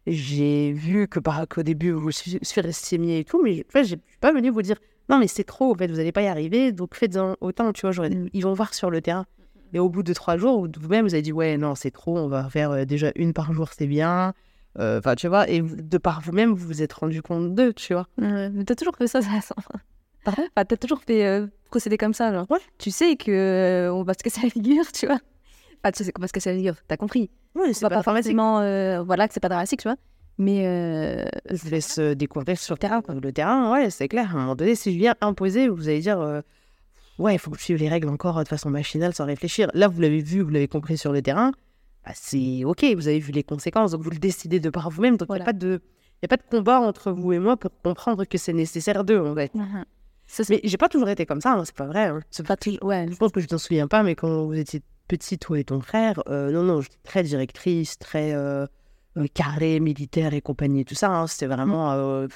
J'ai 0.06 0.72
vu 0.72 1.08
que 1.08 1.18
par 1.20 1.46
qu'au 1.46 1.62
début 1.62 1.90
vous 1.90 2.10
su- 2.10 2.38
surestimiez 2.40 3.18
et 3.18 3.24
tout, 3.24 3.42
mais 3.42 3.64
en 3.68 3.70
fait, 3.70 3.82
je 3.82 3.88
suis 3.88 4.00
pas 4.20 4.32
venu 4.32 4.48
vous 4.48 4.62
dire 4.62 4.76
non 5.08 5.18
mais 5.18 5.28
c'est 5.28 5.44
trop, 5.44 5.72
en 5.72 5.74
fait, 5.76 5.86
vous 5.88 5.96
n'allez 5.96 6.12
pas 6.12 6.22
y 6.22 6.26
arriver, 6.28 6.72
donc 6.72 6.94
faites-en 6.94 7.36
autant, 7.40 7.72
tu 7.72 7.82
vois, 7.82 7.92
j'aurais- 7.92 8.10
ils 8.32 8.42
vont 8.42 8.52
voir 8.54 8.74
sur 8.74 8.90
le 8.90 9.00
terrain. 9.00 9.26
Et 9.72 9.78
au 9.78 9.88
bout 9.88 10.02
de 10.02 10.12
trois 10.12 10.36
jours, 10.36 10.66
vous-même 10.78 11.06
vous 11.06 11.14
avez 11.14 11.22
dit 11.22 11.32
ouais 11.32 11.56
non 11.58 11.74
c'est 11.74 11.90
trop, 11.90 12.16
on 12.18 12.28
va 12.28 12.48
faire 12.48 12.70
euh, 12.70 12.84
déjà 12.84 13.10
une 13.16 13.32
par 13.32 13.52
jour, 13.52 13.68
c'est 13.76 13.86
bien. 13.88 14.32
Euh, 14.78 14.98
Enfin 14.98 15.14
tu 15.14 15.26
vois, 15.28 15.48
et 15.48 15.60
de 15.62 15.98
par 15.98 16.20
vous-même 16.20 16.50
vous 16.52 16.66
vous 16.66 16.82
êtes 16.82 16.92
rendu 16.92 17.20
compte 17.22 17.54
d'eux, 17.54 17.72
tu 17.72 17.92
vois. 17.94 18.06
Ouais, 18.18 18.48
mais 18.50 18.64
t'as 18.64 18.74
toujours 18.74 18.96
fait 18.96 19.06
ça, 19.08 19.20
ça. 19.22 19.40
ça. 19.40 19.54
Enfin, 20.26 20.42
t'as 20.54 20.76
toujours 20.76 21.00
fait 21.02 21.24
euh, 21.26 21.46
procéder 21.70 21.96
comme 21.98 22.12
ça, 22.14 22.32
genre. 22.32 22.46
Ouais. 22.50 22.58
Tu 22.78 22.90
sais 22.90 23.16
que 23.16 23.30
euh, 23.30 23.92
on 23.94 24.02
va 24.02 24.12
se 24.14 24.18
casser 24.18 24.40
la 24.42 24.50
figure, 24.50 24.90
tu 24.92 25.06
vois. 25.06 25.18
Enfin, 25.82 25.92
tu 25.94 26.02
sais 26.04 26.12
qu'on 26.12 26.20
va 26.22 26.28
se 26.28 26.32
casser 26.32 26.50
la 26.50 26.56
figure, 26.56 26.74
t'as 26.88 26.96
compris. 26.96 27.30
Ouais, 27.54 27.72
C'est 27.72 27.88
pas, 27.88 28.02
forcément. 28.02 28.60
euh, 28.60 29.02
voilà, 29.02 29.28
que 29.28 29.34
c'est 29.34 29.40
pas 29.40 29.48
dramatique, 29.48 29.80
tu 29.80 29.88
vois. 29.88 29.96
Mais. 30.38 30.66
euh, 30.66 31.24
je 31.50 31.56
vous 31.56 31.70
laisse 31.70 31.98
euh, 31.98 32.14
découvrir 32.14 32.58
sur 32.58 32.74
le 32.74 32.78
terrain. 32.78 33.00
quoi. 33.02 33.14
Le 33.14 33.32
terrain, 33.32 33.72
ouais, 33.72 33.90
c'est 33.90 34.08
clair. 34.08 34.30
À 34.30 34.38
un 34.38 34.40
moment 34.42 34.54
donné, 34.56 34.74
si 34.74 34.92
je 34.92 34.98
viens 34.98 35.14
imposer, 35.20 35.68
vous 35.68 35.88
allez 35.88 36.00
dire, 36.00 36.20
euh, 36.20 36.40
ouais, 37.18 37.34
il 37.34 37.38
faut 37.38 37.50
que 37.50 37.58
je 37.58 37.62
suive 37.64 37.78
les 37.78 37.88
règles 37.88 38.08
encore 38.08 38.38
euh, 38.38 38.42
de 38.42 38.48
façon 38.48 38.68
machinale 38.70 39.14
sans 39.14 39.24
réfléchir. 39.24 39.68
Là, 39.74 39.88
vous 39.88 40.00
l'avez 40.00 40.20
vu, 40.20 40.40
vous 40.42 40.50
l'avez 40.50 40.68
compris 40.68 40.98
sur 40.98 41.12
le 41.12 41.22
terrain. 41.22 41.52
Bah, 42.04 42.12
c'est 42.14 42.64
OK, 42.64 42.84
vous 42.94 43.08
avez 43.08 43.18
vu 43.18 43.32
les 43.32 43.42
conséquences, 43.42 43.92
donc 43.92 44.02
vous 44.02 44.10
le 44.10 44.18
décidez 44.18 44.60
de 44.60 44.70
par 44.70 44.90
vous-même. 44.90 45.16
Donc 45.16 45.28
il 45.30 45.32
n'y 45.32 45.38
Voilà. 45.38 45.44
a, 45.44 45.46
pas 45.46 45.52
de- 45.52 45.80
y 46.22 46.26
a 46.26 46.28
pas 46.28 46.36
de 46.36 46.42
combat 46.50 46.80
entre 46.80 47.10
vous 47.12 47.32
et 47.32 47.38
moi 47.38 47.56
pour 47.56 47.70
comprendre 47.82 48.24
que 48.24 48.38
c'est 48.38 48.52
nécessaire 48.52 49.04
d'eux, 49.04 49.18
en 49.20 49.34
fait. 49.34 49.50
ça, 50.26 50.44
c'est 50.44 50.60
Mais 50.62 50.68
j'ai 50.68 50.76
pas 50.76 50.88
toujours 50.88 51.08
été 51.08 51.24
comme 51.26 51.40
ça, 51.40 51.54
hein, 51.54 51.64
c'est 51.64 51.74
pas 51.74 51.86
vrai. 51.86 52.04
hein. 52.06 52.20
C'est 52.30 52.46
pas 52.46 52.56
toujours. 52.56 52.84
Ouais. 52.84 53.06
je 53.10 53.16
pense 53.16 53.32
que 53.32 53.40
je 53.40 53.46
t'en 53.46 53.58
souviens 53.58 53.88
pas, 53.88 54.02
mais 54.02 54.14
quand 54.14 54.44
vous 54.44 54.54
étiez 54.54 54.82
petite, 55.08 55.40
toi 55.40 55.58
et 55.58 55.64
ton 55.64 55.80
frère, 55.80 56.22
euh, 56.28 56.50
non, 56.50 56.62
non, 56.62 56.80
j'étais 56.80 56.96
très 57.04 57.22
directrice, 57.22 57.98
très 57.98 58.34
carré, 59.32 59.80
militaire 59.80 60.34
et 60.34 60.40
compagnie, 60.40 60.84
tout 60.84 60.94
ça. 60.94 61.10
hein. 61.10 61.26
C'était 61.26 61.46
vraiment 61.46 61.92
euh, 61.92 62.26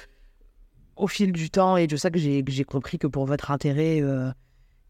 au 0.95 1.07
fil 1.07 1.31
du 1.31 1.49
temps 1.49 1.77
et 1.77 1.87
de 1.87 1.95
ça 1.95 2.09
que 2.09 2.19
j'ai 2.19 2.63
compris 2.63 2.97
que 2.97 3.07
pour 3.07 3.25
votre 3.25 3.51
intérêt, 3.51 4.01
euh, 4.01 4.31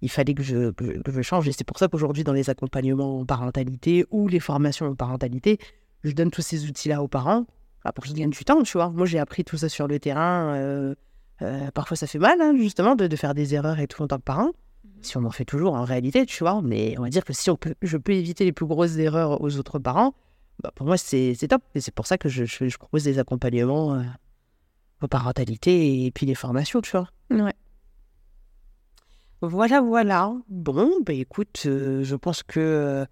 il 0.02 0.10
fallait 0.10 0.34
que 0.34 0.44
je, 0.44 0.72
que 0.72 0.86
je, 0.86 1.00
que 1.00 1.12
je 1.12 1.22
change. 1.22 1.48
Et 1.48 1.52
c'est 1.52 1.64
pour 1.64 1.78
ça 1.78 1.88
qu'aujourd'hui, 1.88 2.24
dans 2.24 2.34
les 2.34 2.50
accompagnements 2.50 3.20
en 3.20 3.26
parentalité 3.26 4.06
ou 4.10 4.28
les 4.28 4.40
formations 4.40 4.88
en 4.88 4.96
parentalité, 4.96 5.58
je 6.04 6.12
donne 6.12 6.32
tous 6.32 6.42
ces 6.42 6.68
outils-là 6.68 7.04
aux 7.04 7.08
parents 7.08 7.46
ah, 7.84 7.92
pour 7.92 8.04
qu'ils 8.04 8.16
gagnent 8.16 8.30
du 8.30 8.44
temps, 8.46 8.64
tu 8.64 8.78
vois. 8.78 8.90
Moi, 8.90 9.06
j'ai 9.06 9.20
appris 9.20 9.44
tout 9.44 9.58
ça 9.58 9.70
sur 9.70 9.88
le 9.88 10.00
terrain. 10.00 10.56
euh, 10.56 10.96
euh, 11.42 11.72
parfois, 11.72 11.98
ça 11.98 12.08
fait 12.08 12.20
mal, 12.20 12.40
hein, 12.42 12.54
justement, 12.58 12.96
de, 12.96 13.08
de 13.08 13.16
faire 13.16 13.34
des 13.34 13.54
erreurs 13.56 13.80
et 13.80 13.88
tout 13.88 14.02
en 14.04 14.08
tant 14.08 14.18
que 14.18 14.24
parent 14.24 14.52
si 15.02 15.18
on 15.18 15.24
en 15.26 15.32
fait 15.32 15.46
toujours 15.46 15.74
en 15.74 15.84
réalité, 15.84 16.26
tu 16.26 16.44
vois, 16.44 16.62
mais 16.64 16.96
on 16.98 17.02
va 17.04 17.10
dire 17.10 17.26
que 17.26 17.34
si 17.34 17.50
on 17.50 17.56
peut, 17.56 17.74
je 17.82 17.98
peux 17.98 18.14
éviter 18.14 18.46
les 18.46 18.52
plus 18.52 18.66
grosses 18.66 18.98
erreurs 18.98 19.42
aux 19.42 19.58
autres 19.58 19.80
parents, 19.80 20.14
bah, 20.62 20.72
pour 20.76 20.86
moi 20.88 20.98
c'est 20.98 21.36
top. 21.50 21.62
Et 21.76 21.82
c'est 21.82 21.94
pour 21.94 22.08
ça 22.08 22.18
que 22.18 22.30
je, 22.30 22.46
je, 22.46 22.68
je 22.68 22.78
propose 22.78 23.04
des 23.04 23.20
accompagnements 23.20 23.96
euh, 23.96 24.04
aux 25.02 25.08
parentalités 25.08 26.06
et 26.06 26.12
puis 26.12 26.26
les 26.26 26.36
formations, 26.36 26.82
tu 26.82 26.92
vois. 26.92 27.08
Ouais. 27.30 27.54
Voilà, 29.42 29.82
voilà. 29.82 30.34
Bon, 30.50 30.92
bah 31.06 31.14
écoute, 31.14 31.64
euh, 31.66 32.04
je 32.04 32.16
pense 32.16 32.44
que 32.44 32.60
euh, 32.60 33.06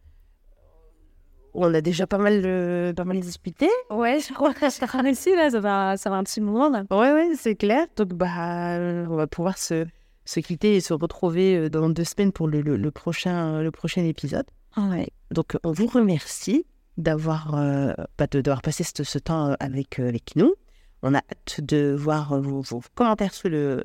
On 1.53 1.73
a 1.73 1.81
déjà 1.81 2.05
pas 2.05 2.19
mal, 2.19 2.41
de, 2.43 2.93
pas 2.95 3.05
mal 3.05 3.19
discuté. 3.19 3.67
Ouais, 3.89 4.19
je 4.19 4.33
crois 4.33 4.53
que 4.53 4.69
ça 4.69 4.85
réussi 4.85 5.35
là, 5.35 5.49
ça 5.49 5.59
va, 5.59 5.97
ça 5.97 6.09
va 6.11 6.17
un 6.17 6.23
petit 6.23 6.41
moment 6.41 6.69
là. 6.69 6.83
Ouais, 6.91 7.11
ouais, 7.11 7.31
c'est 7.35 7.55
clair. 7.55 7.87
Donc, 7.95 8.13
bah, 8.13 8.77
on 9.09 9.15
va 9.15 9.25
pouvoir 9.27 9.57
se, 9.57 9.87
se 10.25 10.39
quitter 10.39 10.75
et 10.75 10.81
se 10.81 10.93
retrouver 10.93 11.57
euh, 11.57 11.69
dans 11.69 11.89
deux 11.89 12.03
semaines 12.03 12.31
pour 12.31 12.47
le, 12.47 12.61
le, 12.61 12.91
prochain, 12.91 13.61
le 13.63 13.71
prochain 13.71 14.03
épisode. 14.05 14.45
Ouais. 14.77 15.09
Donc, 15.31 15.57
on 15.63 15.71
vous 15.71 15.87
remercie 15.87 16.65
d'avoir 16.99 17.55
euh, 17.55 17.93
bah, 18.17 18.27
de, 18.27 18.41
passé 18.61 18.83
ce, 18.83 19.03
ce 19.03 19.17
temps 19.17 19.55
avec, 19.59 19.99
avec 19.99 20.35
nous. 20.35 20.53
On 21.01 21.13
a 21.13 21.19
hâte 21.19 21.61
de 21.61 21.95
voir 21.97 22.39
vos, 22.41 22.61
vos 22.61 22.81
commentaires 22.93 23.33
sur 23.33 23.49
le, 23.49 23.83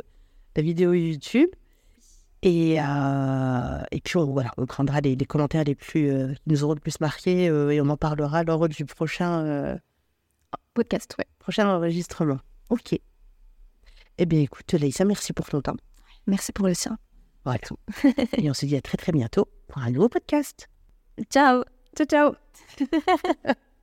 la 0.57 0.63
vidéo 0.63 0.93
YouTube. 0.93 1.49
Et, 2.43 2.79
euh, 2.79 3.83
et 3.91 4.01
puis, 4.01 4.19
on, 4.19 4.27
voilà, 4.27 4.51
on 4.59 4.67
prendra 4.67 5.01
les, 5.01 5.17
commentaires 5.17 5.65
les 5.65 5.75
plus, 5.75 6.11
euh, 6.11 6.35
qui 6.35 6.43
nous 6.47 6.63
auront 6.63 6.75
le 6.75 6.81
plus 6.81 7.01
marqué 7.01 7.49
euh, 7.49 7.71
et 7.71 7.81
on 7.81 7.89
en 7.89 7.97
parlera 7.97 8.45
lors 8.45 8.69
du 8.69 8.85
prochain 8.85 9.79
podcast, 10.75 11.15
ouais. 11.19 11.27
Prochain 11.39 11.69
enregistrement. 11.69 12.39
Ok. 12.69 12.99
Eh 14.19 14.27
bien, 14.27 14.41
écoute, 14.41 14.73
Laïssa, 14.75 15.05
merci 15.05 15.33
pour 15.33 15.49
ton 15.49 15.63
temps. 15.63 15.77
Merci 16.27 16.53
pour 16.53 16.67
le 16.67 16.75
sien. 16.75 16.99
Voilà. 17.45 17.61
et 18.37 18.51
on 18.51 18.55
se 18.55 18.67
dit 18.67 18.77
à 18.77 18.83
très 18.83 18.97
très 18.97 19.13
bientôt 19.13 19.49
pour 19.69 19.79
un 19.79 19.91
nouveau 19.91 20.09
podcast. 20.09 20.69
Ciao. 21.31 21.65
Ciao, 21.95 22.07
ciao. 22.07 22.37